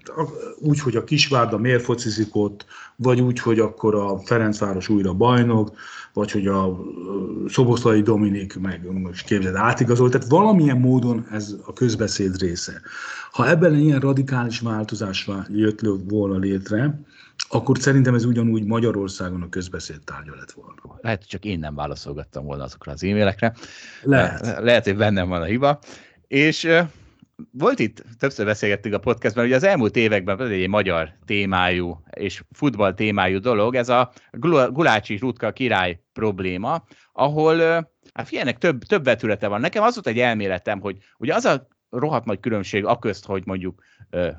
Úgy, 0.60 0.80
hogy 0.80 0.96
a 0.96 1.04
Kisvárda 1.04 1.58
miért 1.58 1.84
focizik 1.84 2.36
ott, 2.36 2.66
vagy 2.96 3.22
úgy, 3.22 3.40
hogy 3.40 3.60
akkor 3.60 3.96
a 3.96 4.20
Ferencváros 4.20 4.90
újra 4.90 5.14
bajnok, 5.14 5.72
vagy 6.14 6.32
hogy 6.32 6.48
a 6.48 6.80
Szoboszlai 7.48 8.02
Dominik 8.02 8.60
meg 8.60 8.92
most 8.92 9.26
képzeld 9.26 9.56
átigazolt. 9.56 10.12
Tehát 10.12 10.28
valamilyen 10.28 10.78
módon 10.78 11.26
ez 11.32 11.56
a 11.66 11.74
közbeszéd 11.74 12.40
része. 12.40 12.82
Ha 13.32 13.50
ebben 13.50 13.76
ilyen 13.76 14.00
radikális 14.00 14.60
változás 14.60 15.30
jött 15.50 15.80
volna 16.08 16.38
létre, 16.38 17.02
akkor 17.50 17.78
szerintem 17.78 18.14
ez 18.14 18.26
ugyanúgy 18.26 18.66
Magyarországon 18.66 19.42
a 19.42 19.50
közbeszéd 19.50 20.00
tárgya 20.04 20.36
lett 20.36 20.52
volna. 20.52 21.00
Lehet, 21.02 21.18
hogy 21.18 21.28
csak 21.28 21.46
én 21.46 21.60
nem 21.60 21.76
válaszolgattam 21.76 22.46
volna 22.46 22.64
azokra 22.64 22.92
az 22.92 23.04
e-mailekre. 23.04 23.56
Lehet. 24.04 24.64
Lehet, 24.64 24.84
hogy 24.86 24.98
bennem 24.98 25.30
van 25.30 25.42
a 25.42 25.46
hiba. 25.46 25.80
És 26.32 26.68
volt 27.52 27.80
itt, 27.80 28.04
többször 28.20 28.46
beszélgettünk 28.46 28.96
a 28.96 29.00
podcastban, 29.00 29.44
hogy 29.44 29.54
az 29.54 29.64
elmúlt 29.64 29.96
években 29.96 30.42
egy 30.42 30.68
magyar 30.68 31.14
témájú 31.26 32.04
és 32.10 32.44
futball 32.52 32.94
témájú 32.94 33.40
dolog, 33.40 33.76
ez 33.76 33.90
a 33.90 34.12
Gulácsi 34.72 35.18
Rutka 35.18 35.52
király 35.52 36.00
probléma, 36.14 36.84
ahol 37.12 37.58
hát 38.14 38.28
figyelnek, 38.28 38.58
több, 38.58 38.84
több 38.84 39.04
vetülete 39.04 39.48
van. 39.48 39.60
Nekem 39.60 39.84
az 39.84 39.94
volt 39.94 40.08
egy 40.08 40.20
elméletem, 40.20 40.80
hogy 40.80 40.98
ugye 41.18 41.36
az 41.36 41.46
a 41.46 41.68
rohadt 41.90 42.26
nagy 42.26 42.40
különbség 42.40 42.86
aközt, 42.86 43.26
hogy 43.26 43.44
mondjuk 43.46 43.84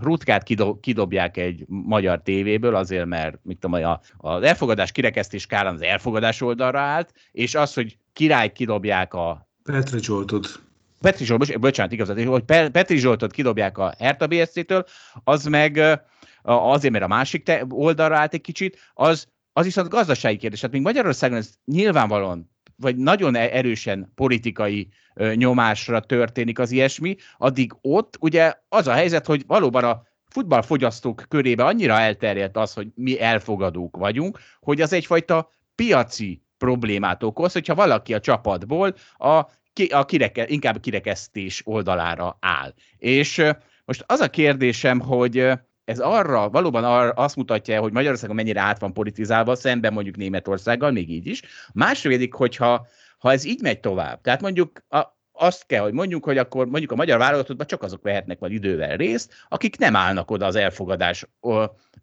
Rutkát 0.00 0.42
kidobják 0.80 1.36
egy 1.36 1.64
magyar 1.66 2.22
tévéből, 2.22 2.74
azért 2.74 3.06
mert 3.06 3.38
mit 3.42 3.58
tudom, 3.58 3.84
a, 3.84 4.00
az 4.16 4.42
elfogadás 4.42 4.92
kirekesztés 4.92 5.46
kárán 5.46 5.74
az 5.74 5.82
elfogadás 5.82 6.40
oldalra 6.40 6.80
állt, 6.80 7.12
és 7.32 7.54
az, 7.54 7.74
hogy 7.74 7.98
király 8.12 8.52
kidobják 8.52 9.14
a 9.14 9.50
Petre 9.62 9.98
Zsoltot. 9.98 10.70
Petri 11.02 11.24
Zsolt, 11.24 11.60
bocsánat, 11.60 11.92
igazad, 11.92 12.24
hogy 12.24 12.42
Petri 12.44 12.96
Zsoltot 12.96 13.32
kidobják 13.32 13.78
a 13.78 13.94
Hertha 13.98 14.26
BSC-től, 14.26 14.84
az 15.24 15.44
meg 15.44 16.00
azért, 16.42 16.92
mert 16.92 17.04
a 17.04 17.08
másik 17.08 17.42
te, 17.42 17.64
oldalra 17.68 18.16
állt 18.16 18.34
egy 18.34 18.40
kicsit, 18.40 18.78
az, 18.94 19.26
az 19.52 19.64
viszont 19.64 19.88
gazdasági 19.88 20.36
kérdés. 20.36 20.60
Hát 20.60 20.70
még 20.70 20.82
Magyarországon 20.82 21.36
ez 21.36 21.50
nyilvánvalóan 21.64 22.50
vagy 22.76 22.96
nagyon 22.96 23.34
e-, 23.34 23.48
erősen 23.52 24.12
politikai 24.14 24.88
nyomásra 25.34 26.00
történik 26.00 26.58
az 26.58 26.70
ilyesmi, 26.70 27.16
addig 27.38 27.72
ott 27.80 28.16
ugye 28.20 28.54
az 28.68 28.86
a 28.86 28.92
helyzet, 28.92 29.26
hogy 29.26 29.44
valóban 29.46 29.84
a 29.84 30.02
futballfogyasztók 30.28 31.24
körébe 31.28 31.64
annyira 31.64 31.98
elterjedt 31.98 32.56
az, 32.56 32.72
hogy 32.72 32.88
mi 32.94 33.20
elfogadók 33.20 33.96
vagyunk, 33.96 34.38
hogy 34.60 34.80
az 34.80 34.92
egyfajta 34.92 35.50
piaci 35.74 36.42
problémát 36.58 37.22
okoz, 37.22 37.52
hogyha 37.52 37.74
valaki 37.74 38.14
a 38.14 38.20
csapatból 38.20 38.94
a 39.16 39.46
ki, 39.72 39.84
a 39.84 40.04
kireke, 40.04 40.48
inkább 40.48 40.80
kirekesztés 40.80 41.62
oldalára 41.64 42.36
áll. 42.40 42.74
És 42.98 43.42
most 43.84 44.04
az 44.06 44.20
a 44.20 44.30
kérdésem, 44.30 45.00
hogy 45.00 45.50
ez 45.84 45.98
arra, 45.98 46.48
valóban 46.48 46.84
arra 46.84 47.10
azt 47.10 47.36
mutatja, 47.36 47.80
hogy 47.80 47.92
Magyarországon 47.92 48.36
mennyire 48.36 48.60
át 48.60 48.80
van 48.80 48.92
politizálva, 48.92 49.54
szemben 49.54 49.92
mondjuk 49.92 50.16
Németországgal, 50.16 50.90
még 50.90 51.10
így 51.10 51.26
is. 51.26 51.42
Másrészt, 51.72 52.34
hogyha 52.34 52.86
ha 53.18 53.32
ez 53.32 53.44
így 53.44 53.62
megy 53.62 53.80
tovább, 53.80 54.20
tehát 54.20 54.40
mondjuk 54.40 54.84
a, 54.88 55.20
azt 55.32 55.66
kell, 55.66 55.82
hogy 55.82 55.92
mondjuk, 55.92 56.24
hogy 56.24 56.38
akkor 56.38 56.66
mondjuk 56.66 56.92
a 56.92 56.96
magyar 56.96 57.18
válogatottban 57.18 57.66
csak 57.66 57.82
azok 57.82 58.02
vehetnek 58.02 58.38
majd 58.38 58.52
idővel 58.52 58.96
részt, 58.96 59.34
akik 59.48 59.78
nem 59.78 59.96
állnak 59.96 60.30
oda 60.30 60.46
az 60.46 60.56
elfogadás 60.56 61.26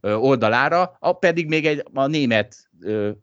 oldalára, 0.02 0.98
a 1.00 1.14
pedig 1.14 1.48
még 1.48 1.66
egy 1.66 1.84
a 1.94 2.08
német 2.08 2.69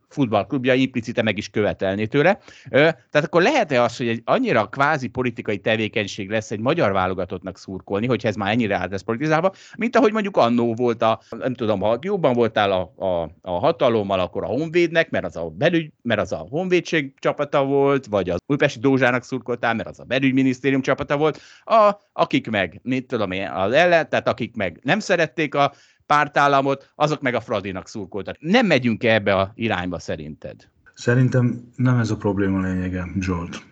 futballklubja 0.08 0.74
implicite 0.74 1.22
meg 1.22 1.38
is 1.38 1.48
követelni 1.50 2.06
tőle. 2.06 2.38
Tehát 2.70 3.24
akkor 3.24 3.42
lehet-e 3.42 3.82
az, 3.82 3.96
hogy 3.96 4.08
egy 4.08 4.22
annyira 4.24 4.66
kvázi 4.66 5.08
politikai 5.08 5.58
tevékenység 5.58 6.30
lesz 6.30 6.50
egy 6.50 6.60
magyar 6.60 6.92
válogatottnak 6.92 7.58
szurkolni, 7.58 8.06
hogyha 8.06 8.28
ez 8.28 8.36
már 8.36 8.52
ennyire 8.52 8.76
át 8.76 8.90
lesz 8.90 9.02
politizálva, 9.02 9.52
mint 9.76 9.96
ahogy 9.96 10.12
mondjuk 10.12 10.36
annó 10.36 10.74
volt 10.74 11.02
a, 11.02 11.20
nem 11.30 11.54
tudom, 11.54 11.80
ha 11.80 11.98
jobban 12.00 12.32
voltál 12.32 12.72
a, 12.72 13.04
a, 13.06 13.30
a 13.42 13.58
hatalommal, 13.58 14.20
akkor 14.20 14.44
a 14.44 14.46
Honvédnek, 14.46 15.10
mert 15.10 15.24
az 15.24 15.36
a 15.36 15.44
belügy, 15.48 15.92
mert 16.02 16.20
az 16.20 16.32
a 16.32 16.46
Honvédség 16.50 17.12
csapata 17.18 17.64
volt, 17.64 18.06
vagy 18.06 18.30
az 18.30 18.38
Újpesti 18.46 18.78
Dózsának 18.78 19.22
szurkoltál, 19.22 19.74
mert 19.74 19.88
az 19.88 20.00
a 20.00 20.04
belügyminisztérium 20.04 20.80
csapata 20.80 21.16
volt, 21.16 21.40
a, 21.64 21.90
akik 22.12 22.50
meg, 22.50 22.80
mit 22.82 23.06
tudom 23.06 23.30
én, 23.30 23.48
az 23.48 23.72
ellen, 23.72 24.08
tehát 24.08 24.28
akik 24.28 24.56
meg 24.56 24.80
nem 24.82 24.98
szerették 24.98 25.54
a 25.54 25.72
pártállamot, 26.06 26.92
azok 26.94 27.20
meg 27.20 27.34
a 27.34 27.40
Fradinak 27.40 27.88
szurkoltak. 27.88 28.36
Nem 28.40 28.66
megyünk 28.66 29.04
-e 29.04 29.14
ebbe 29.14 29.34
a 29.34 29.52
irányba 29.54 29.98
szerinted? 29.98 30.68
Szerintem 30.94 31.72
nem 31.76 31.98
ez 31.98 32.10
a 32.10 32.16
probléma 32.16 32.60
lényege, 32.60 33.06
Zsolt. 33.20 33.62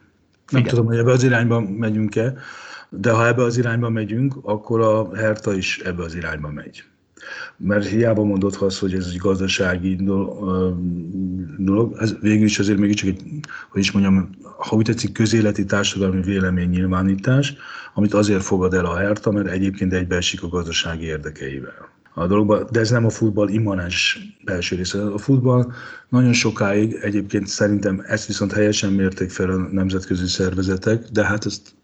Nem 0.50 0.60
Igen. 0.60 0.74
tudom, 0.74 0.86
hogy 0.86 0.98
ebbe 0.98 1.10
az 1.10 1.22
irányba 1.22 1.60
megyünk-e, 1.60 2.34
de 2.88 3.12
ha 3.12 3.26
ebbe 3.26 3.42
az 3.42 3.56
irányba 3.56 3.88
megyünk, 3.88 4.34
akkor 4.42 4.80
a 4.80 5.16
Herta 5.16 5.54
is 5.54 5.78
ebbe 5.78 6.02
az 6.02 6.14
irányba 6.14 6.50
megy. 6.50 6.84
Mert 7.56 7.86
hiába 7.86 8.24
mondod 8.24 8.56
azt, 8.60 8.78
hogy 8.78 8.94
ez 8.94 9.06
egy 9.06 9.16
gazdasági 9.16 9.96
dolog, 11.58 11.96
ez 11.98 12.16
végül 12.20 12.44
is 12.44 12.58
azért 12.58 12.78
mégiscsak 12.78 13.08
egy, 13.08 13.22
hogy 13.70 13.80
is 13.80 13.92
mondjam, 13.92 14.30
ha 14.42 14.76
úgy 14.76 14.84
tetszik, 14.84 15.12
közéleti 15.12 15.64
társadalmi 15.64 16.22
véleménynyilvánítás, 16.22 17.54
amit 17.94 18.14
azért 18.14 18.42
fogad 18.42 18.74
el 18.74 18.84
a 18.84 18.96
Herta, 18.96 19.30
mert 19.30 19.48
egyébként 19.48 19.92
egybeesik 19.92 20.42
a 20.42 20.48
gazdasági 20.48 21.04
érdekeivel 21.04 21.93
a 22.14 22.26
dologba, 22.26 22.64
de 22.70 22.80
ez 22.80 22.90
nem 22.90 23.04
a 23.04 23.10
futball 23.10 23.48
immanens 23.48 24.18
belső 24.44 24.76
része. 24.76 25.02
A 25.12 25.18
futball 25.18 25.72
nagyon 26.08 26.32
sokáig, 26.32 26.98
egyébként 27.02 27.46
szerintem 27.46 28.04
ezt 28.06 28.26
viszont 28.26 28.52
helyesen 28.52 28.92
mérték 28.92 29.30
fel 29.30 29.50
a 29.50 29.56
nemzetközi 29.56 30.26
szervezetek, 30.26 31.08
de 31.12 31.24
hát 31.24 31.46
ezt 31.46 31.74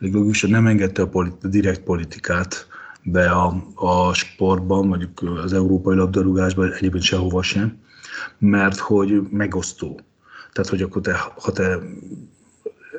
elég 0.00 0.14
logikusan 0.14 0.50
nem 0.50 0.66
engedte 0.66 1.02
a, 1.02 1.08
politi- 1.08 1.46
a 1.46 1.48
direkt 1.48 1.80
politikát 1.80 2.66
be 3.02 3.30
a, 3.30 3.64
a 3.74 4.12
sportban, 4.14 4.86
mondjuk 4.86 5.22
az 5.44 5.52
európai 5.52 5.96
labdarúgásban, 5.96 6.72
egyébként 6.72 7.02
sehova 7.02 7.42
sem, 7.42 7.78
mert 8.38 8.78
hogy 8.78 9.22
megosztó. 9.30 10.00
Tehát, 10.52 10.70
hogy 10.70 10.82
akkor 10.82 11.02
te, 11.02 11.16
ha 11.36 11.52
te 11.52 11.78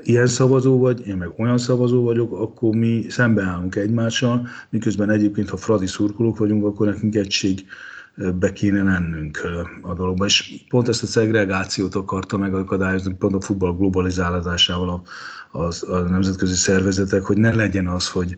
ilyen 0.03 0.27
szavazó 0.27 0.79
vagy, 0.79 1.07
én 1.07 1.17
meg 1.17 1.29
olyan 1.37 1.57
szavazó 1.57 2.03
vagyok, 2.03 2.31
akkor 2.31 2.75
mi 2.75 3.05
szembeállunk 3.09 3.75
egymással, 3.75 4.47
miközben 4.69 5.09
egyébként, 5.09 5.49
ha 5.49 5.57
fradi 5.57 5.87
szurkolók 5.87 6.37
vagyunk, 6.37 6.65
akkor 6.65 6.87
nekünk 6.87 7.15
egység 7.15 7.65
be 8.39 8.53
kéne 8.53 8.83
lennünk 8.83 9.41
a 9.81 9.93
dologba. 9.93 10.25
És 10.25 10.53
pont 10.69 10.87
ezt 10.87 11.03
a 11.03 11.05
szegregációt 11.05 11.95
akarta 11.95 12.37
megakadályozni, 12.37 13.13
pont 13.13 13.35
a 13.35 13.41
futball 13.41 13.75
globalizálásával 13.75 14.89
a, 14.89 15.01
a, 15.57 15.91
a 15.91 15.99
nemzetközi 15.99 16.55
szervezetek, 16.55 17.23
hogy 17.23 17.37
ne 17.37 17.53
legyen 17.55 17.87
az, 17.87 18.09
hogy, 18.09 18.37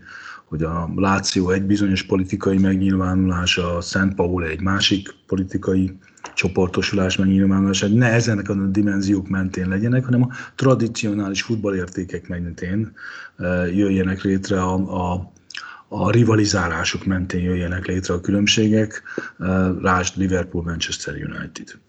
hogy 0.51 0.63
a 0.63 0.89
Láció 0.95 1.49
egy 1.49 1.63
bizonyos 1.63 2.03
politikai 2.03 2.57
megnyilvánulása, 2.57 3.75
a 3.75 3.81
Szent 3.81 4.15
Paul 4.15 4.45
egy 4.45 4.61
másik 4.61 5.09
politikai 5.27 5.97
csoportosulás 6.33 7.17
megnyilvánulása, 7.17 7.87
ne 7.87 8.07
ezenek 8.07 8.49
a 8.49 8.53
dimenziók 8.53 9.27
mentén 9.27 9.67
legyenek, 9.67 10.05
hanem 10.05 10.21
a 10.21 10.29
tradicionális 10.55 11.41
futballértékek 11.41 12.27
mentén 12.27 12.91
jöjjenek 13.73 14.21
létre 14.21 14.61
a, 14.61 14.73
a, 14.73 15.31
a 15.87 16.11
rivalizálások 16.11 17.05
mentén 17.05 17.41
jöjjenek 17.41 17.85
létre 17.85 18.13
a 18.13 18.21
különbségek, 18.21 19.03
lásd 19.81 20.17
Liverpool, 20.17 20.63
Manchester 20.63 21.13
United 21.13 21.79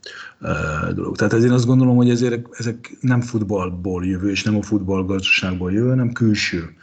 dolog. 0.94 1.16
Tehát 1.16 1.32
ezért 1.32 1.52
azt 1.52 1.66
gondolom, 1.66 1.96
hogy 1.96 2.10
ezért 2.10 2.46
ezek 2.58 2.96
nem 3.00 3.20
futballból 3.20 4.06
jövő, 4.06 4.30
és 4.30 4.42
nem 4.42 4.56
a 4.56 4.62
futballgazdaságból 4.62 5.72
jövő, 5.72 5.88
hanem 5.88 6.12
külső 6.12 6.74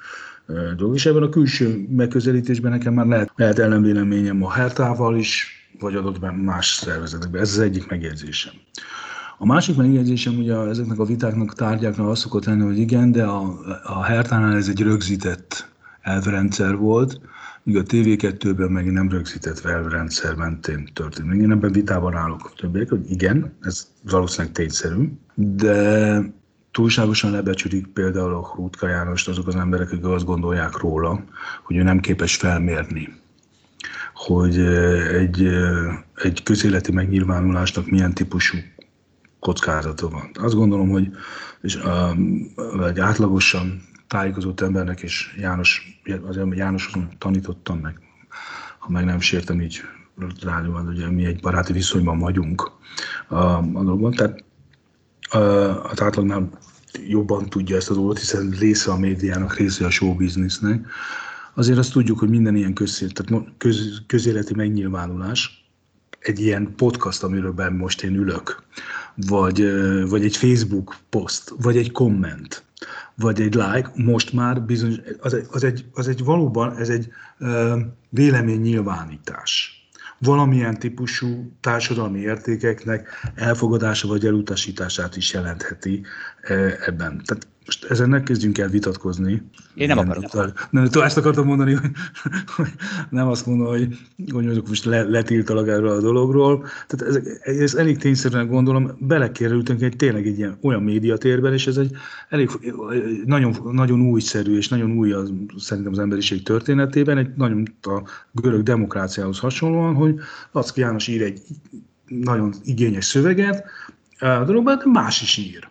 dolog. 0.78 0.95
És 0.95 1.06
ebben 1.06 1.24
a 1.24 1.30
külső 1.30 1.88
megközelítésben 1.89 2.72
nekem 2.72 2.93
már 2.93 3.06
lehet, 3.06 3.32
lehet 3.36 3.60
ellenvéleményem 3.60 4.43
a 4.43 4.52
Hertával 4.52 5.18
is, 5.18 5.54
vagy 5.80 5.95
adott 5.95 6.41
más 6.43 6.74
szervezetekben. 6.74 7.41
Ez 7.41 7.52
az 7.52 7.60
egyik 7.60 7.89
megjegyzésem. 7.89 8.54
A 9.38 9.45
másik 9.45 9.76
megjegyzésem 9.76 10.38
ugye 10.38 10.56
ezeknek 10.56 11.00
a 11.00 11.06
vitáknak, 11.06 11.54
tárgyáknak 11.54 12.08
az 12.08 12.20
szokott 12.20 12.45
lenni, 12.45 12.64
hogy 12.64 12.78
igen, 12.78 13.12
de 13.12 13.24
a, 13.24 13.60
a 13.84 14.04
Hertánál 14.04 14.56
ez 14.56 14.68
egy 14.68 14.82
rögzített 14.82 15.70
elvrendszer 16.02 16.76
volt, 16.76 17.20
míg 17.64 17.78
a 17.78 17.84
TV2-ben 17.84 18.72
meg 18.72 18.91
nem 18.91 19.10
rögzített 19.10 19.66
elvrendszer 19.66 20.36
mentén 20.36 20.89
történik. 20.93 21.41
Én 21.41 21.52
ebben 21.52 21.72
vitában 21.72 22.16
állok 22.16 22.54
többiek, 22.56 22.89
hogy 22.89 23.12
igen, 23.12 23.54
ez 23.62 23.88
valószínűleg 24.10 24.54
tényszerű, 24.54 25.12
de 25.36 26.22
túlságosan 26.72 27.32
lebecsülik 27.32 27.88
például 27.88 28.34
a 28.34 28.48
Hrutka 28.48 28.88
Jánost 28.88 29.28
azok 29.28 29.48
az 29.48 29.56
emberek, 29.56 29.92
akik 29.92 30.06
azt 30.06 30.26
gondolják 30.26 30.78
róla, 30.78 31.24
hogy 31.64 31.76
ő 31.76 31.84
nem 31.84 32.00
képes 32.00 32.36
felmérni, 32.36 33.14
hogy 34.14 34.60
egy, 35.14 35.50
egy 36.16 36.44
közéleti 36.44 36.92
megnyilvánulásnak 36.92 37.90
milyen 37.90 38.14
típusú 38.14 38.58
kockázata 39.40 40.10
van. 40.10 40.30
Azt 40.34 40.56
gondolom, 40.56 40.90
hogy 40.90 41.10
és, 41.62 41.76
uh, 41.76 42.88
egy 42.88 43.00
átlagosan 43.00 43.82
tájékozott 44.08 44.62
embernek, 44.62 45.02
és 45.02 45.36
János, 45.38 46.02
az 46.28 46.40
Jánoson 46.52 47.10
tanítottam 47.18 47.80
meg, 47.80 48.00
ha 48.80 48.90
meg 48.90 49.06
nem 49.06 49.20
sértem 49.20 49.62
így 49.62 49.82
rádióban, 50.42 50.88
ugye 50.88 51.10
mi 51.10 51.26
egy 51.26 51.40
baráti 51.42 51.74
viszonyban 51.74 52.20
vagyunk 52.20 52.72
a, 53.28 53.36
a 53.36 53.62
dologban, 53.84 54.12
tehát 54.12 54.44
az 55.92 56.02
átlagnál 56.02 56.50
jobban 57.08 57.50
tudja 57.50 57.76
ezt 57.76 57.90
a 57.90 57.94
dolgot, 57.94 58.20
hiszen 58.20 58.50
része 58.50 58.92
a 58.92 58.98
médiának, 58.98 59.58
része 59.58 59.86
a 59.86 59.90
showbiznisznek. 59.90 60.88
Azért 61.54 61.78
azt 61.78 61.92
tudjuk, 61.92 62.20
hogy 62.20 62.30
minden 62.30 62.56
ilyen 62.56 62.74
közélet, 62.74 63.14
tehát 63.14 63.44
köz, 63.58 64.02
közéleti 64.08 64.56
megnyilvánulás, 64.56 65.64
egy 66.20 66.40
ilyen 66.40 66.74
podcast, 66.76 67.24
amiről 67.24 67.52
ben 67.52 67.74
most 67.74 68.04
én 68.04 68.16
ülök, 68.16 68.64
vagy, 69.16 69.72
vagy 70.10 70.24
egy 70.24 70.38
Facebook 70.38 70.96
poszt, 71.10 71.54
vagy 71.62 71.78
egy 71.78 71.92
komment, 71.92 72.64
vagy 73.16 73.42
egy 73.42 73.54
like, 73.54 73.92
most 73.96 74.34
már 74.34 74.62
bizonyos, 74.62 74.98
az 75.20 75.34
egy, 75.34 75.46
az 75.52 75.64
egy, 75.64 75.86
az 75.94 76.08
egy 76.08 76.24
valóban, 76.24 76.78
ez 76.78 76.90
egy 76.90 77.08
uh, 77.40 77.80
véleménynyilvánítás 78.10 79.79
valamilyen 80.20 80.80
típusú 80.80 81.52
társadalmi 81.62 82.20
értékeknek 82.20 83.08
elfogadása 83.36 84.08
vagy 84.08 84.26
elutasítását 84.26 85.16
is 85.16 85.34
jelentheti 85.34 86.04
ebben. 86.86 87.22
Tehát 87.26 87.48
most 87.70 87.92
ezen 87.92 88.10
ne 88.10 88.24
kezdjünk 88.24 88.58
el 88.58 88.68
vitatkozni. 88.68 89.42
Én 89.74 89.88
nem 89.88 89.98
akarok. 89.98 90.34
Nem, 90.34 90.54
nem, 90.70 91.04
ezt 91.04 91.18
akartam 91.18 91.46
mondani, 91.46 91.74
hogy, 91.74 91.92
hogy 92.56 92.70
nem 93.10 93.28
azt 93.28 93.46
mondom, 93.46 93.68
hogy, 93.68 93.88
hogy 94.32 94.44
mondjuk 94.44 94.68
most 94.68 94.86
le, 94.86 95.04
letiltalak 95.04 95.68
erről 95.68 95.90
a 95.90 96.02
dologról. 96.02 96.66
Tehát 96.88 97.16
ez, 97.16 97.56
ez 97.56 97.74
elég 97.74 97.98
tényszerűen 97.98 98.48
gondolom, 98.48 98.92
belekerültünk 99.00 99.82
egy 99.82 99.96
tényleg 99.96 100.28
egy 100.28 100.38
ilyen 100.38 100.58
olyan 100.62 100.84
médiatérben, 100.84 101.54
és 101.54 101.68
ez 101.68 101.78
egy 101.78 101.92
elég 102.30 102.50
nagyon, 103.26 103.56
nagyon 103.72 104.02
újszerű 104.02 104.58
és 104.58 104.68
nagyon 104.68 104.92
új 104.92 105.12
az, 105.12 105.32
szerintem 105.58 105.92
az 105.92 106.00
emberiség 106.00 106.44
történetében, 106.44 107.18
egy 107.18 107.30
nagyon 107.36 107.76
a 107.82 108.02
görög 108.32 108.64
demokráciához 108.64 109.40
hasonlóan, 109.40 109.94
hogy 109.94 110.16
Lackó 110.52 110.82
János 110.82 111.08
ír 111.08 111.22
egy 111.22 111.42
nagyon 112.08 112.54
igényes 112.64 113.06
szöveget, 113.06 113.66
a 114.20 114.44
dologban, 114.46 114.78
de 114.78 114.86
más 114.86 115.22
is 115.22 115.38
ír. 115.38 115.69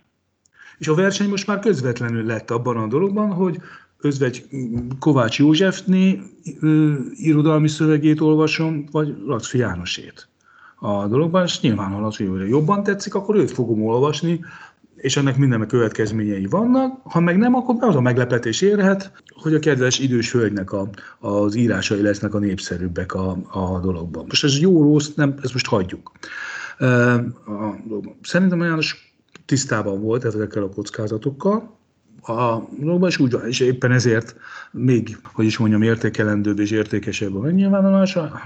És 0.79 0.89
a 0.89 0.95
verseny 0.95 1.29
most 1.29 1.47
már 1.47 1.59
közvetlenül 1.59 2.24
lett 2.24 2.51
abban 2.51 2.76
a 2.76 2.87
dologban, 2.87 3.33
hogy 3.33 3.61
özvegy 4.01 4.45
Kovács 4.99 5.39
Józsefné 5.39 6.22
irodalmi 7.14 7.68
szövegét 7.68 8.20
olvasom, 8.20 8.85
vagy 8.91 9.16
Laci 9.26 9.59
Jánosét 9.59 10.29
a 10.81 11.07
dologban, 11.07 11.45
és 11.45 11.61
nyilván, 11.61 11.91
ha 11.91 12.01
Laci 12.01 12.24
jobban 12.49 12.83
tetszik, 12.83 13.14
akkor 13.14 13.37
őt 13.37 13.51
fogom 13.51 13.85
olvasni, 13.85 14.41
és 14.97 15.16
ennek 15.16 15.37
minden 15.37 15.66
következményei 15.66 16.47
vannak, 16.47 17.01
ha 17.05 17.20
meg 17.20 17.39
nem, 17.39 17.55
akkor 17.55 17.76
az 17.81 17.97
a 17.97 18.01
meglepetés 18.01 18.61
érhet, 18.61 19.12
hogy 19.35 19.55
a 19.55 19.59
kedves 19.59 19.99
idős 19.99 20.33
hölgynek 20.33 20.72
a, 20.72 20.89
az 21.18 21.55
írásai 21.55 22.03
lesznek 22.03 22.35
a 22.35 22.39
népszerűbbek 22.39 23.14
a, 23.14 23.37
a 23.51 23.81
dologban. 23.81 24.24
Most 24.29 24.45
ez 24.45 24.59
jó, 24.59 24.83
rossz, 24.83 25.09
nem, 25.14 25.35
ezt 25.43 25.53
most 25.53 25.66
hagyjuk. 25.66 26.12
Szerintem 28.22 28.61
János 28.61 29.08
tisztában 29.49 30.01
volt 30.01 30.25
ezekkel 30.25 30.63
a 30.63 30.69
kockázatokkal, 30.69 31.77
a 32.23 32.63
dologban, 32.79 33.09
és, 33.09 33.19
úgy, 33.19 33.37
és 33.47 33.61
éppen 33.61 33.93
ezért 33.93 34.37
még, 34.71 35.19
hogy 35.23 35.45
is 35.45 35.59
mondjam, 35.59 35.83
értékelendőbb 35.83 36.59
és 36.59 36.71
értékesebb 36.71 37.37
a 37.37 37.41
megnyilvánulása, 37.41 38.41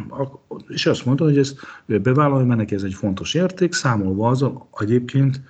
és 0.69 0.87
azt 0.87 1.05
mondta, 1.05 1.25
hogy 1.25 1.39
ezt 1.39 1.59
bevállalja, 1.87 2.47
mert 2.47 2.59
neki 2.59 2.75
ez 2.75 2.83
egy 2.83 2.95
fontos 2.95 3.35
érték, 3.35 3.73
számolva 3.73 4.29
azzal 4.29 4.69
egyébként, 4.79 5.41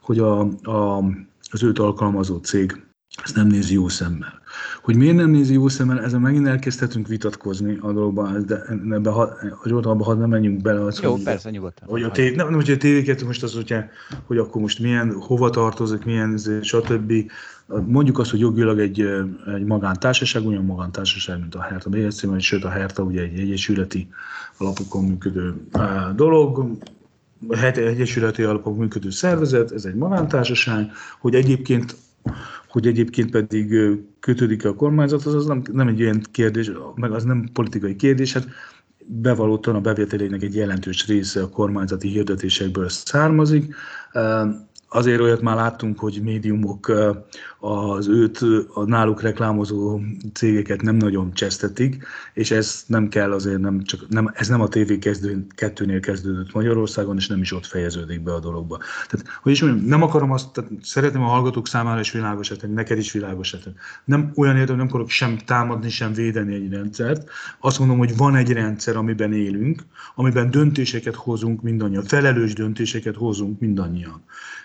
hogy 0.00 0.18
a, 0.18 0.40
a, 0.62 1.04
az 1.50 1.62
őt 1.62 1.78
alkalmazó 1.78 2.36
cég 2.36 2.82
ezt 3.22 3.36
nem 3.36 3.46
nézi 3.46 3.74
jó 3.74 3.88
szemmel. 3.88 4.42
Hogy 4.82 4.96
miért 4.96 5.16
nem 5.16 5.30
nézi 5.30 5.52
jó 5.52 5.68
szemmel, 5.68 6.00
ezen 6.00 6.20
megint 6.20 6.46
elkezdhetünk 6.46 7.06
vitatkozni 7.06 7.78
a 7.80 7.92
dologban, 7.92 8.46
de 8.46 8.62
ebbe, 8.90 9.10
ha, 9.10 9.36
hogy 9.54 9.72
ott 9.72 9.86
abba, 9.86 10.04
ha 10.04 10.14
nem 10.14 10.28
menjünk 10.28 10.62
bele. 10.62 10.84
Az, 10.84 11.00
jó, 11.00 11.12
hogy, 11.12 11.22
persze, 11.22 11.50
nyugodtan. 11.50 11.88
Hogy 11.88 12.02
a, 12.02 12.10
tév, 12.10 12.34
nem, 12.34 12.52
hogy 12.52 12.70
a 12.70 12.76
tévéket 12.76 13.24
most 13.24 13.42
az, 13.42 13.54
hogyha, 13.54 13.84
hogy 14.24 14.38
akkor 14.38 14.60
most 14.60 14.78
milyen, 14.78 15.12
hova 15.12 15.50
tartozik, 15.50 16.04
milyen, 16.04 16.38
stb. 16.62 17.12
Mondjuk 17.86 18.18
azt, 18.18 18.30
hogy 18.30 18.40
jogilag 18.40 18.78
egy, 18.78 19.00
egy 19.56 19.64
magántársaság, 19.64 20.46
olyan 20.46 20.64
magántársaság, 20.64 21.40
mint 21.40 21.54
a 21.54 21.62
Herta 21.62 21.90
BSC, 21.90 22.22
vagy 22.22 22.40
sőt 22.40 22.64
a 22.64 22.68
Herta 22.68 23.02
ugye 23.02 23.20
egy 23.22 23.38
egyesületi 23.38 24.08
alapokon 24.58 25.04
működő 25.04 25.54
dolog, 26.16 26.78
egyesületi 27.74 28.42
alapokon 28.42 28.78
működő 28.78 29.10
szervezet, 29.10 29.72
ez 29.72 29.84
egy 29.84 29.94
magántársaság, 29.94 30.90
hogy 31.20 31.34
egyébként 31.34 31.96
hogy 32.68 32.86
egyébként 32.86 33.30
pedig 33.30 33.76
kötődik 34.20 34.64
a 34.64 34.74
kormányzathoz, 34.74 35.34
az 35.34 35.46
nem, 35.46 35.62
nem 35.72 35.88
egy 35.88 36.02
olyan 36.02 36.20
kérdés, 36.30 36.70
meg 36.94 37.12
az 37.12 37.24
nem 37.24 37.48
politikai 37.52 37.96
kérdés, 37.96 38.32
hát 38.32 38.46
bevallottan 39.06 39.74
a 39.74 39.80
bevételének 39.80 40.42
egy 40.42 40.54
jelentős 40.54 41.06
része 41.06 41.42
a 41.42 41.48
kormányzati 41.48 42.08
hirdetésekből 42.08 42.88
származik. 42.88 43.74
Azért 44.88 45.20
olyat 45.20 45.40
már 45.40 45.56
láttunk, 45.56 45.98
hogy 45.98 46.20
médiumok 46.22 46.92
az 47.64 48.08
őt, 48.08 48.40
a 48.74 48.84
náluk 48.84 49.22
reklámozó 49.22 50.00
cégeket 50.32 50.82
nem 50.82 50.96
nagyon 50.96 51.32
csesztetik, 51.32 52.06
és 52.34 52.50
ez 52.50 52.84
nem 52.86 53.08
kell 53.08 53.32
azért, 53.32 53.60
nem 53.60 53.82
csak, 53.82 54.08
nem, 54.08 54.30
ez 54.34 54.48
nem 54.48 54.60
a 54.60 54.68
TV 54.68 54.92
kezdő, 54.98 55.46
kettőnél 55.54 56.00
kezdődött 56.00 56.52
Magyarországon, 56.52 57.16
és 57.16 57.26
nem 57.26 57.40
is 57.40 57.52
ott 57.52 57.66
fejeződik 57.66 58.22
be 58.22 58.32
a 58.32 58.40
dologba. 58.40 58.78
Tehát, 59.08 59.26
hogy 59.42 59.52
is 59.52 59.62
mondjam, 59.62 59.86
nem 59.86 60.02
akarom 60.02 60.32
azt, 60.32 60.52
tehát 60.52 60.70
szeretném 60.82 61.22
a 61.22 61.28
hallgatók 61.28 61.68
számára 61.68 62.00
is 62.00 62.12
világos 62.12 62.48
tenni, 62.48 62.72
neked 62.72 62.98
is 62.98 63.12
világos 63.12 63.50
tenni. 63.50 63.76
Nem 64.04 64.32
olyan 64.36 64.56
értem, 64.56 64.76
nem 64.76 64.86
akarok 64.86 65.08
sem 65.08 65.38
támadni, 65.38 65.90
sem 65.90 66.12
védeni 66.12 66.54
egy 66.54 66.70
rendszert. 66.70 67.30
Azt 67.60 67.78
mondom, 67.78 67.98
hogy 67.98 68.16
van 68.16 68.36
egy 68.36 68.52
rendszer, 68.52 68.96
amiben 68.96 69.32
élünk, 69.32 69.82
amiben 70.14 70.50
döntéseket 70.50 71.14
hozunk 71.14 71.62
mindannyian, 71.62 72.04
felelős 72.04 72.52
döntéseket 72.52 73.16
hozunk 73.16 73.60
mindannyian. 73.60 74.24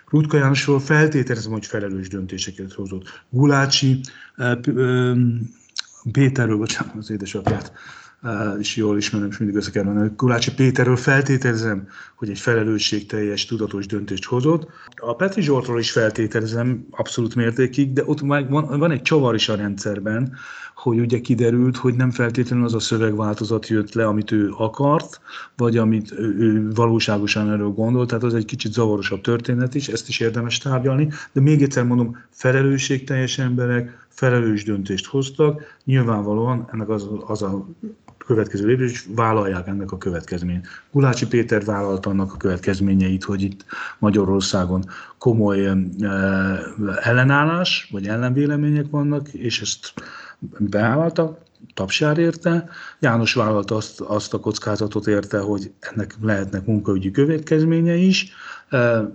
Rutka 0.10 0.38
Jánosról 0.38 0.80
feltételezem, 0.80 1.52
hogy 1.52 1.66
felelős 1.66 2.08
döntéseket 2.08 2.74
hozott. 2.90 3.24
Gulácsi, 3.30 4.02
Péterről, 6.12 6.58
bocsánat, 6.58 6.96
az 6.96 7.10
édesapját 7.10 7.72
is 8.60 8.76
jól 8.76 8.98
ismerem, 8.98 9.28
és 9.30 9.38
mindig 9.38 9.58
össze 9.58 9.72
kell 9.72 9.84
mondani, 9.84 10.12
Gulácsi 10.16 10.54
Péterről 10.54 10.96
feltételezem, 10.96 11.88
hogy 12.16 12.30
egy 12.30 12.40
felelősségteljes, 12.40 13.46
tudatos 13.46 13.86
döntést 13.86 14.26
hozott. 14.26 14.68
A 14.96 15.16
Petri 15.16 15.42
Zsoltról 15.42 15.80
is 15.80 15.92
feltételezem 15.92 16.86
abszolút 16.92 17.36
mértékig, 17.36 17.94
de 17.94 18.04
ott 18.06 18.20
van, 18.20 18.66
van 18.80 18.92
egy 18.92 19.02
csavar 19.02 19.36
is 19.36 19.50
a 19.50 19.56
rendszerben, 19.56 20.34
hogy 20.76 21.00
ugye 21.00 21.20
kiderült, 21.20 21.78
hogy 21.78 21.94
nem 21.94 22.12
feltétlenül 22.12 22.66
az 22.66 22.74
a 22.74 22.80
szövegváltozat 22.80 23.68
jött 23.68 23.94
le, 23.94 24.08
amit 24.08 24.32
ő 24.32 24.52
akart, 24.58 25.22
vagy 25.58 25.78
amit 25.78 26.12
ő 26.20 26.72
valóságosan 26.74 27.52
erről 27.52 27.70
gondolt, 27.70 28.08
tehát 28.08 28.24
az 28.24 28.34
egy 28.34 28.46
kicsit 28.46 28.74
zavarosabb 28.74 29.22
történet 29.22 29.76
is, 29.76 29.88
ezt 29.88 30.08
is 30.08 30.20
érdemes 30.20 30.58
tárgyalni, 30.58 31.12
de 31.32 31.42
még 31.42 31.62
egyszer 31.62 31.84
mondom, 31.84 32.18
felelősségteljes 32.30 33.38
emberek 33.38 34.08
felelős 34.10 34.64
döntést 34.64 35.06
hoztak, 35.06 35.78
nyilvánvalóan 35.84 36.70
ennek 36.72 36.90
az, 36.90 37.10
az 37.26 37.42
a 37.42 37.66
következő 38.34 38.66
lépés, 38.66 38.92
és 38.92 39.06
vállalják 39.16 39.68
ennek 39.68 39.92
a 39.92 39.98
következményt. 39.98 40.68
Gulácsi 40.92 41.28
Péter 41.28 41.66
vállalt 41.66 42.06
annak 42.06 42.34
a 42.34 42.38
következményeit, 42.38 43.24
hogy 43.24 43.42
itt 43.42 43.66
Magyarországon 44.00 44.84
komoly 45.18 45.66
eh, 45.66 45.78
ellenállás, 47.02 47.90
vagy 47.92 48.08
ellenvélemények 48.08 48.86
vannak, 48.90 49.28
és 49.28 49.62
ezt 49.62 49.94
beálltak, 50.58 51.38
tapsjár 51.80 52.18
érte, 52.18 52.70
János 53.00 53.34
vállalta 53.34 53.76
azt, 53.76 54.02
azt 54.02 54.34
a 54.34 54.40
kockázatot 54.40 55.08
érte, 55.08 55.40
hogy 55.40 55.72
ennek 55.80 56.16
lehetnek 56.22 56.66
munkaügyi 56.66 57.12
következménye 57.12 57.96
is, 57.96 58.32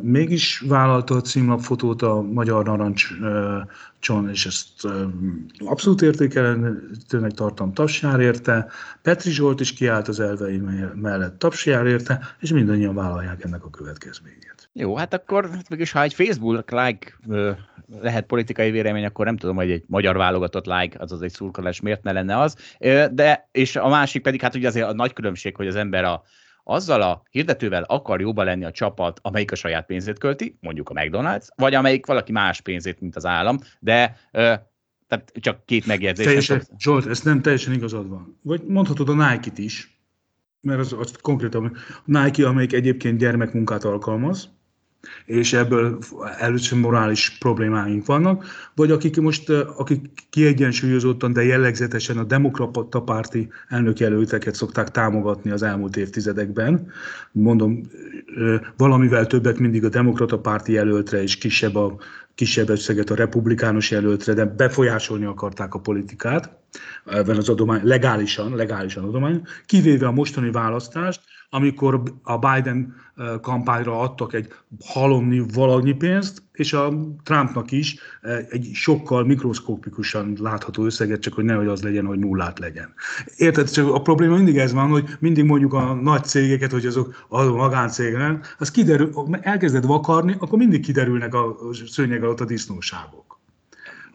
mégis 0.01 0.65
vállalta 0.69 1.15
a 1.15 1.21
címlapfotót 1.21 2.03
a 2.03 2.23
Magyar 2.23 2.65
Narancson, 2.65 4.29
és 4.31 4.47
ezt 4.47 4.95
abszolút 5.59 6.03
értékelőnek 6.03 7.33
tartom, 7.35 7.73
tapsjár 7.73 8.21
érte, 8.21 8.67
Petri 9.03 9.31
Zsolt 9.31 9.61
is 9.61 9.73
kiállt 9.73 10.09
az 10.09 10.21
elvei 10.21 10.63
mellett, 10.95 11.39
tapsjár 11.39 11.87
érte, 11.87 12.37
és 12.41 12.53
mindannyian 12.53 12.95
vállalják 12.95 13.45
ennek 13.45 13.65
a 13.65 13.71
következményét. 13.71 14.69
Jó, 14.73 14.97
hát 14.97 15.15
akkor 15.15 15.51
mégis, 15.69 15.93
ha 15.93 16.03
egy 16.03 16.15
Facebook 16.15 16.71
like 16.71 17.19
lehet 18.01 18.27
politikai 18.27 18.71
vélemény, 18.71 19.05
akkor 19.05 19.25
nem 19.25 19.37
tudom, 19.37 19.57
hogy 19.57 19.71
egy 19.71 19.85
magyar 19.87 20.17
válogatott 20.17 20.67
like, 20.67 20.99
azaz 20.99 21.23
egy 21.23 21.33
szurkolás 21.33 21.81
miért 21.81 22.03
ne 22.03 22.13
lenne 22.13 22.39
az. 22.39 22.54
De, 23.11 23.49
és 23.53 23.77
a 23.77 23.89
másik 23.89 24.23
pedig, 24.23 24.41
hát 24.41 24.55
ugye 24.55 24.69
azért 24.69 24.89
a 24.89 24.95
nagy 24.95 25.13
különbség, 25.13 25.57
hogy 25.57 25.67
az 25.67 25.77
ember 25.77 26.05
a, 26.05 26.23
azzal 26.65 27.03
a 27.03 27.23
hirdetővel 27.31 27.83
akar 27.83 28.21
jóba 28.21 28.43
lenni 28.43 28.65
a 28.65 28.71
csapat, 28.71 29.19
amelyik 29.23 29.53
a 29.53 29.55
saját 29.55 29.87
pénzét 29.87 30.19
költi, 30.19 30.59
mondjuk 30.61 30.89
a 30.89 30.93
McDonald's, 30.95 31.47
vagy 31.57 31.75
amelyik 31.75 32.07
valaki 32.07 32.33
más 32.33 32.61
pénzét, 32.61 33.01
mint 33.01 33.17
az 33.17 33.27
állam, 33.27 33.59
de 33.81 34.19
tehát 35.09 35.33
csak 35.33 35.65
két 35.67 35.87
megjegyzés. 35.87 36.25
Teljesen, 36.25 36.63
Zsolt, 36.79 37.07
ez 37.07 37.21
nem 37.21 37.43
teljesen 37.43 37.73
igazad 37.73 38.09
van. 38.09 38.39
Vagy 38.43 38.63
mondhatod 38.63 39.09
a 39.09 39.15
Nike-t 39.15 39.59
is, 39.59 39.99
mert 40.61 40.81
az, 40.81 40.93
az 40.93 41.13
konkrétan 41.21 41.65
a 41.65 41.73
Nike, 42.05 42.47
amelyik 42.49 42.73
egyébként 42.73 43.19
gyermekmunkát 43.19 43.85
alkalmaz, 43.85 44.49
és 45.27 45.53
ebből 45.53 45.99
először 46.39 46.79
morális 46.79 47.37
problémáink 47.39 48.07
vannak, 48.07 48.45
vagy 48.75 48.91
akik 48.91 49.21
most, 49.21 49.51
akik 49.51 50.01
kiegyensúlyozottan, 50.31 51.33
de 51.33 51.45
jellegzetesen 51.45 52.19
a 52.19 52.25
demokrata 52.25 53.03
párti 53.03 53.49
elnökjelölteket 53.69 54.55
szokták 54.55 54.91
támogatni 54.91 55.51
az 55.51 55.63
elmúlt 55.63 55.97
évtizedekben. 55.97 56.91
Mondom, 57.33 57.81
valamivel 58.77 59.27
többet 59.27 59.59
mindig 59.59 59.85
a 59.85 59.89
demokrata 59.89 60.39
párti 60.39 60.73
jelöltre, 60.73 61.23
és 61.23 61.37
kisebb, 61.37 61.75
a, 61.75 61.97
kisebb 62.35 62.69
összeget 62.69 63.11
a 63.11 63.15
republikánus 63.15 63.91
jelöltre, 63.91 64.33
de 64.33 64.45
befolyásolni 64.45 65.25
akarták 65.25 65.75
a 65.75 65.81
politikát 65.81 66.63
ebben 67.07 67.37
az 67.37 67.49
adomány, 67.49 67.81
legálisan, 67.85 68.55
legálisan 68.55 69.05
adomány, 69.05 69.43
kivéve 69.67 70.07
a 70.07 70.13
mostani 70.13 70.51
választást, 70.51 71.21
amikor 71.51 72.03
a 72.23 72.39
Biden 72.39 72.95
kampányra 73.41 74.01
adtak 74.01 74.35
egy 74.35 74.53
halomni 74.85 75.45
valanyi 75.55 75.93
pénzt, 75.93 76.43
és 76.53 76.73
a 76.73 76.93
Trumpnak 77.23 77.71
is 77.71 77.97
egy 78.49 78.71
sokkal 78.73 79.25
mikroszkópikusan 79.25 80.37
látható 80.41 80.85
összeget, 80.85 81.21
csak 81.21 81.33
hogy 81.33 81.45
nehogy 81.45 81.67
az 81.67 81.83
legyen, 81.83 82.07
hogy 82.07 82.19
nullát 82.19 82.59
legyen. 82.59 82.95
Érted? 83.37 83.71
Csak 83.71 83.95
a 83.95 84.01
probléma 84.01 84.37
mindig 84.37 84.59
ez 84.59 84.73
van, 84.73 84.89
hogy 84.89 85.09
mindig 85.19 85.45
mondjuk 85.45 85.73
a 85.73 85.95
nagy 85.95 86.25
cégeket, 86.25 86.71
hogy 86.71 86.87
azok 86.87 87.27
a 87.29 87.43
magáncégek, 87.43 88.55
az 88.59 88.71
kiderül, 88.71 89.13
elkezded 89.41 89.87
vakarni, 89.87 90.37
akkor 90.39 90.59
mindig 90.59 90.85
kiderülnek 90.85 91.35
a 91.35 91.57
szőnyeg 91.87 92.23
alatt 92.23 92.41
a 92.41 92.45
disznóságok. 92.45 93.24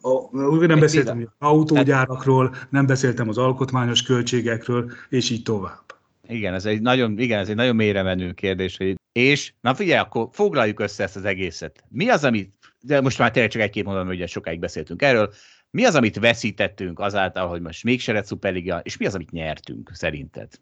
A, 0.02 0.38
nem 0.66 0.80
beszéltem 0.80 1.18
az 1.18 1.48
autógyárakról, 1.48 2.56
nem 2.70 2.86
beszéltem 2.86 3.30
az 3.30 3.38
alkotmányos 3.38 4.02
költségekről, 4.02 4.92
és 5.10 5.30
így 5.30 5.44
tovább. 5.44 5.84
Igen, 6.28 6.54
ez 6.54 6.66
egy 6.66 6.82
nagyon, 6.82 7.20
igen, 7.20 7.40
ez 7.40 7.50
egy 7.50 7.56
nagyon 7.56 7.76
mélyre 7.76 8.04
menő 8.04 8.32
kérdés. 8.32 8.78
Hogy, 8.78 8.96
és, 9.12 9.54
na 9.62 9.74
figyelj, 9.74 10.00
akkor 10.00 10.30
foglaljuk 10.32 10.80
össze 10.80 11.04
ezt 11.04 11.16
az 11.16 11.26
egészet. 11.26 11.84
Mi 11.90 12.10
az, 12.10 12.24
amit, 12.24 12.54
de 12.82 13.02
most 13.02 13.18
már 13.18 13.32
tényleg 13.32 13.52
csak 13.52 13.62
egy-két 13.62 13.84
mondatom, 13.84 14.08
hogy 14.08 14.18
ugye 14.18 14.28
sokáig 14.28 14.60
beszéltünk 14.60 15.02
erről, 15.02 15.34
mi 15.72 15.86
az, 15.86 15.96
amit 15.96 16.20
veszítettünk 16.20 17.00
azáltal, 17.00 17.48
hogy 17.48 17.62
most 17.62 17.84
mégse 17.84 18.14
lett 18.14 18.26
szuperliga, 18.26 18.80
és 18.84 18.98
mi 18.98 19.06
az, 19.06 19.16
amit 19.16 19.32
nyertünk, 19.32 19.92
szerinted? 19.94 20.60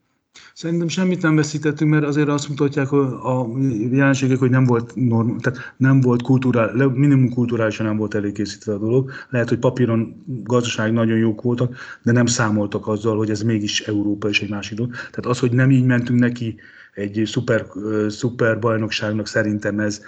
Szerintem 0.53 0.87
semmit 0.87 1.21
nem 1.21 1.35
veszítettünk, 1.35 1.91
mert 1.91 2.03
azért 2.03 2.27
azt 2.27 2.49
mutatják 2.49 2.91
a 2.91 3.47
jelenségek, 3.91 4.37
hogy 4.37 4.49
nem 4.49 4.63
volt 4.63 4.91
norm, 4.95 5.37
tehát 5.37 5.73
nem 5.77 6.01
volt 6.01 6.21
kulturál, 6.21 6.87
minimum 6.87 7.29
kulturálisan 7.29 7.85
nem 7.85 7.97
volt 7.97 8.13
előkészítve 8.13 8.73
a 8.73 8.77
dolog. 8.77 9.11
Lehet, 9.29 9.49
hogy 9.49 9.59
papíron 9.59 10.23
gazdaság 10.43 10.93
nagyon 10.93 11.17
jók 11.17 11.41
voltak, 11.41 11.75
de 12.03 12.11
nem 12.11 12.25
számoltak 12.25 12.87
azzal, 12.87 13.17
hogy 13.17 13.29
ez 13.29 13.41
mégis 13.41 13.81
Európa 13.81 14.29
és 14.29 14.41
egy 14.41 14.49
másik 14.49 14.77
dolog. 14.77 14.91
Tehát 14.91 15.25
az, 15.25 15.39
hogy 15.39 15.51
nem 15.51 15.71
így 15.71 15.85
mentünk 15.85 16.19
neki 16.19 16.55
egy 16.93 17.21
szuper, 17.25 17.65
szuper 18.07 18.59
bajnokságnak 18.59 19.27
szerintem 19.27 19.79
ez 19.79 20.01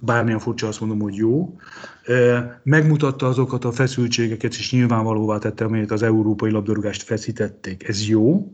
bármilyen 0.00 0.38
furcsa 0.38 0.66
azt 0.66 0.80
mondom, 0.80 1.00
hogy 1.00 1.14
jó. 1.14 1.56
Megmutatta 2.62 3.26
azokat 3.26 3.64
a 3.64 3.72
feszültségeket, 3.72 4.54
és 4.54 4.72
nyilvánvalóvá 4.72 5.38
tette, 5.38 5.64
amelyet 5.64 5.90
az 5.90 6.02
európai 6.02 6.50
labdarúgást 6.50 7.02
feszítették. 7.02 7.88
Ez 7.88 8.08
jó 8.08 8.52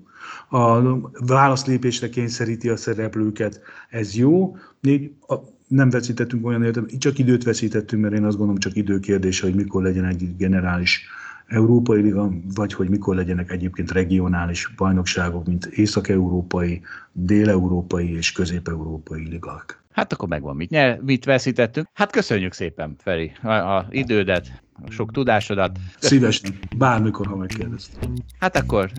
a 0.48 0.80
válaszlépésre 1.26 2.08
kényszeríti 2.08 2.68
a 2.68 2.76
szereplőket, 2.76 3.60
ez 3.88 4.14
jó. 4.14 4.56
Még 4.80 5.12
a, 5.26 5.34
nem 5.68 5.90
veszítettünk 5.90 6.46
olyan 6.46 6.64
értem, 6.64 6.86
csak 6.98 7.18
időt 7.18 7.44
veszítettünk, 7.44 8.02
mert 8.02 8.14
én 8.14 8.24
azt 8.24 8.36
gondolom 8.36 8.60
csak 8.60 8.76
idő 8.76 8.98
kérdése, 8.98 9.46
hogy 9.46 9.54
mikor 9.54 9.82
legyen 9.82 10.04
egy 10.04 10.36
generális 10.36 11.06
európai 11.46 12.00
liga, 12.00 12.32
vagy 12.54 12.72
hogy 12.72 12.88
mikor 12.88 13.14
legyenek 13.14 13.50
egyébként 13.50 13.90
regionális 13.90 14.72
bajnokságok, 14.76 15.46
mint 15.46 15.66
észak-európai, 15.66 16.80
dél-európai 17.12 18.16
és 18.16 18.32
közép-európai 18.32 19.28
ligák. 19.28 19.79
Hát 20.00 20.12
akkor 20.12 20.28
megvan, 20.28 20.56
mit, 20.56 20.70
nyer, 20.70 21.00
mit 21.00 21.24
veszítettünk. 21.24 21.88
Hát 21.92 22.12
köszönjük 22.12 22.52
szépen, 22.52 22.96
Feri, 22.98 23.32
a, 23.42 23.48
a 23.50 23.86
idődet, 23.90 24.62
a 24.72 24.90
sok 24.90 25.12
tudásodat. 25.12 25.78
Szívesen, 25.98 26.58
bármikor, 26.76 27.26
ha 27.26 27.36
megkérdeztem. 27.36 28.14
Hát 28.38 28.56
akkor 28.56 28.90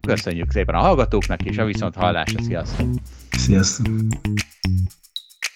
köszönjük 0.00 0.50
szépen 0.50 0.74
a 0.74 0.80
hallgatóknak, 0.80 1.42
és 1.44 1.58
a 1.58 1.64
viszont 1.64 1.94
hallásra. 1.94 2.42
Sziasztok! 2.42 2.88
Sziasztok! 3.30 3.86